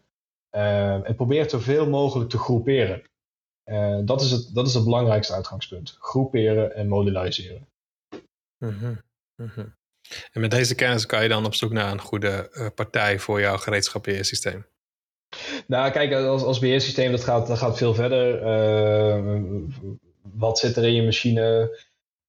Uh, 0.56 1.08
en 1.08 1.14
probeer 1.14 1.50
zoveel 1.50 1.88
mogelijk 1.88 2.30
te 2.30 2.38
groeperen. 2.38 3.02
Uh, 3.70 4.00
dat, 4.04 4.20
is 4.20 4.30
het, 4.30 4.54
dat 4.54 4.66
is 4.66 4.74
het 4.74 4.84
belangrijkste 4.84 5.34
uitgangspunt. 5.34 5.96
Groeperen 6.00 6.74
en 6.74 6.88
modulariseren. 6.88 7.68
Mm 8.58 9.04
En 10.32 10.40
met 10.40 10.50
deze 10.50 10.74
kennis 10.74 11.06
kan 11.06 11.22
je 11.22 11.28
dan 11.28 11.44
op 11.44 11.54
zoek 11.54 11.72
naar 11.72 11.92
een 11.92 12.00
goede 12.00 12.50
partij 12.74 13.18
voor 13.18 13.40
jouw 13.40 13.56
gereedschapbeheersysteem. 13.56 14.66
Nou, 15.66 15.90
kijk, 15.90 16.12
als, 16.12 16.42
als 16.42 16.58
beheersysteem 16.58 17.10
dat 17.10 17.24
gaat, 17.24 17.46
dat 17.46 17.58
gaat 17.58 17.76
veel 17.76 17.94
verder. 17.94 18.42
Uh, 18.42 19.62
wat 20.22 20.58
zit 20.58 20.76
er 20.76 20.84
in 20.84 20.94
je 20.94 21.02
machine? 21.02 21.76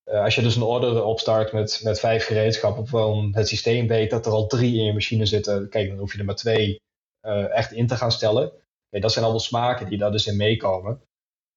Uh, 0.06 0.24
als 0.24 0.36
je 0.36 0.41
dus 0.41 0.56
een 0.56 0.62
order 0.62 1.04
opstart 1.04 1.52
met, 1.52 1.82
met 1.84 2.00
vijf 2.00 2.26
gereedschappen, 2.26 2.88
van 2.88 3.32
het 3.36 3.48
systeem 3.48 3.88
weet 3.88 4.10
dat 4.10 4.26
er 4.26 4.32
al 4.32 4.48
drie 4.48 4.78
in 4.78 4.86
je 4.86 4.93
machine 4.93 5.26
zitten, 5.26 5.70
kijk, 5.70 5.89
dan 5.89 5.98
hoef 5.98 6.14
je 6.14 6.20
er 6.20 6.26
maar 6.26 6.36
twee 6.36 6.82
uh, 7.26 7.56
echt 7.56 7.72
in 7.72 7.88
te 7.88 7.95
gaan 7.95 8.12
stellen. 8.12 8.52
Dat 8.89 9.12
zijn 9.12 9.24
allemaal 9.24 9.43
smaken 9.43 9.89
die 9.89 9.98
daar 9.98 10.12
dus 10.12 10.28
in 10.28 10.38
meekomen, 10.38 11.02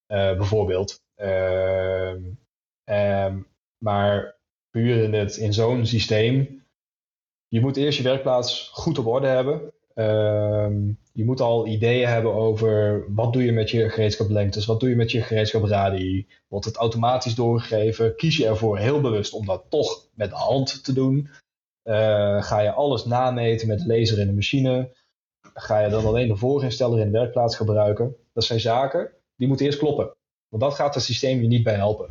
bijvoorbeeld. 0.06 1.02
Ehm, 2.84 3.40
maar 3.78 4.36
puur 4.70 5.02
in, 5.02 5.14
in 5.14 5.52
zo'n 5.52 5.86
systeem, 5.86 6.64
je 7.48 7.60
moet 7.60 7.76
eerst 7.76 7.98
je 7.98 8.04
werkplaats 8.04 8.70
goed 8.72 8.98
op 8.98 9.06
orde 9.06 9.26
hebben. 9.26 9.72
Um, 10.00 10.98
je 11.12 11.24
moet 11.24 11.40
al 11.40 11.66
ideeën 11.66 12.08
hebben 12.08 12.34
over 12.34 13.04
wat 13.14 13.32
doe 13.32 13.44
je 13.44 13.52
met 13.52 13.70
je 13.70 13.88
gereedschaplengtes, 13.88 14.66
wat 14.66 14.80
doe 14.80 14.88
je 14.88 14.96
met 14.96 15.10
je 15.10 15.22
gereedschapradii. 15.22 16.26
Wordt 16.48 16.66
het 16.66 16.76
automatisch 16.76 17.34
doorgegeven? 17.34 18.16
Kies 18.16 18.36
je 18.36 18.46
ervoor 18.46 18.78
heel 18.78 19.00
bewust 19.00 19.32
om 19.32 19.46
dat 19.46 19.64
toch 19.68 20.06
met 20.14 20.30
de 20.30 20.36
hand 20.36 20.84
te 20.84 20.92
doen? 20.92 21.28
Uh, 21.84 22.42
ga 22.42 22.60
je 22.60 22.72
alles 22.72 23.04
nameten 23.04 23.68
met 23.68 23.86
laser 23.86 24.18
in 24.18 24.26
de 24.26 24.32
machine? 24.32 24.96
Ga 25.54 25.80
je 25.80 25.90
dan 25.90 26.04
alleen 26.04 26.28
de 26.28 26.36
voorinsteller 26.36 26.98
in 26.98 27.12
de 27.12 27.18
werkplaats 27.18 27.56
gebruiken? 27.56 28.16
Dat 28.32 28.44
zijn 28.44 28.60
zaken 28.60 29.12
die 29.36 29.48
moeten 29.48 29.66
eerst 29.66 29.78
kloppen. 29.78 30.14
Want 30.48 30.62
dat 30.62 30.74
gaat 30.74 30.94
het 30.94 31.04
systeem 31.04 31.40
je 31.40 31.46
niet 31.46 31.62
bij 31.62 31.74
helpen. 31.74 32.10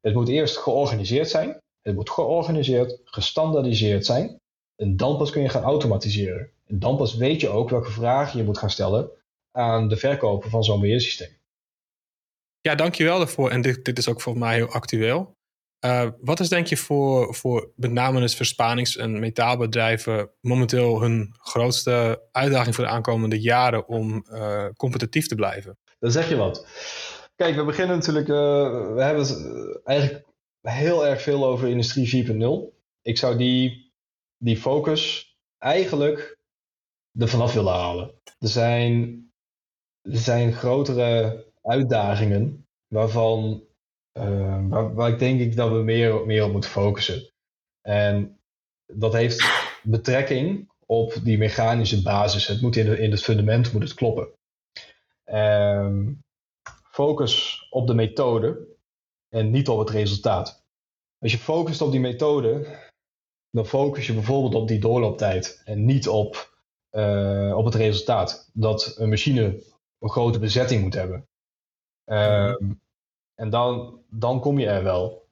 Het 0.00 0.14
moet 0.14 0.28
eerst 0.28 0.56
georganiseerd 0.56 1.28
zijn. 1.28 1.58
Het 1.82 1.94
moet 1.94 2.10
georganiseerd, 2.10 3.00
gestandaardiseerd 3.04 4.06
zijn. 4.06 4.36
En 4.76 4.96
dan 4.96 5.16
pas 5.16 5.30
kun 5.30 5.42
je 5.42 5.48
gaan 5.48 5.62
automatiseren. 5.62 6.50
En 6.68 6.78
dan 6.78 6.96
pas 6.96 7.14
weet 7.14 7.40
je 7.40 7.48
ook 7.48 7.70
welke 7.70 7.90
vragen 7.90 8.38
je 8.38 8.44
moet 8.44 8.58
gaan 8.58 8.70
stellen 8.70 9.10
aan 9.52 9.88
de 9.88 9.96
verkoper 9.96 10.50
van 10.50 10.64
zo'n 10.64 10.80
beheersysteem. 10.80 11.36
Ja, 12.60 12.74
dankjewel 12.74 13.18
daarvoor. 13.18 13.50
En 13.50 13.60
dit, 13.60 13.84
dit 13.84 13.98
is 13.98 14.08
ook 14.08 14.20
volgens 14.20 14.44
mij 14.44 14.54
heel 14.54 14.68
actueel. 14.68 15.36
Uh, 15.84 16.08
wat 16.20 16.40
is 16.40 16.48
denk 16.48 16.66
je 16.66 16.76
voor, 16.76 17.34
voor 17.34 17.72
met 17.76 17.92
name 17.92 18.20
dus 18.20 18.34
verspanings- 18.34 18.96
en 18.96 19.18
metaalbedrijven 19.18 20.30
momenteel 20.40 21.00
hun 21.00 21.34
grootste 21.38 22.22
uitdaging 22.32 22.74
voor 22.74 22.84
de 22.84 22.90
aankomende 22.90 23.40
jaren 23.40 23.88
om 23.88 24.24
uh, 24.32 24.66
competitief 24.76 25.26
te 25.26 25.34
blijven? 25.34 25.78
Dan 25.98 26.10
zeg 26.10 26.28
je 26.28 26.36
wat. 26.36 26.66
Kijk, 27.36 27.56
we 27.56 27.64
beginnen 27.64 27.96
natuurlijk, 27.96 28.28
uh, 28.28 28.36
we 28.94 29.02
hebben 29.02 29.26
het 29.26 29.80
eigenlijk 29.84 30.26
heel 30.60 31.06
erg 31.06 31.22
veel 31.22 31.46
over 31.46 31.68
industrie 31.68 32.26
4.0. 32.26 32.76
Ik 33.02 33.18
zou 33.18 33.36
die, 33.36 33.92
die 34.38 34.56
focus 34.56 35.32
eigenlijk 35.58 36.37
er 37.18 37.28
vanaf 37.28 37.52
willen 37.52 37.72
halen. 37.72 38.10
Er 38.38 38.48
zijn, 38.48 39.24
er 40.00 40.16
zijn 40.16 40.52
grotere 40.52 41.44
uitdagingen 41.62 42.66
waarvan 42.86 43.66
uh, 44.18 44.92
waar, 44.94 45.12
ik 45.12 45.18
denk 45.18 45.40
ik 45.40 45.56
dat 45.56 45.70
we 45.70 45.82
meer, 45.82 46.26
meer 46.26 46.44
op 46.44 46.52
moeten 46.52 46.70
focussen. 46.70 47.30
En 47.80 48.40
dat 48.86 49.12
heeft 49.12 49.44
betrekking 49.82 50.70
op 50.86 51.14
die 51.22 51.38
mechanische 51.38 52.02
basis. 52.02 52.46
Het 52.46 52.60
moet 52.60 52.76
in, 52.76 52.98
in 52.98 53.10
het 53.10 53.22
fundament 53.22 53.72
moet 53.72 53.82
het 53.82 53.94
kloppen. 53.94 54.28
Um, 55.24 56.22
focus 56.90 57.66
op 57.70 57.86
de 57.86 57.94
methode 57.94 58.76
en 59.28 59.50
niet 59.50 59.68
op 59.68 59.78
het 59.78 59.90
resultaat. 59.90 60.64
Als 61.18 61.32
je 61.32 61.38
focust 61.38 61.80
op 61.80 61.90
die 61.90 62.00
methode, 62.00 62.78
dan 63.50 63.66
focus 63.66 64.06
je 64.06 64.12
bijvoorbeeld 64.12 64.54
op 64.54 64.68
die 64.68 64.80
doorlooptijd 64.80 65.62
en 65.64 65.84
niet 65.84 66.08
op 66.08 66.57
uh, 66.98 67.56
op 67.56 67.64
het 67.64 67.74
resultaat. 67.74 68.50
Dat 68.52 68.94
een 68.98 69.08
machine 69.08 69.62
een 69.98 70.10
grote 70.10 70.38
bezetting 70.38 70.82
moet 70.82 70.94
hebben. 70.94 71.28
Uh, 72.10 72.54
en 73.34 73.50
dan, 73.50 74.02
dan 74.10 74.40
kom 74.40 74.58
je 74.58 74.66
er 74.66 74.82
wel. 74.82 75.26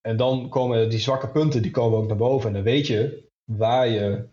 En 0.00 0.16
dan 0.16 0.48
komen 0.48 0.90
die 0.90 0.98
zwakke 0.98 1.28
punten, 1.28 1.62
die 1.62 1.70
komen 1.70 1.98
ook 1.98 2.06
naar 2.06 2.16
boven. 2.16 2.48
En 2.48 2.54
dan 2.54 2.62
weet 2.62 2.86
je 2.86 3.30
waar 3.44 3.88
je, 3.88 4.28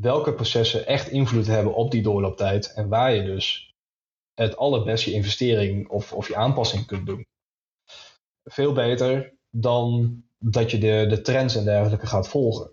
welke 0.00 0.34
processen 0.34 0.86
echt 0.86 1.08
invloed 1.08 1.46
hebben 1.46 1.74
op 1.74 1.90
die 1.90 2.02
doorlooptijd. 2.02 2.72
En 2.74 2.88
waar 2.88 3.12
je 3.12 3.22
dus 3.22 3.72
het 4.34 4.56
allerbeste 4.56 5.10
je 5.10 5.16
investering 5.16 5.88
of, 5.88 6.12
of 6.12 6.28
je 6.28 6.36
aanpassing 6.36 6.86
kunt 6.86 7.06
doen. 7.06 7.26
Veel 8.44 8.72
beter 8.72 9.34
dan 9.50 10.22
dat 10.38 10.70
je 10.70 10.78
de, 10.78 11.06
de 11.08 11.20
trends 11.20 11.56
en 11.56 11.64
dergelijke 11.64 12.06
gaat 12.06 12.28
volgen. 12.28 12.70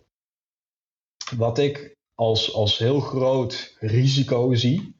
Wat 1.37 1.57
ik 1.57 1.95
als, 2.21 2.53
als 2.53 2.77
heel 2.77 2.99
groot 2.99 3.75
risico 3.79 4.53
zie. 4.53 4.95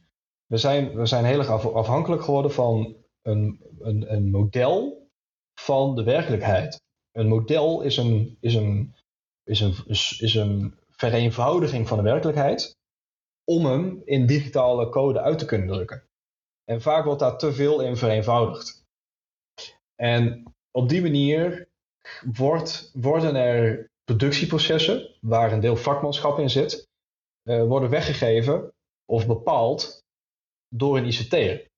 We 0.45 0.57
zijn, 0.57 0.95
we 0.95 1.05
zijn 1.05 1.25
heel 1.25 1.39
erg 1.39 1.73
afhankelijk 1.73 2.23
geworden 2.23 2.51
van 2.51 2.95
een, 3.21 3.61
een, 3.79 4.13
een 4.13 4.29
model 4.29 5.07
van 5.59 5.95
de 5.95 6.03
werkelijkheid. 6.03 6.81
Een 7.11 7.27
model 7.27 7.81
is 7.81 7.97
een, 7.97 8.37
is, 8.39 8.55
een, 8.55 8.95
is, 9.43 9.59
een, 9.59 9.75
is 10.19 10.35
een 10.35 10.75
vereenvoudiging 10.89 11.87
van 11.87 11.97
de 11.97 12.03
werkelijkheid 12.03 12.77
om 13.43 13.65
hem 13.65 14.01
in 14.05 14.25
digitale 14.25 14.89
code 14.89 15.21
uit 15.21 15.39
te 15.39 15.45
kunnen 15.45 15.67
drukken. 15.67 16.07
En 16.63 16.81
vaak 16.81 17.05
wordt 17.05 17.19
daar 17.19 17.37
te 17.37 17.53
veel 17.53 17.81
in 17.81 17.97
vereenvoudigd. 17.97 18.85
En 19.95 20.43
op 20.71 20.89
die 20.89 21.01
manier 21.01 21.67
wordt, 22.33 22.91
worden 22.93 23.35
er 23.35 23.89
productieprocessen 24.03 25.17
waar 25.19 25.51
een 25.51 25.59
deel 25.59 25.75
vakmanschap 25.75 26.39
in 26.39 26.49
zit, 26.49 26.89
uh, 27.43 27.63
worden 27.63 27.89
weggegeven 27.89 28.73
of 29.05 29.27
bepaald 29.27 30.03
door 30.75 30.97
een 30.97 31.05
ICT'er. 31.05 31.69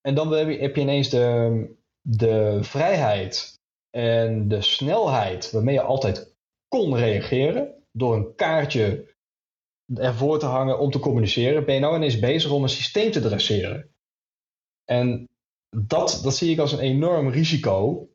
En 0.00 0.14
dan 0.14 0.32
heb 0.32 0.48
je, 0.48 0.58
heb 0.58 0.74
je 0.74 0.80
ineens 0.80 1.08
de, 1.08 1.76
de 2.00 2.58
vrijheid 2.62 3.58
en 3.90 4.48
de 4.48 4.62
snelheid 4.62 5.50
waarmee 5.50 5.74
je 5.74 5.82
altijd 5.82 6.34
kon 6.68 6.96
reageren 6.96 7.84
door 7.92 8.16
een 8.16 8.34
kaartje 8.34 9.16
ervoor 9.94 10.38
te 10.38 10.46
hangen 10.46 10.78
om 10.78 10.90
te 10.90 10.98
communiceren, 10.98 11.64
ben 11.64 11.74
je 11.74 11.80
nou 11.80 11.96
ineens 11.96 12.18
bezig 12.18 12.50
om 12.50 12.62
een 12.62 12.68
systeem 12.68 13.10
te 13.10 13.20
dresseren. 13.20 13.90
En 14.84 15.24
dat, 15.76 16.20
dat 16.22 16.34
zie 16.34 16.52
ik 16.52 16.58
als 16.58 16.72
een 16.72 16.78
enorm 16.78 17.28
risico 17.28 18.08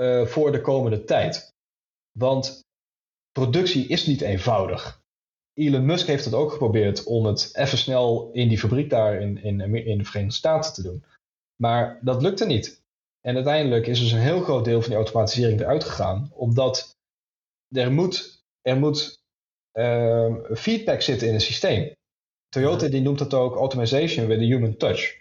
uh, 0.00 0.26
voor 0.26 0.52
de 0.52 0.60
komende 0.60 1.04
tijd. 1.04 1.54
Want 2.18 2.60
productie 3.32 3.86
is 3.86 4.06
niet 4.06 4.20
eenvoudig. 4.20 5.01
Elon 5.54 5.86
Musk 5.86 6.06
heeft 6.06 6.24
het 6.24 6.34
ook 6.34 6.52
geprobeerd 6.52 7.04
om 7.04 7.24
het 7.24 7.50
even 7.52 7.78
snel 7.78 8.30
in 8.32 8.48
die 8.48 8.58
fabriek 8.58 8.90
daar 8.90 9.20
in, 9.20 9.42
in, 9.42 9.60
in 9.60 9.98
de 9.98 10.04
Verenigde 10.04 10.36
Staten 10.36 10.72
te 10.72 10.82
doen. 10.82 11.04
Maar 11.56 11.98
dat 12.02 12.22
lukte 12.22 12.46
niet. 12.46 12.82
En 13.20 13.34
uiteindelijk 13.34 13.86
is 13.86 14.00
dus 14.00 14.12
een 14.12 14.18
heel 14.18 14.40
groot 14.40 14.64
deel 14.64 14.80
van 14.80 14.88
die 14.88 14.98
automatisering 14.98 15.60
eruit 15.60 15.84
gegaan, 15.84 16.30
omdat 16.34 16.96
er 17.68 17.92
moet, 17.92 18.42
er 18.62 18.76
moet 18.76 19.20
uh, 19.78 20.34
feedback 20.54 21.00
zitten 21.00 21.28
in 21.28 21.32
het 21.32 21.42
systeem. 21.42 21.92
Toyota 22.48 22.88
die 22.88 23.00
noemt 23.00 23.18
dat 23.18 23.34
ook 23.34 23.56
automation 23.56 24.26
with 24.26 24.38
a 24.38 24.42
human 24.42 24.76
touch. 24.76 25.20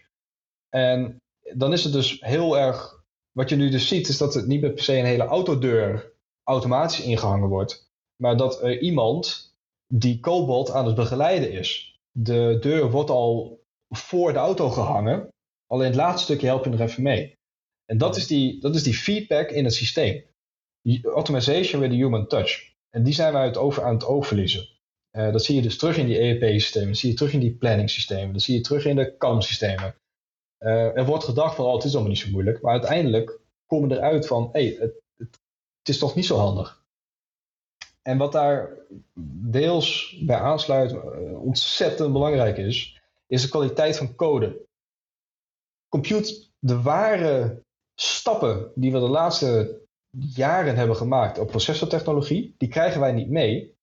En 0.69 1.17
dan 1.53 1.73
is 1.73 1.83
het 1.83 1.93
dus 1.93 2.21
heel 2.21 2.57
erg, 2.57 3.03
wat 3.31 3.49
je 3.49 3.55
nu 3.55 3.69
dus 3.69 3.87
ziet, 3.87 4.07
is 4.07 4.17
dat 4.17 4.33
het 4.33 4.47
niet 4.47 4.61
per 4.61 4.79
se 4.83 4.97
een 4.97 5.05
hele 5.05 5.23
autodeur 5.23 6.13
automatisch 6.43 7.01
ingehangen 7.01 7.49
wordt, 7.49 7.89
maar 8.15 8.37
dat 8.37 8.63
er 8.63 8.79
iemand 8.79 9.50
die 9.93 10.19
Cobalt 10.19 10.71
aan 10.71 10.85
het 10.85 10.95
begeleiden 10.95 11.51
is. 11.51 11.99
De 12.11 12.57
deur 12.59 12.91
wordt 12.91 13.09
al 13.09 13.63
voor 13.89 14.33
de 14.33 14.39
auto 14.39 14.69
gehangen. 14.69 15.27
Alleen 15.67 15.87
het 15.87 15.95
laatste 15.95 16.23
stukje 16.23 16.47
help 16.47 16.63
je 16.63 16.69
nog 16.69 16.79
even 16.79 17.03
mee. 17.03 17.37
En 17.85 17.97
dat 17.97 18.15
is 18.15 18.27
die, 18.27 18.59
dat 18.59 18.75
is 18.75 18.83
die 18.83 18.93
feedback 18.93 19.49
in 19.49 19.63
het 19.63 19.73
systeem. 19.73 20.23
Automation 21.03 21.81
with 21.81 21.91
a 21.91 21.95
human 21.95 22.27
touch. 22.27 22.73
En 22.89 23.03
die 23.03 23.13
zijn 23.13 23.33
wij 23.33 23.45
het 23.45 23.57
over, 23.57 23.83
aan 23.83 23.93
het 23.93 24.05
oog 24.05 24.27
verliezen. 24.27 24.67
Uh, 25.17 25.31
dat 25.31 25.43
zie 25.43 25.55
je 25.55 25.61
dus 25.61 25.77
terug 25.77 25.97
in 25.97 26.05
die 26.05 26.19
EEP-systemen. 26.19 26.87
Dat 26.87 26.97
zie 26.97 27.09
je 27.09 27.15
terug 27.15 27.33
in 27.33 27.39
die 27.39 27.55
planning-systemen. 27.55 28.33
Dat 28.33 28.41
zie 28.41 28.55
je 28.55 28.61
terug 28.61 28.85
in 28.85 28.95
de 28.95 29.17
CAM-systemen. 29.17 29.95
Uh, 30.59 30.97
er 30.97 31.05
wordt 31.05 31.23
gedacht 31.23 31.55
van, 31.55 31.65
oh, 31.65 31.73
het 31.73 31.83
is 31.83 31.91
allemaal 31.91 32.11
niet 32.11 32.19
zo 32.19 32.29
moeilijk. 32.31 32.61
Maar 32.61 32.71
uiteindelijk 32.71 33.39
komen 33.65 33.89
we 33.89 33.95
eruit 33.95 34.27
van, 34.27 34.49
hé, 34.51 34.65
hey, 34.65 34.77
het, 34.79 35.01
het 35.79 35.89
is 35.89 35.97
toch 35.97 36.15
niet 36.15 36.25
zo 36.25 36.37
handig. 36.37 36.80
En 38.01 38.17
wat 38.17 38.31
daar 38.31 38.77
deels 39.51 40.17
bij 40.25 40.37
aansluit, 40.37 40.91
uh, 40.91 41.43
ontzettend 41.43 42.13
belangrijk 42.13 42.57
is, 42.57 43.01
is 43.27 43.41
de 43.41 43.49
kwaliteit 43.49 43.97
van 43.97 44.15
code. 44.15 44.65
Compute, 45.89 46.47
de 46.59 46.81
ware 46.81 47.63
stappen 47.95 48.71
die 48.75 48.91
we 48.91 48.99
de 48.99 49.09
laatste 49.09 49.81
jaren 50.17 50.75
hebben 50.75 50.95
gemaakt 50.95 51.39
op 51.39 51.47
processortechnologie, 51.47 52.55
die 52.57 52.69
krijgen 52.69 52.99
wij 52.99 53.11
niet 53.11 53.29
mee. 53.29 53.75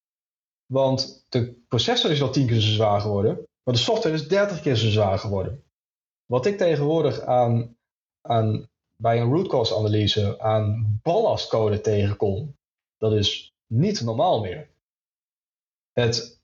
Want 0.67 1.27
de 1.29 1.65
processor 1.69 2.11
is 2.11 2.23
al 2.23 2.31
tien 2.31 2.47
keer 2.47 2.61
zo 2.61 2.71
zwaar 2.71 3.01
geworden, 3.01 3.35
maar 3.63 3.75
de 3.75 3.81
software 3.81 4.15
is 4.15 4.29
dertig 4.29 4.61
keer 4.61 4.77
zo 4.77 4.89
zwaar 4.89 5.19
geworden. 5.19 5.63
Wat 6.27 6.47
ik 6.47 6.57
tegenwoordig 6.57 7.21
aan, 7.21 7.77
aan, 8.21 8.69
bij 8.97 9.21
een 9.21 9.33
root 9.33 9.49
cause 9.49 9.77
analyse 9.77 10.41
aan 10.41 10.99
ballastcode 11.03 11.81
tegenkom, 11.81 12.57
dat 12.97 13.13
is 13.13 13.53
niet 13.69 14.01
normaal 14.01 14.41
meer. 14.41 14.71
Het 15.93 16.41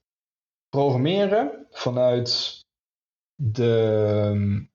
programmeren 0.69 1.67
vanuit, 1.71 2.61
de, 3.35 4.67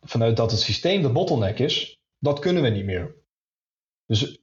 vanuit 0.00 0.36
dat 0.36 0.50
het 0.50 0.60
systeem 0.60 1.02
de 1.02 1.12
bottleneck 1.12 1.58
is, 1.58 1.96
dat 2.18 2.38
kunnen 2.38 2.62
we 2.62 2.68
niet 2.68 2.84
meer. 2.84 3.14
Dus 4.06 4.40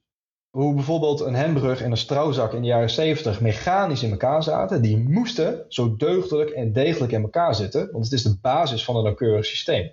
hoe 0.50 0.74
bijvoorbeeld 0.74 1.20
een 1.20 1.34
hembrug 1.34 1.80
en 1.80 1.90
een 1.90 1.96
strouwzak 1.96 2.52
in 2.52 2.60
de 2.60 2.66
jaren 2.66 2.90
70 2.90 3.40
mechanisch 3.40 4.02
in 4.02 4.10
elkaar 4.10 4.42
zaten, 4.42 4.82
die 4.82 4.96
moesten 4.96 5.64
zo 5.68 5.96
deugdelijk 5.96 6.50
en 6.50 6.72
degelijk 6.72 7.12
in 7.12 7.22
elkaar 7.22 7.54
zitten, 7.54 7.92
want 7.92 8.04
het 8.04 8.12
is 8.12 8.22
de 8.22 8.38
basis 8.40 8.84
van 8.84 8.96
een 8.96 9.02
nauwkeurig 9.02 9.46
systeem. 9.46 9.92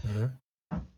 Mhm. 0.00 0.28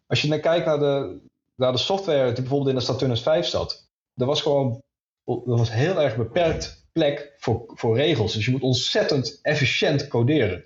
Als 0.06 0.22
je 0.22 0.28
dan 0.28 0.40
kijkt 0.40 0.66
naar 0.66 0.78
de, 0.78 1.20
naar 1.54 1.72
de 1.72 1.78
software 1.78 2.26
die 2.26 2.40
bijvoorbeeld 2.40 2.70
in 2.70 2.74
de 2.74 2.80
Saturnus 2.80 3.22
5 3.22 3.46
zat, 3.46 3.88
er 4.14 4.26
was 4.26 4.42
gewoon 4.42 4.82
er 5.24 5.40
was 5.44 5.72
heel 5.72 6.00
erg 6.00 6.16
beperkt 6.16 6.86
plek 6.92 7.34
voor, 7.36 7.64
voor 7.66 7.96
regels. 7.96 8.32
Dus 8.32 8.44
je 8.44 8.50
moet 8.50 8.62
ontzettend 8.62 9.38
efficiënt 9.42 10.08
coderen. 10.08 10.64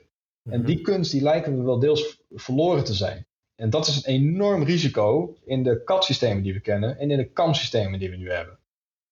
En 0.50 0.58
mhm. 0.58 0.66
die 0.66 0.80
kunst 0.80 1.10
die 1.10 1.22
lijken 1.22 1.58
we 1.58 1.64
wel 1.64 1.78
deels 1.78 2.22
verloren 2.30 2.84
te 2.84 2.94
zijn. 2.94 3.26
En 3.54 3.70
dat 3.70 3.86
is 3.86 3.96
een 3.96 4.12
enorm 4.12 4.62
risico 4.62 5.36
in 5.44 5.62
de 5.62 5.82
CAD-systemen 5.84 6.42
die 6.42 6.52
we 6.52 6.60
kennen 6.60 6.98
en 6.98 7.10
in 7.10 7.16
de 7.16 7.32
CAM-systemen 7.32 7.98
die 7.98 8.10
we 8.10 8.16
nu 8.16 8.30
hebben. 8.30 8.58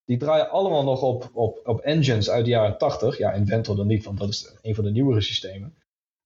Die 0.04 0.16
draaien 0.16 0.50
allemaal 0.50 0.84
nog 0.84 1.02
op, 1.02 1.30
op, 1.32 1.60
op 1.64 1.80
engines 1.80 2.30
uit 2.30 2.44
de 2.44 2.50
jaren 2.50 2.78
80. 2.78 3.18
Ja, 3.18 3.32
Inventor 3.32 3.76
dan 3.76 3.86
niet, 3.86 4.04
want 4.04 4.18
dat 4.18 4.28
is 4.28 4.56
een 4.62 4.74
van 4.74 4.84
de 4.84 4.90
nieuwere 4.90 5.20
systemen. 5.20 5.74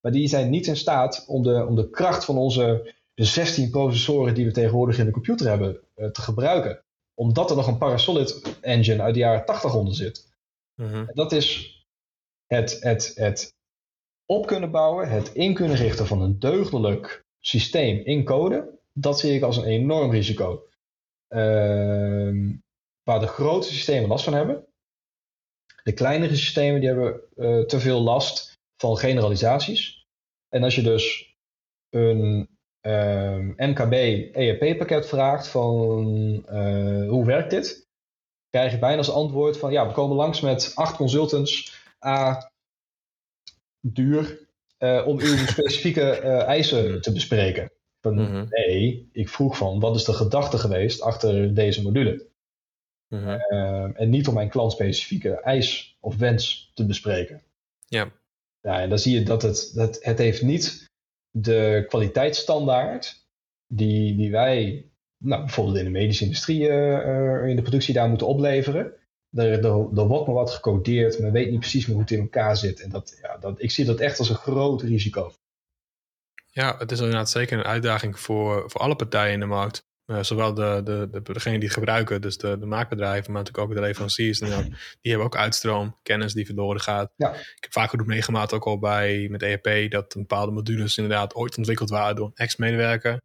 Maar 0.01 0.13
die 0.13 0.29
zijn 0.29 0.51
niet 0.51 0.67
in 0.67 0.77
staat 0.77 1.25
om 1.29 1.43
de, 1.43 1.67
om 1.67 1.75
de 1.75 1.91
kracht 1.91 2.25
van 2.25 2.39
onze 2.39 2.95
de 3.15 3.25
16 3.25 3.71
processoren 3.71 4.35
die 4.35 4.45
we 4.45 4.53
tegenwoordig 4.53 4.99
in 4.99 5.05
de 5.05 5.11
computer 5.11 5.49
hebben 5.49 5.81
uh, 5.97 6.09
te 6.09 6.21
gebruiken. 6.21 6.83
Omdat 7.19 7.51
er 7.51 7.57
nog 7.57 7.67
een 7.67 7.79
Parasolid 7.79 8.59
engine 8.61 9.03
uit 9.03 9.15
de 9.15 9.21
jaren 9.21 9.45
80 9.45 9.75
onder 9.75 9.95
zit. 9.95 10.29
Mhm. 10.75 11.07
Dat 11.15 11.33
is 11.33 11.77
het, 12.47 12.77
het, 12.81 13.13
het 13.15 13.57
op 14.27 14.47
kunnen 14.47 14.71
bouwen, 14.71 15.09
het 15.09 15.35
in 15.35 15.55
kunnen 15.55 15.77
richten 15.77 16.07
van 16.07 16.23
een 16.23 16.39
deugdelijk 16.39 17.25
systeem 17.39 18.05
in 18.05 18.25
code, 18.25 18.79
dat 18.93 19.19
zie 19.19 19.35
ik 19.35 19.43
als 19.43 19.57
een 19.57 19.65
enorm 19.65 20.11
risico. 20.11 20.69
Uh, 21.29 22.57
waar 23.03 23.21
de 23.21 23.27
grote 23.27 23.67
systemen 23.67 24.09
last 24.09 24.25
van 24.25 24.35
hebben. 24.35 24.67
De 25.83 25.93
kleinere 25.93 26.37
systemen 26.37 26.81
die 26.81 26.89
hebben 26.89 27.21
uh, 27.37 27.65
te 27.65 27.81
veel 27.81 28.01
last 28.01 28.53
van 28.77 28.97
generalisaties. 28.97 30.07
En 30.49 30.63
als 30.63 30.75
je 30.75 30.83
dus 30.83 31.37
een 31.89 32.58
ehm, 32.89 33.71
MKB 33.71 33.93
ERP 34.35 34.79
pakket 34.79 35.07
vraagt 35.07 35.49
van 35.49 36.07
uh, 36.51 37.09
hoe 37.09 37.25
werkt 37.25 37.51
dit, 37.51 37.87
krijg 38.51 38.73
je 38.73 38.79
bijna 38.79 38.97
als 38.97 39.11
antwoord 39.11 39.59
van 39.59 39.73
ja, 39.73 39.87
we 39.87 39.93
komen 39.93 40.17
langs 40.17 40.41
met 40.41 40.73
acht 40.75 40.97
consultants, 40.97 41.83
A, 42.07 42.51
duur, 43.81 44.39
uh, 44.79 45.07
om 45.07 45.21
uw 45.21 45.37
specifieke 45.55 46.21
uh, 46.25 46.43
eisen 46.43 46.91
mhm. 46.91 47.01
te 47.01 47.13
bespreken. 47.13 47.71
Van, 48.01 48.15
mhm. 48.15 48.47
Nee, 48.49 49.09
ik 49.13 49.29
vroeg 49.29 49.57
van 49.57 49.81
wat 49.81 49.97
is 49.97 50.05
de 50.05 50.13
gedachte 50.13 50.59
geweest 50.59 51.01
achter 51.01 51.55
deze 51.55 51.83
module? 51.83 52.27
Mhm. 53.09 53.39
Uh, 53.49 54.01
en 54.01 54.11
niet 54.11 54.29
om 54.29 54.35
mijn 54.35 54.49
klantspecifieke 54.49 55.41
eis 55.41 55.97
of 56.01 56.17
wens 56.17 56.71
te 56.75 56.87
bespreken. 56.87 57.43
Ja. 57.87 58.13
Ja, 58.61 58.81
en 58.81 58.89
dan 58.89 58.99
zie 58.99 59.19
je 59.19 59.23
dat 59.23 59.43
het, 59.43 59.73
dat 59.75 59.99
het 60.03 60.19
heeft 60.19 60.43
niet 60.43 60.88
de 61.31 61.85
kwaliteitsstandaard 61.89 63.27
die, 63.67 64.17
die 64.17 64.31
wij 64.31 64.91
nou, 65.19 65.43
bijvoorbeeld 65.43 65.77
in 65.77 65.85
de 65.85 65.91
medische 65.91 66.25
industrie 66.25 66.61
in 67.49 67.57
de 67.57 67.63
productie 67.63 67.95
daar 67.95 68.09
moeten 68.09 68.27
opleveren. 68.27 68.93
Er, 69.33 69.53
er, 69.53 69.65
er, 69.65 70.07
wordt 70.07 70.27
maar 70.27 70.35
wat 70.35 70.51
gecodeerd, 70.51 71.19
men 71.19 71.33
weet 71.33 71.51
niet 71.51 71.61
precies 71.61 71.87
meer 71.87 71.95
hoe 71.95 72.05
het 72.05 72.13
in 72.13 72.21
elkaar 72.21 72.57
zit. 72.57 72.81
En 72.81 72.91
dat, 72.91 73.19
ja, 73.23 73.37
dat, 73.37 73.63
ik 73.63 73.71
zie 73.71 73.85
dat 73.85 74.01
echt 74.01 74.19
als 74.19 74.29
een 74.29 74.37
groot 74.37 74.83
risico. 74.83 75.33
Ja, 76.47 76.77
het 76.79 76.91
is 76.91 76.99
inderdaad 76.99 77.31
zeker 77.31 77.59
een 77.59 77.65
uitdaging 77.65 78.21
voor, 78.21 78.71
voor 78.71 78.81
alle 78.81 78.97
partijen 78.97 79.33
in 79.33 79.41
de 79.41 79.47
markt. 79.47 79.88
Uh, 80.11 80.23
zowel 80.23 80.55
de, 80.55 80.81
de, 80.85 81.09
de, 81.11 81.33
degenen 81.33 81.61
die 81.61 81.69
het 81.69 81.79
gebruiken, 81.79 82.21
dus 82.21 82.39
de, 82.39 82.59
de 82.59 82.67
maakbedrijven, 82.67 83.33
maar 83.33 83.43
natuurlijk 83.43 83.69
ook 83.69 83.75
de 83.77 83.81
leveranciers. 83.81 84.39
die 84.39 85.11
hebben 85.11 85.27
ook 85.27 85.37
uitstroom, 85.37 85.97
kennis 86.03 86.33
die 86.33 86.47
verloren 86.47 86.81
gaat. 86.81 87.13
Ja. 87.17 87.33
Ik 87.33 87.59
heb 87.61 87.73
vaak 87.73 87.91
genoeg 87.91 88.07
meegemaakt, 88.07 88.53
ook 88.53 88.65
al 88.65 88.79
bij 88.79 89.29
met 89.31 89.43
ERP, 89.43 89.91
dat 89.91 90.15
bepaalde 90.15 90.53
modules 90.53 90.97
inderdaad 90.97 91.35
ooit 91.35 91.57
ontwikkeld 91.57 91.91
waren 91.91 92.17
door 92.17 92.27
een 92.27 92.35
ex-medewerker. 92.35 93.21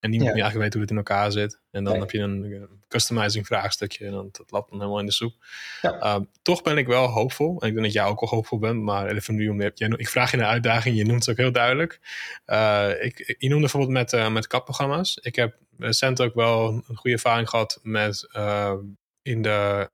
En 0.00 0.10
niemand 0.10 0.36
ja. 0.36 0.42
eigenlijk 0.42 0.62
weet 0.62 0.72
hoe 0.72 0.82
het 0.82 0.90
in 0.90 0.96
elkaar 0.96 1.32
zit. 1.32 1.60
En 1.70 1.84
dan 1.84 1.98
heb 1.98 2.10
je 2.10 2.18
een 2.18 2.68
customizing 2.88 3.46
vraagstukje 3.46 4.06
en 4.06 4.12
dan, 4.12 4.28
dat 4.32 4.50
lapt 4.50 4.70
dan 4.70 4.78
helemaal 4.78 5.00
in 5.00 5.06
de 5.06 5.12
soep. 5.12 5.34
Ja. 5.82 5.98
Ehm, 5.98 6.22
toch 6.42 6.62
ben 6.62 6.76
ik 6.76 6.86
wel 6.86 7.06
hoopvol. 7.06 7.60
En 7.60 7.68
ik 7.68 7.72
denk 7.72 7.86
dat 7.86 7.94
jij 7.94 8.04
ook 8.04 8.20
al 8.20 8.28
hoopvol 8.28 8.58
bent. 8.58 8.82
Maar 8.82 9.10
even 9.10 9.34
nu 9.34 9.48
om 9.48 9.60
ik 9.60 10.08
vraag 10.08 10.30
je 10.30 10.36
een 10.36 10.44
uitdaging. 10.44 10.96
Je 10.96 11.04
noemt 11.04 11.20
het 11.20 11.30
ook 11.30 11.36
heel 11.36 11.52
duidelijk. 11.52 12.00
Uh, 12.46 12.90
ik, 13.00 13.34
je 13.38 13.48
noemde 13.48 13.60
bijvoorbeeld 13.60 13.92
met, 13.92 14.12
uh, 14.12 14.32
met 14.32 14.46
CAD-programma's. 14.46 15.18
Ik 15.22 15.36
heb 15.36 15.56
recent 15.78 16.20
ook 16.20 16.34
wel 16.34 16.68
een 16.68 16.96
goede 16.96 17.16
ervaring 17.16 17.48
gehad 17.48 17.78
met 17.82 18.28
uh, 18.36 18.74
in 19.22 19.42
de 19.42 19.90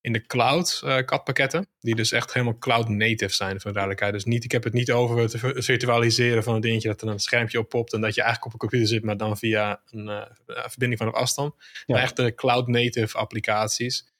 in 0.00 0.12
de 0.12 0.26
cloud 0.26 0.82
uh, 0.84 0.98
pakketten 1.24 1.68
Die 1.80 1.94
dus 1.94 2.12
echt 2.12 2.32
helemaal 2.32 2.58
cloud 2.58 2.88
native 2.88 3.34
zijn 3.34 3.60
voor 3.60 3.70
de 3.70 3.76
duidelijkheid. 3.76 4.12
Dus 4.12 4.24
niet, 4.24 4.44
ik 4.44 4.52
heb 4.52 4.64
het 4.64 4.72
niet 4.72 4.92
over 4.92 5.18
het 5.18 5.36
virtualiseren 5.64 6.42
van 6.42 6.54
een 6.54 6.60
dingetje 6.60 6.88
dat 6.88 7.02
er 7.02 7.08
een 7.08 7.18
schermpje 7.18 7.58
op 7.58 7.68
popt 7.68 7.92
en 7.92 8.00
dat 8.00 8.14
je 8.14 8.22
eigenlijk 8.22 8.46
op 8.46 8.52
een 8.52 8.68
computer 8.68 8.94
zit, 8.94 9.04
maar 9.04 9.16
dan 9.16 9.38
via 9.38 9.82
een 9.90 10.06
uh, 10.06 10.22
verbinding 10.46 11.00
van 11.00 11.08
op 11.08 11.14
afstand. 11.14 11.54
Maar 11.86 12.02
echt 12.02 12.16
de 12.16 12.34
cloud 12.34 12.68
native 12.68 13.18
applicaties. 13.18 14.12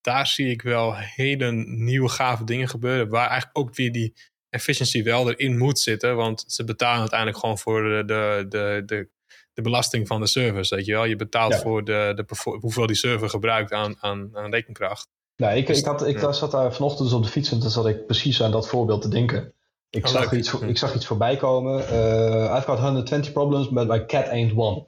Daar 0.00 0.26
zie 0.26 0.50
ik 0.50 0.62
wel 0.62 0.96
hele 0.96 1.52
nieuwe 1.66 2.08
gave 2.08 2.44
dingen 2.44 2.68
gebeuren. 2.68 3.08
Waar 3.08 3.28
eigenlijk 3.28 3.58
ook 3.58 3.74
weer 3.74 3.92
die 3.92 4.14
efficiency 4.50 5.02
wel 5.02 5.30
erin 5.30 5.58
moet 5.58 5.78
zitten. 5.78 6.16
Want 6.16 6.44
ze 6.46 6.64
betalen 6.64 7.00
uiteindelijk 7.00 7.38
gewoon 7.38 7.58
voor 7.58 7.82
de, 7.82 8.04
de, 8.04 8.46
de, 8.48 8.82
de 8.86 9.08
de 9.54 9.62
belasting 9.62 10.06
van 10.06 10.20
de 10.20 10.26
service. 10.26 10.74
Weet 10.74 10.86
je 10.86 10.92
wel, 10.92 11.04
je 11.04 11.16
betaalt 11.16 11.54
voor 11.54 11.84
de, 11.84 12.12
de, 12.14 12.24
hoeveel 12.60 12.86
die 12.86 12.96
server 12.96 13.30
gebruikt 13.30 13.72
aan, 13.72 13.94
aan, 14.00 14.30
aan 14.32 14.50
rekenkracht. 14.50 15.08
Nou, 15.36 15.56
ik, 15.56 15.68
ik, 15.68 15.84
had, 15.84 16.06
ik 16.06 16.18
zat 16.18 16.50
daar 16.50 16.74
vanochtend 16.74 17.08
dus 17.08 17.16
op 17.16 17.22
de 17.22 17.28
fiets 17.28 17.52
en 17.52 17.60
toen 17.60 17.70
zat 17.70 17.86
ik 17.86 18.06
precies 18.06 18.42
aan 18.42 18.50
dat 18.50 18.68
voorbeeld 18.68 19.02
te 19.02 19.08
denken. 19.08 19.52
Ik, 19.90 20.06
oh, 20.06 20.10
zag, 20.10 20.32
iets, 20.32 20.52
ik 20.52 20.78
zag 20.78 20.94
iets 20.94 21.06
voorbij 21.06 21.36
komen. 21.36 21.80
Uh, 21.80 22.56
I've 22.56 22.64
got 22.64 22.78
120 22.78 23.32
problems, 23.32 23.68
but 23.68 23.88
my 23.88 24.04
cat 24.04 24.28
ain't 24.28 24.56
one. 24.56 24.86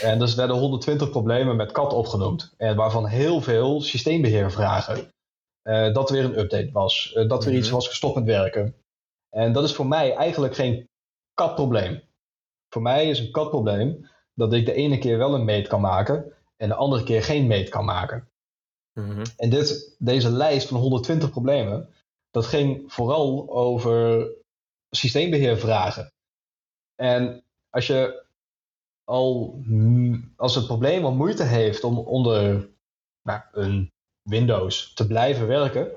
En 0.00 0.18
dus 0.18 0.34
werden 0.34 0.56
120 0.56 1.10
problemen 1.10 1.56
met 1.56 1.72
kat 1.72 1.92
opgenoemd. 1.92 2.54
En 2.56 2.76
waarvan 2.76 3.06
heel 3.06 3.40
veel 3.40 3.80
systeembeheervragen. 3.80 5.12
Uh, 5.62 5.92
dat 5.92 6.10
er 6.10 6.16
weer 6.16 6.24
een 6.24 6.38
update 6.38 6.70
was. 6.72 7.12
Uh, 7.16 7.28
dat 7.28 7.44
er 7.44 7.54
iets 7.54 7.66
mhm. 7.66 7.74
was 7.74 7.88
gestopt 7.88 8.14
met 8.14 8.24
werken. 8.24 8.74
En 9.30 9.52
dat 9.52 9.64
is 9.64 9.74
voor 9.74 9.86
mij 9.86 10.14
eigenlijk 10.14 10.54
geen 10.54 10.88
katprobleem. 11.34 12.02
Voor 12.72 12.82
mij 12.82 13.08
is 13.08 13.18
een 13.18 13.30
katprobleem 13.30 14.10
dat 14.34 14.52
ik 14.52 14.66
de 14.66 14.72
ene 14.72 14.98
keer 14.98 15.18
wel 15.18 15.34
een 15.34 15.44
meet 15.44 15.68
kan 15.68 15.80
maken 15.80 16.32
en 16.56 16.68
de 16.68 16.74
andere 16.74 17.04
keer 17.04 17.22
geen 17.22 17.46
meet 17.46 17.68
kan 17.68 17.84
maken. 17.84 18.28
Mhm. 18.92 19.24
En 19.36 19.50
dit, 19.50 19.96
deze 19.98 20.30
lijst 20.30 20.68
van 20.68 20.80
120 20.80 21.30
problemen, 21.30 21.88
dat 22.30 22.46
ging 22.46 22.92
vooral 22.92 23.50
over 23.50 24.28
systeembeheervragen. 24.90 26.12
En 26.94 27.44
als 27.70 27.86
je 27.86 28.24
al, 29.04 29.62
als 30.36 30.54
het 30.54 30.66
probleem 30.66 31.04
al 31.04 31.14
moeite 31.14 31.42
heeft 31.42 31.84
om 31.84 31.98
onder 31.98 32.70
nou, 33.22 33.42
een 33.52 33.90
Windows 34.22 34.92
te 34.94 35.06
blijven 35.06 35.46
werken, 35.46 35.92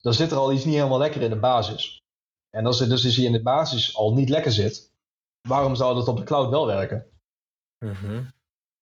dan 0.00 0.14
zit 0.14 0.30
er 0.30 0.36
al 0.36 0.52
iets 0.52 0.64
niet 0.64 0.74
helemaal 0.74 0.98
lekker 0.98 1.22
in 1.22 1.30
de 1.30 1.38
basis. 1.38 2.00
En 2.50 2.66
als 2.66 2.78
het 2.78 2.88
dus 2.88 3.16
hier 3.16 3.26
in 3.26 3.32
de 3.32 3.42
basis 3.42 3.96
al 3.96 4.14
niet 4.14 4.28
lekker 4.28 4.52
zit, 4.52 4.92
waarom 5.48 5.74
zou 5.74 5.94
dat 5.94 6.08
op 6.08 6.16
de 6.16 6.24
cloud 6.24 6.50
wel 6.50 6.66
werken? 6.66 7.10
Mhm. 7.78 8.24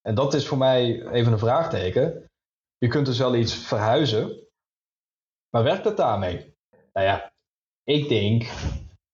En 0.03 0.15
dat 0.15 0.35
is 0.35 0.47
voor 0.47 0.59
mij 0.59 1.07
even 1.07 1.33
een 1.33 1.39
vraagteken. 1.39 2.31
Je 2.79 2.89
kunt 2.89 3.07
dus 3.07 3.19
wel 3.19 3.35
iets 3.35 3.55
verhuizen, 3.55 4.47
maar 5.51 5.63
werkt 5.63 5.85
het 5.85 5.97
daarmee? 5.97 6.55
Nou 6.93 7.07
ja, 7.07 7.33
ik 7.85 8.09
denk 8.09 8.51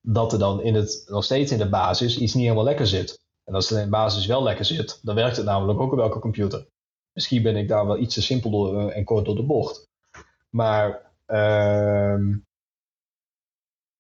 dat 0.01 0.33
er 0.33 0.39
dan 0.39 0.63
in 0.63 0.75
het, 0.75 1.05
nog 1.07 1.25
steeds 1.25 1.53
in 1.53 1.59
de 1.59 1.69
basis 1.69 2.19
iets 2.19 2.35
niet 2.35 2.43
helemaal 2.43 2.65
lekker 2.65 2.87
zit. 2.87 3.21
En 3.45 3.55
als 3.55 3.69
het 3.69 3.79
in 3.79 3.85
de 3.85 3.91
basis 3.91 4.27
wel 4.27 4.43
lekker 4.43 4.65
zit, 4.65 5.01
dan 5.03 5.15
werkt 5.15 5.37
het 5.37 5.47
namelijk 5.47 5.81
ook 5.81 5.93
op 5.93 5.99
welke 5.99 6.19
computer. 6.19 6.67
Misschien 7.13 7.43
ben 7.43 7.57
ik 7.57 7.69
daar 7.69 7.87
wel 7.87 7.99
iets 7.99 8.15
te 8.15 8.23
simpel 8.23 8.51
door, 8.51 8.79
eh, 8.79 8.97
en 8.97 9.05
kort 9.05 9.25
door 9.25 9.37
de 9.37 9.43
bocht. 9.43 9.89
Maar 10.51 11.13
uh, 11.27 12.37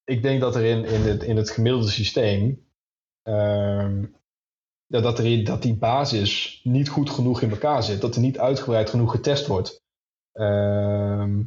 ik 0.05 0.22
denk 0.22 0.40
dat 0.40 0.57
er 0.57 0.64
in, 0.64 0.84
in, 0.84 1.01
het, 1.01 1.22
in 1.22 1.36
het 1.36 1.51
gemiddelde 1.51 1.90
systeem 1.90 2.66
uh, 3.24 4.02
dat, 4.86 5.18
er, 5.18 5.44
dat 5.44 5.62
die 5.62 5.76
basis 5.76 6.60
niet 6.64 6.88
goed 6.88 7.10
genoeg 7.10 7.42
in 7.42 7.50
elkaar 7.50 7.82
zit. 7.82 8.00
Dat 8.00 8.14
er 8.14 8.20
niet 8.20 8.38
uitgebreid 8.38 8.90
genoeg 8.90 9.10
getest 9.10 9.46
wordt. 9.46 9.84
Ehm, 10.32 11.42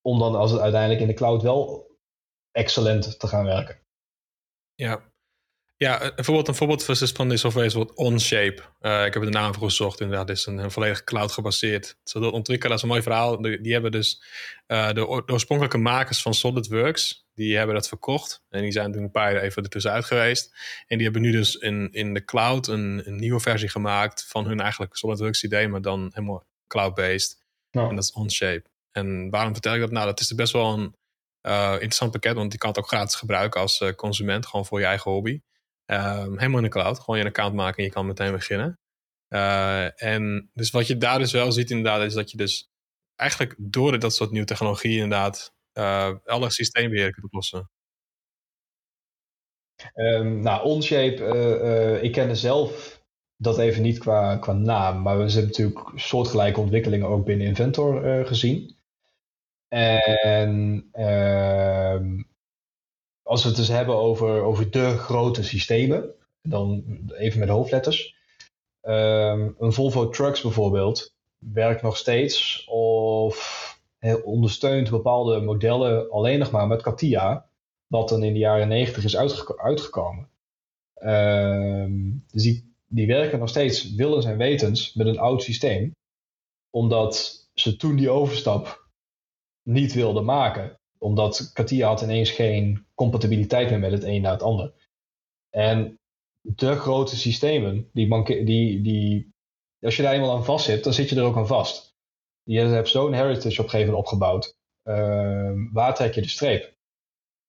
om 0.00 0.18
dan 0.18 0.34
als 0.34 0.50
het 0.50 0.60
uiteindelijk 0.60 1.00
in 1.00 1.06
de 1.06 1.14
cloud 1.14 1.42
wel 1.42 1.90
excellent 2.50 3.18
te 3.18 3.26
gaan 3.26 3.44
werken. 3.44 3.82
Ja, 4.74 5.12
Ja, 5.84 6.12
bijvoorbeeld 6.14 6.48
een 6.48 6.54
voorbeeld 6.54 6.84
van 7.12 7.28
die 7.28 7.38
software 7.38 7.66
is 7.66 7.74
wat 7.74 7.94
Onshape. 7.94 8.62
Uh, 8.80 9.04
ik 9.04 9.14
heb 9.14 9.22
de 9.22 9.28
naam 9.28 9.54
voor 9.54 9.68
gezocht. 9.68 10.00
Inderdaad, 10.00 10.28
het 10.28 10.38
is 10.38 10.46
een, 10.46 10.58
een 10.58 10.70
volledig 10.70 11.04
cloud 11.04 11.32
gebaseerd. 11.32 11.96
Zo 12.04 12.20
de 12.20 12.30
ontwikkelaar, 12.30 12.76
dat 12.76 12.76
is 12.76 12.82
een 12.82 12.88
mooi 12.88 13.02
verhaal. 13.02 13.42
Die, 13.42 13.72
hebben 13.72 13.90
dus 13.90 14.22
uh, 14.66 14.92
de, 14.92 15.08
oorspronkelijke 15.08 15.78
makers 15.78 16.22
van 16.22 16.34
SolidWorks, 16.34 17.26
die 17.34 17.56
hebben 17.56 17.74
dat 17.74 17.88
verkocht. 17.88 18.42
En 18.48 18.62
die 18.62 18.72
zijn 18.72 18.92
toen 18.92 19.02
een 19.02 19.10
paar 19.10 19.32
jaar 19.32 19.42
even 19.42 19.62
ertussenuit 19.62 20.04
geweest. 20.04 20.54
En 20.86 20.96
die 20.96 21.04
hebben 21.06 21.22
nu 21.22 21.30
dus 21.30 21.54
in, 21.54 21.88
in 21.92 22.14
de 22.14 22.24
cloud 22.24 22.66
een, 22.66 23.02
een 23.04 23.16
nieuwe 23.16 23.40
versie 23.40 23.68
gemaakt 23.68 24.24
van 24.28 24.46
hun 24.46 24.60
eigenlijk 24.60 24.96
SolidWorks 24.96 25.44
idee, 25.44 25.68
maar 25.68 25.82
dan 25.82 26.10
helemaal 26.12 26.46
cloud-based. 26.66 27.42
En 27.70 27.94
dat 27.94 28.04
is 28.04 28.12
Onshape. 28.12 28.70
En 28.92 29.30
waarom 29.30 29.52
vertel 29.52 29.74
ik 29.74 29.80
dat? 29.80 29.90
Nou, 29.90 30.06
dat 30.06 30.20
is 30.20 30.34
best 30.34 30.52
wel 30.52 30.72
een 30.72 30.94
uh, 31.42 31.72
interessant 31.72 32.10
pakket, 32.10 32.34
want 32.34 32.52
je 32.52 32.58
kan 32.58 32.68
het 32.68 32.78
ook 32.78 32.88
gratis 32.88 33.14
gebruiken 33.14 33.60
als 33.60 33.82
consument, 33.96 34.46
gewoon 34.46 34.66
voor 34.66 34.80
je 34.80 34.86
eigen 34.86 35.10
hobby. 35.10 35.40
Um, 35.86 36.38
helemaal 36.38 36.58
in 36.58 36.64
de 36.64 36.68
cloud. 36.68 37.00
Gewoon 37.00 37.20
je 37.20 37.26
account 37.26 37.54
maken 37.54 37.76
en 37.76 37.84
je 37.84 37.90
kan 37.90 38.06
meteen 38.06 38.32
beginnen. 38.32 38.78
Uh, 39.28 40.02
en 40.02 40.50
dus 40.52 40.70
wat 40.70 40.86
je 40.86 40.96
daar 40.96 41.18
dus 41.18 41.32
wel 41.32 41.52
ziet 41.52 41.70
inderdaad, 41.70 42.02
is 42.02 42.14
dat 42.14 42.30
je 42.30 42.36
dus 42.36 42.68
eigenlijk 43.16 43.54
door 43.58 43.98
dat 43.98 44.14
soort 44.14 44.30
nieuwe 44.30 44.46
technologie 44.46 44.94
inderdaad 44.94 45.54
uh, 45.78 46.14
alle 46.24 46.50
systeembeheer 46.50 47.12
kunt 47.12 47.24
oplossen. 47.24 47.70
Um, 49.94 50.40
nou, 50.40 50.64
Onshape, 50.64 51.16
uh, 51.16 52.02
ik 52.02 52.12
kende 52.12 52.34
zelf 52.34 53.02
dat 53.36 53.58
even 53.58 53.82
niet 53.82 53.98
qua, 53.98 54.36
qua 54.36 54.52
naam, 54.52 55.02
maar 55.02 55.16
we 55.18 55.22
hebben 55.22 55.44
natuurlijk 55.44 55.90
soortgelijke 55.94 56.60
ontwikkelingen 56.60 57.08
ook 57.08 57.24
binnen 57.24 57.46
Inventor 57.46 58.26
gezien. 58.26 58.76
En 59.68 60.88
ehm, 60.92 62.22
als 63.24 63.42
we 63.42 63.48
het 63.48 63.56
dus 63.56 63.68
hebben 63.68 63.96
over, 63.96 64.42
over 64.42 64.70
de 64.70 64.96
grote 64.98 65.44
systemen, 65.44 66.14
dan 66.42 66.84
even 67.16 67.38
met 67.40 67.48
hoofdletters. 67.48 68.16
Ehm, 68.80 69.50
een 69.58 69.72
Volvo 69.72 70.08
Trucks 70.08 70.40
bijvoorbeeld 70.40 71.14
werkt 71.38 71.82
nog 71.82 71.96
steeds 71.96 72.64
of 72.66 73.62
ondersteunt 74.24 74.90
bepaalde 74.90 75.40
modellen 75.40 76.10
alleen 76.10 76.38
nog 76.38 76.50
maar 76.50 76.66
met 76.66 76.82
CATIA, 76.82 77.48
wat 77.86 78.08
dan 78.08 78.22
in 78.22 78.32
de 78.32 78.38
jaren 78.38 78.68
90 78.68 79.04
is 79.04 79.16
uitgekomen. 79.56 80.28
Ehm, 80.94 82.10
dus 82.30 82.42
die, 82.42 82.74
die 82.86 83.06
werken 83.06 83.38
nog 83.38 83.48
steeds 83.48 83.94
willens 83.94 84.24
en 84.24 84.36
wetens 84.36 84.94
met 84.94 85.06
een 85.06 85.18
oud 85.18 85.42
systeem, 85.42 85.96
omdat 86.70 87.46
ze 87.54 87.76
toen 87.76 87.96
die 87.96 88.10
overstap 88.10 88.88
niet 89.62 89.92
wilden 89.92 90.24
maken 90.24 90.78
omdat 91.04 91.50
Katia 91.52 91.88
had 91.88 92.02
ineens 92.02 92.30
geen 92.30 92.86
compatibiliteit 92.94 93.70
meer 93.70 93.78
met 93.78 93.92
het 93.92 94.02
een 94.02 94.22
naar 94.22 94.32
het 94.32 94.42
ander. 94.42 94.72
En 95.50 95.98
de 96.40 96.74
grote 96.76 97.16
systemen, 97.16 97.90
die, 97.92 98.44
die, 98.44 98.80
die, 98.80 99.32
als 99.80 99.96
je 99.96 100.02
daar 100.02 100.12
eenmaal 100.12 100.36
aan 100.36 100.44
vast 100.44 100.64
zit, 100.64 100.84
dan 100.84 100.92
zit 100.92 101.08
je 101.08 101.16
er 101.16 101.24
ook 101.24 101.36
aan 101.36 101.46
vast. 101.46 101.94
Je 102.42 102.60
hebt 102.60 102.88
zo'n 102.88 103.12
heritage 103.12 103.62
op 103.62 103.72
een 103.72 103.94
opgebouwd. 103.94 104.56
Uh, 104.88 105.52
waar 105.72 105.94
trek 105.94 106.14
je 106.14 106.20
de 106.20 106.28
streep? 106.28 106.74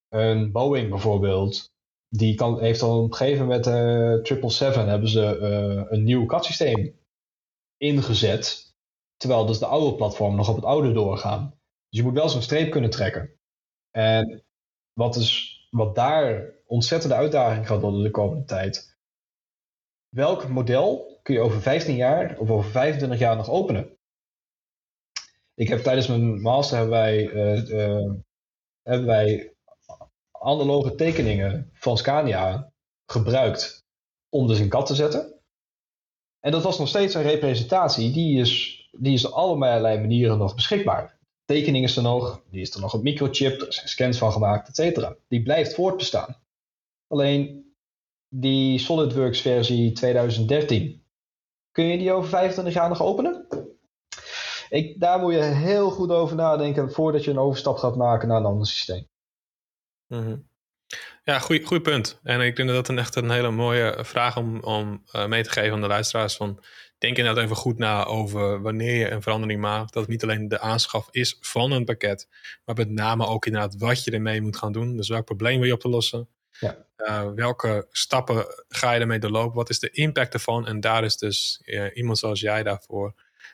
Een 0.10 0.52
Boeing 0.52 0.90
bijvoorbeeld, 0.90 1.72
die 2.10 2.36
kan, 2.36 2.60
heeft 2.60 2.82
al 2.82 3.04
op 3.04 3.12
een 3.12 3.18
gegeven 3.18 3.46
moment 3.46 3.68
uh, 3.68 3.74
eh, 3.74 4.24
777 4.24 4.86
hebben 4.86 5.10
ze 5.10 5.38
uh, 5.42 5.92
een 5.92 6.04
nieuw 6.04 6.26
CAD-systeem 6.26 7.00
ingezet. 7.78 8.74
Terwijl 9.18 9.46
dus 9.46 9.60
de 9.60 9.66
oude 9.66 9.96
platform 9.96 10.36
nog 10.36 10.50
op 10.50 10.56
het 10.56 10.66
oude 10.66 10.92
doorgaan. 10.92 11.60
Dus 11.90 12.00
je 12.00 12.04
moet 12.04 12.14
wel 12.14 12.30
zo'n 12.30 12.42
streep 12.42 12.72
kunnen 12.72 12.90
trekken. 12.90 13.36
En 13.96 14.44
wat, 14.94 15.16
is, 15.16 15.60
wat 15.70 15.96
daar 15.96 16.54
ontzettende 16.66 17.16
uitdaging 17.16 17.68
gaat 17.68 17.82
worden 17.82 18.04
de 18.04 18.12
komende 18.12 18.46
tijd. 18.46 18.98
Welk 20.10 20.48
model 20.48 21.20
kun 21.24 21.34
je 21.34 21.40
over 21.40 21.62
15 21.62 21.96
jaar 21.96 22.38
of 22.38 22.50
over 22.50 22.72
25 22.72 23.20
jaar 23.20 23.36
nog 23.36 23.50
openen? 23.50 23.98
Ik 25.54 25.68
heb 25.68 25.80
tijdens 25.80 26.08
mijn 26.08 26.42
master 26.42 26.78
hebben 26.78 26.96
wij, 26.96 27.32
uh, 27.32 27.70
uh, 27.70 28.14
hebben 28.82 29.08
wij 29.08 29.54
analoge 30.32 30.96
tekeningen 30.96 31.70
van 31.74 31.98
Scania 31.98 32.72
gebruikt 33.06 33.86
om 34.30 34.48
dus 34.48 34.60
een 34.60 34.70
kat 34.70 34.86
te 34.86 34.96
zetten. 34.96 35.42
En 36.40 36.52
dat 36.52 36.64
was 36.64 36.80
nog 36.80 36.88
steeds 36.88 37.14
een 37.14 37.22
representatie, 37.22 38.12
die 38.12 38.40
is, 38.40 38.84
die 38.92 39.14
is 39.14 39.26
op 39.26 39.34
allerlei 39.34 40.00
manieren 40.00 40.38
nog 40.38 40.56
beschikbaar 40.56 41.15
tekening 41.46 41.84
is 41.84 41.98
er 41.98 42.04
nog, 42.04 42.42
die 42.50 42.62
is 42.62 42.74
er 42.74 42.82
nog 42.82 42.94
op 42.94 43.04
microchip, 43.04 43.62
er 43.62 43.74
zijn 43.74 43.88
scans 43.88 44.18
van 44.18 44.32
gemaakt, 44.32 44.68
et 44.68 44.76
cetera. 44.76 45.16
Die 45.28 45.44
blijft 45.44 45.74
voortbestaan. 45.74 46.42
Alleen 47.08 47.74
die 48.28 48.80
SolidWorks 48.80 49.42
versie 49.42 49.92
2013, 49.92 51.04
kun 51.72 51.86
je 51.86 51.98
die 51.98 52.12
over 52.12 52.30
25 52.30 52.74
jaar 52.74 52.90
nog 52.90 53.02
openen? 53.02 53.48
Ik, 54.70 55.00
daar 55.00 55.20
moet 55.20 55.34
je 55.34 55.42
heel 55.42 55.90
goed 55.90 56.10
over 56.10 56.36
nadenken 56.36 56.92
voordat 56.92 57.24
je 57.24 57.32
een 57.32 57.38
overstap 57.40 57.78
gaat 57.78 57.96
maken 57.96 58.28
naar 58.28 58.38
een 58.38 58.46
ander 58.46 58.68
systeem. 58.68 59.08
Mhm. 60.08 60.38
Ja, 61.24 61.40
goed 61.40 61.82
punt. 61.82 62.20
En 62.24 62.42
ik 62.42 62.56
denk 62.56 62.68
dat 62.68 62.78
dat 62.78 62.88
een 62.88 63.00
echt 63.00 63.16
een 63.16 63.32
hele 63.32 63.52
mooie 63.52 63.98
vraag 64.02 64.38
om, 64.38 64.60
om 64.60 65.04
uh, 65.16 65.26
mee 65.26 65.44
te 65.44 65.50
geven 65.50 65.74
aan 65.74 65.82
de 65.82 65.88
luisteraars. 65.88 66.36
Van, 66.36 66.60
denk 67.06 67.18
inderdaad 67.18 67.44
even 67.44 67.56
goed 67.56 67.78
na 67.78 68.06
over 68.06 68.62
wanneer 68.62 68.94
je 68.94 69.10
een 69.10 69.22
verandering 69.22 69.62
maakt. 69.62 69.94
Dat 69.94 70.02
het 70.02 70.12
niet 70.12 70.24
alleen 70.24 70.48
de 70.48 70.60
aanschaf 70.60 71.08
is 71.12 71.38
van 71.42 71.72
een 71.72 71.86
pakket, 71.86 72.28
maar 72.66 72.76
met 72.76 72.90
name 72.90 73.28
ook 73.28 73.46
inderdaad 73.46 73.76
wat 73.78 74.04
je 74.04 74.12
ermee 74.12 74.42
moet 74.42 74.58
gaan 74.58 74.72
doen. 74.72 74.98
Dus 74.98 75.10
welk 75.10 75.26
probleem 75.26 75.58
wil 75.58 75.68
je 75.68 75.74
op 75.74 75.80
te 75.80 75.90
lossen? 75.90 76.30
Ja. 76.60 76.86
Uh, 76.98 77.32
welke 77.36 77.88
stappen 77.92 78.46
ga 78.68 78.92
je 78.92 79.00
ermee 79.00 79.20
doorlopen? 79.20 79.56
Wat 79.56 79.70
is 79.70 79.80
de 79.80 79.90
impact 79.90 80.34
ervan? 80.34 80.68
En 80.68 80.80
daar 80.80 81.04
is 81.04 81.18
dus 81.18 81.62
uh, 81.66 81.86
iemand 81.94 82.18
zoals 82.18 82.40
jij 82.40 82.64
daarvoor 82.64 83.14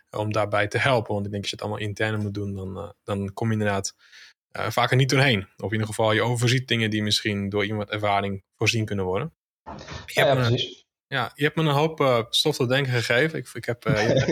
om 0.10 0.34
daarbij 0.34 0.68
te 0.68 0.78
helpen. 0.78 1.14
Want 1.14 1.26
ik 1.26 1.32
denk 1.32 1.41
als 1.41 1.52
je 1.52 1.58
het 1.58 1.66
allemaal 1.66 1.88
intern 1.88 2.22
moet 2.22 2.34
doen, 2.34 2.56
dan, 2.56 2.78
uh, 2.78 2.89
dan 3.04 3.34
kom 3.34 3.47
je 3.47 3.54
inderdaad 3.54 3.95
vaker 4.52 4.97
niet 4.97 5.10
doorheen. 5.10 5.47
Of 5.58 5.66
in 5.66 5.72
ieder 5.72 5.88
geval 5.88 6.12
je 6.12 6.22
overziet 6.22 6.68
dingen 6.68 6.89
die 6.89 7.04
misschien 7.04 7.49
door 7.49 7.66
iemand 7.66 7.89
ervaring 7.89 8.43
voorzien 8.56 8.86
kunnen 8.86 9.06
worden. 9.06 9.34
Ja, 10.06 10.26
ja, 10.26 10.36
precies. 10.36 10.81
Ja, 11.12 11.32
je 11.36 11.43
hebt 11.43 11.55
me 11.55 11.62
een 11.64 11.70
hoop 11.70 11.99
uh, 11.99 12.20
stof 12.30 12.55
tot 12.55 12.70
denken 12.70 12.93
gegeven. 12.93 13.39
Ik, 13.39 13.49
ik, 13.53 13.66
heb, 13.66 13.88
uh, 13.88 14.09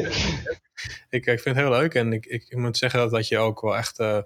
ik, 1.09 1.25
ik, 1.25 1.39
vind 1.39 1.43
het 1.43 1.55
heel 1.55 1.69
leuk 1.69 1.93
en 1.93 2.13
ik, 2.13 2.25
ik, 2.25 2.55
moet 2.55 2.77
zeggen 2.77 2.99
dat, 2.99 3.11
dat 3.11 3.27
je 3.27 3.38
ook 3.38 3.61
wel 3.61 3.77
echt 3.77 3.99
uh, 3.99 4.19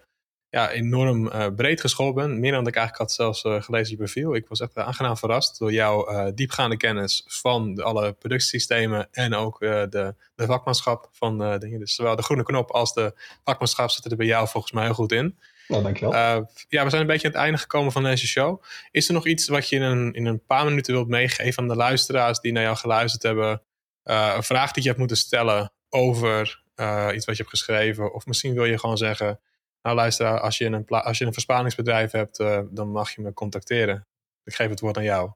ja, 0.49 0.71
enorm 0.71 1.31
breed 1.55 1.81
geschoold 1.81 2.15
bent. 2.15 2.39
Meer 2.39 2.51
dan 2.51 2.67
ik 2.67 2.75
eigenlijk 2.75 2.97
had 2.97 3.11
zelfs 3.11 3.65
gelezen 3.65 3.91
je 3.91 3.97
profiel. 3.97 4.35
Ik 4.35 4.47
was 4.47 4.59
echt 4.59 4.77
aangenaam 4.77 5.17
verrast 5.17 5.59
door 5.59 5.71
jouw 5.71 6.31
diepgaande 6.33 6.77
kennis 6.77 7.23
van 7.27 7.75
de, 7.75 7.83
alle 7.83 8.13
productiesystemen 8.13 9.07
en 9.11 9.33
ook 9.33 9.59
de, 9.59 10.15
de 10.35 10.45
vakmanschap 10.45 11.09
van 11.11 11.59
dingen. 11.59 11.79
Dus 11.79 11.95
zowel 11.95 12.15
de 12.15 12.23
groene 12.23 12.43
knop 12.43 12.71
als 12.71 12.93
de 12.93 13.13
vakmanschap 13.43 13.89
zitten 13.89 14.11
er 14.11 14.17
bij 14.17 14.25
jou 14.25 14.47
volgens 14.47 14.73
mij 14.73 14.83
heel 14.83 14.93
goed 14.93 15.11
in. 15.11 15.37
Nou, 15.67 15.83
dankjewel. 15.83 16.13
Uh, 16.13 16.45
ja, 16.67 16.83
we 16.83 16.89
zijn 16.89 17.01
een 17.01 17.07
beetje 17.07 17.27
aan 17.27 17.33
het 17.33 17.41
einde 17.41 17.57
gekomen 17.57 17.91
van 17.91 18.03
deze 18.03 18.27
show. 18.27 18.63
Is 18.91 19.07
er 19.07 19.13
nog 19.13 19.27
iets 19.27 19.47
wat 19.47 19.69
je 19.69 19.75
in 19.75 19.81
een, 19.81 20.13
in 20.13 20.25
een 20.25 20.45
paar 20.45 20.65
minuten 20.65 20.93
wilt 20.93 21.07
meegeven 21.07 21.61
aan 21.61 21.69
de 21.69 21.75
luisteraars 21.75 22.39
die 22.39 22.51
naar 22.51 22.63
jou 22.63 22.75
geluisterd 22.75 23.23
hebben? 23.23 23.61
Uh, 24.03 24.33
een 24.35 24.43
vraag 24.43 24.71
die 24.71 24.81
je 24.81 24.87
hebt 24.87 24.99
moeten 24.99 25.17
stellen 25.17 25.71
over 25.89 26.63
uh, 26.75 27.09
iets 27.13 27.25
wat 27.25 27.35
je 27.37 27.41
hebt 27.43 27.55
geschreven? 27.55 28.13
Of 28.13 28.25
misschien 28.25 28.53
wil 28.53 28.65
je 28.65 28.79
gewoon 28.79 28.97
zeggen, 28.97 29.39
nou 29.81 29.95
luister, 29.95 30.39
als 30.39 30.57
je 30.57 30.65
een, 30.65 30.87
als 30.87 31.17
je 31.17 31.25
een 31.25 31.33
verspaningsbedrijf 31.33 32.11
hebt, 32.11 32.37
dan 32.69 32.91
mag 32.91 33.15
je 33.15 33.21
me 33.21 33.33
contacteren. 33.33 34.07
Ik 34.43 34.55
geef 34.55 34.69
het 34.69 34.79
woord 34.79 34.97
aan 34.97 35.03
jou. 35.03 35.31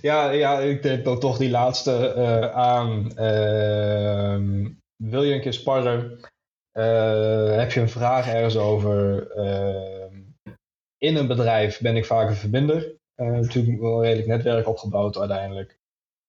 Ja, 0.00 0.30
ja 0.30 0.58
ik 0.58 0.82
denk 0.82 1.04
dan 1.04 1.20
toch 1.20 1.38
die 1.38 1.50
laatste 1.50 2.52
aan. 2.52 3.16
Ehm, 3.16 4.68
wil 4.96 5.22
je 5.22 5.34
een 5.34 5.40
keer 5.40 5.52
sparren? 5.52 6.20
Eh, 6.72 7.56
heb 7.56 7.72
je 7.72 7.80
een 7.80 7.88
vraag 7.88 8.28
ergens 8.28 8.56
over? 8.56 9.30
Ehm, 9.30 10.22
in 10.98 11.16
een 11.16 11.26
bedrijf 11.26 11.80
ben 11.80 11.96
ik 11.96 12.04
vaak 12.04 12.28
een 12.28 12.34
verbinder. 12.34 12.96
Uh, 13.16 13.26
natuurlijk 13.30 13.80
wel 13.80 13.94
een 13.94 14.02
redelijk 14.02 14.28
netwerk 14.28 14.68
opgebouwd 14.68 15.18
uiteindelijk. 15.18 15.78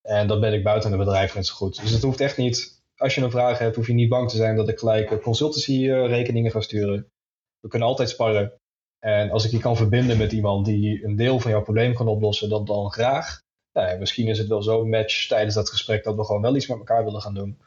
En 0.01 0.27
dat 0.27 0.39
ben 0.39 0.53
ik 0.53 0.63
buiten 0.63 0.89
het 0.89 0.99
bedrijf 0.99 1.35
net 1.35 1.45
zo 1.45 1.55
goed. 1.55 1.81
Dus 1.81 1.91
het 1.91 2.01
hoeft 2.01 2.21
echt 2.21 2.37
niet. 2.37 2.81
Als 2.95 3.15
je 3.15 3.21
een 3.21 3.31
vraag 3.31 3.57
hebt, 3.57 3.75
hoef 3.75 3.87
je 3.87 3.93
niet 3.93 4.09
bang 4.09 4.29
te 4.29 4.35
zijn 4.35 4.55
dat 4.55 4.69
ik 4.69 4.79
gelijk 4.79 5.21
consultancy 5.21 5.89
rekeningen 5.89 6.51
ga 6.51 6.61
sturen. 6.61 7.11
We 7.59 7.67
kunnen 7.67 7.87
altijd 7.87 8.09
sparren. 8.09 8.53
En 8.99 9.31
als 9.31 9.45
ik 9.45 9.51
je 9.51 9.59
kan 9.59 9.77
verbinden 9.77 10.17
met 10.17 10.31
iemand 10.31 10.65
die 10.65 11.03
een 11.03 11.15
deel 11.15 11.39
van 11.39 11.51
jouw 11.51 11.61
probleem 11.61 11.93
kan 11.93 12.07
oplossen, 12.07 12.49
dan, 12.49 12.65
dan 12.65 12.91
graag. 12.91 13.41
Nou, 13.73 13.99
misschien 13.99 14.27
is 14.27 14.37
het 14.37 14.47
wel 14.47 14.61
zo'n 14.61 14.89
match 14.89 15.27
tijdens 15.27 15.55
dat 15.55 15.69
gesprek 15.69 16.03
dat 16.03 16.15
we 16.15 16.25
gewoon 16.25 16.41
wel 16.41 16.55
iets 16.55 16.67
met 16.67 16.77
elkaar 16.77 17.03
willen 17.03 17.21
gaan 17.21 17.33
doen. 17.33 17.61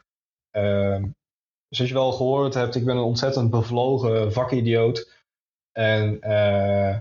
Uh, 0.57 1.03
dus 1.73 1.81
als 1.81 1.91
je 1.91 2.01
wel 2.01 2.11
gehoord 2.11 2.53
hebt, 2.53 2.75
ik 2.75 2.85
ben 2.85 2.95
een 2.95 3.03
ontzettend 3.03 3.49
bevlogen 3.49 4.33
vakidioot. 4.33 5.11
En 5.71 6.17
uh, 6.21 6.97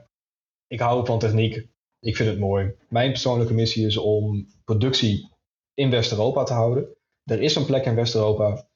ik 0.66 0.80
hou 0.80 1.06
van 1.06 1.18
techniek. 1.18 1.68
Ik 2.00 2.16
vind 2.16 2.28
het 2.28 2.38
mooi. 2.38 2.74
Mijn 2.88 3.10
persoonlijke 3.10 3.54
missie 3.54 3.86
is 3.86 3.96
om 3.96 4.46
productie 4.64 5.30
in 5.74 5.90
West-Europa 5.90 6.44
te 6.44 6.52
houden. 6.52 6.96
Er 7.24 7.42
is 7.42 7.54
een 7.54 7.64
plek 7.64 7.84
in 7.84 7.94
West-Europa. 7.94 8.68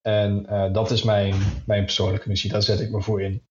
En 0.00 0.46
uh, 0.50 0.72
dat 0.72 0.90
is 0.90 1.02
mijn, 1.02 1.34
mijn 1.66 1.84
persoonlijke 1.84 2.28
missie. 2.28 2.50
Daar 2.50 2.62
zet 2.62 2.80
ik 2.80 2.90
me 2.90 3.02
voor 3.02 3.22
in. 3.22 3.46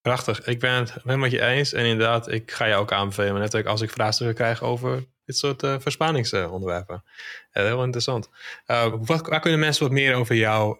Prachtig. 0.00 0.46
Ik 0.46 0.60
ben 0.60 0.74
het 0.74 0.92
helemaal 0.92 1.16
met 1.16 1.30
je 1.30 1.42
eens. 1.42 1.72
En 1.72 1.84
inderdaad, 1.84 2.30
ik 2.30 2.50
ga 2.50 2.64
je 2.64 2.74
ook 2.74 2.92
aanbevelen. 2.92 3.40
Net 3.40 3.66
als 3.66 3.80
ik 3.80 3.90
vraagstukken 3.90 4.36
krijg 4.36 4.62
over 4.62 5.06
dit 5.24 5.36
soort 5.36 5.62
uh, 5.62 5.74
verspaningsonderwerpen. 5.78 7.04
heel 7.50 7.82
interessant. 7.82 8.28
Wat, 9.00 9.28
waar 9.28 9.40
kunnen 9.40 9.60
mensen 9.60 9.82
wat 9.82 9.92
meer 9.92 10.14
over 10.14 10.34
jou 10.34 10.78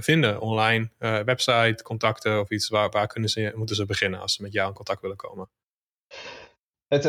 vinden? 0.00 0.40
Online, 0.40 0.88
website, 0.98 1.82
contacten 1.82 2.40
of 2.40 2.50
iets? 2.50 2.68
Waar, 2.68 2.90
waar 2.90 3.06
kunnen 3.06 3.30
ze, 3.30 3.52
moeten 3.54 3.76
ze 3.76 3.86
beginnen 3.86 4.20
als 4.20 4.34
ze 4.34 4.42
met 4.42 4.52
jou 4.52 4.68
in 4.68 4.74
contact 4.74 5.00
willen 5.00 5.16
komen? 5.16 5.48
Het, 6.88 7.04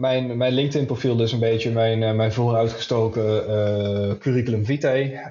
mijn, 0.00 0.36
mijn 0.36 0.52
LinkedIn-profiel 0.52 1.22
is 1.22 1.32
een 1.32 1.40
beetje 1.40 1.70
mijn, 1.70 2.16
mijn 2.16 2.32
vooruitgestoken 2.32 4.18
curriculum 4.18 4.64
vitae. 4.64 5.28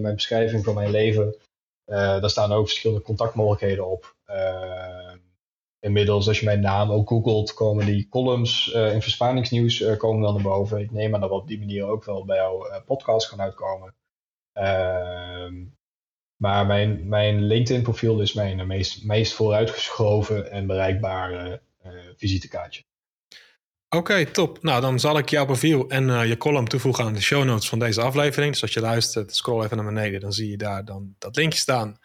mijn 0.00 0.14
beschrijving 0.14 0.64
van 0.64 0.74
mijn 0.74 0.90
leven. 0.90 1.36
daar 1.84 2.30
staan 2.30 2.52
ook 2.52 2.66
verschillende 2.66 3.02
contactmogelijkheden 3.02 3.86
op. 3.86 4.14
Inmiddels, 5.80 6.28
als 6.28 6.38
je 6.38 6.44
mijn 6.44 6.60
naam 6.60 6.90
ook 6.90 7.08
googelt, 7.08 7.54
komen 7.54 7.86
die 7.86 8.08
columns 8.08 8.72
uh, 8.74 8.94
in 8.94 9.02
verspaningsnieuws 9.02 9.80
uh, 9.80 9.96
komen 9.96 10.22
dan 10.22 10.34
naar 10.34 10.42
boven. 10.42 10.80
Ik 10.80 10.90
neem 10.90 11.14
aan 11.14 11.20
dat 11.20 11.30
we 11.30 11.36
op 11.36 11.48
die 11.48 11.58
manier 11.58 11.84
ook 11.84 12.04
wel 12.04 12.24
bij 12.24 12.36
jouw 12.36 12.66
uh, 12.66 12.76
podcast 12.86 13.28
gaan 13.28 13.40
uitkomen. 13.40 13.94
Ehm, 14.52 15.64
maar 16.36 16.66
mijn, 16.66 17.08
mijn 17.08 17.44
LinkedIn-profiel 17.44 18.20
is 18.20 18.32
mijn 18.32 18.66
meest, 18.66 19.04
meest 19.04 19.32
vooruitgeschoven 19.32 20.50
en 20.50 20.66
bereikbare 20.66 21.62
visitekaartje. 22.16 22.82
Oké, 23.96 24.26
top. 24.26 24.62
Nou, 24.62 24.80
dan 24.80 25.00
zal 25.00 25.18
ik 25.18 25.28
jouw 25.28 25.44
profiel 25.44 25.88
en 25.88 26.08
uh, 26.08 26.26
je 26.26 26.36
column 26.36 26.68
toevoegen 26.68 27.04
aan 27.04 27.12
de 27.12 27.20
show 27.20 27.44
notes 27.44 27.68
van 27.68 27.78
deze 27.78 28.00
aflevering. 28.00 28.52
Dus 28.52 28.62
als 28.62 28.72
je 28.72 28.80
luistert, 28.80 29.36
scroll 29.36 29.64
even 29.64 29.76
naar 29.76 29.86
beneden, 29.86 30.20
dan 30.20 30.32
zie 30.32 30.50
je 30.50 30.56
daar 30.56 30.84
dan 30.84 31.14
dat 31.18 31.36
linkje 31.36 31.58
staan. 31.58 31.98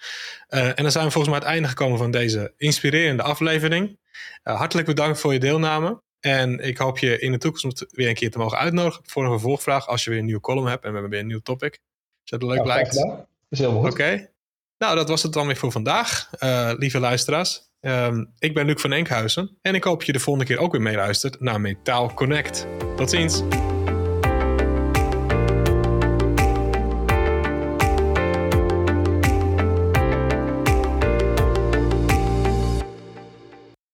Uh, 0.50 0.68
en 0.68 0.76
dan 0.76 0.92
zijn 0.92 1.06
we 1.06 1.12
volgens 1.12 1.34
mij 1.34 1.36
aan 1.36 1.46
het 1.46 1.54
einde 1.54 1.68
gekomen 1.68 1.98
van 1.98 2.12
deze 2.12 2.54
inspirerende 2.58 3.24
aflevering. 3.24 4.00
Uh, 4.44 4.58
hartelijk 4.58 4.88
bedankt 4.88 5.20
voor 5.20 5.34
je 5.34 5.40
deelname. 5.40 6.02
En 6.20 6.60
ik 6.60 6.78
hoop 6.78 6.98
je 6.98 7.20
in 7.20 7.32
de 7.32 7.38
toekomst 7.38 7.86
weer 7.90 8.10
een 8.10 8.16
keer 8.16 8.32
te 8.32 8.38
mogen 8.38 8.58
uitnodigen 8.58 9.02
voor 9.06 9.24
een 9.24 9.32
vervolgvraag 9.32 9.88
als 9.88 10.04
je 10.04 10.10
weer 10.10 10.20
een 10.20 10.26
nieuwe 10.26 10.42
column 10.42 10.68
hebt 10.68 10.84
en 10.84 10.88
we 10.88 10.94
hebben 10.94 11.12
weer 11.12 11.22
een 11.22 11.28
nieuw 11.28 11.40
topic. 11.40 11.80
Als 12.22 12.40
dat 12.40 12.44
leuk 12.44 12.58
ja, 12.58 12.66
lijkt. 12.66 12.94
Dat 12.94 13.28
is 13.50 13.60
heel 13.60 13.82
goed. 13.82 13.92
Oké. 13.92 14.30
Nou, 14.78 14.96
dat 14.96 15.10
was 15.10 15.24
het 15.24 15.34
dan 15.34 15.48
weer 15.48 15.56
voor 15.56 15.72
vandaag, 15.72 16.30
lieve 16.78 17.00
luisteraars. 17.00 17.62
Um, 17.88 18.32
ik 18.40 18.54
ben 18.54 18.66
Luc 18.66 18.82
van 18.82 18.92
Enkhuizen 18.92 19.58
en 19.62 19.76
ik 19.76 19.84
hoop 19.84 20.04
je 20.04 20.12
de 20.12 20.20
volgende 20.20 20.50
keer 20.50 20.64
ook 20.64 20.72
weer 20.72 20.82
meeluistert 20.82 21.40
naar 21.40 21.62
Metaal 21.62 22.14
Connect. 22.14 22.68
Tot 22.96 23.10
ziens! 23.10 23.44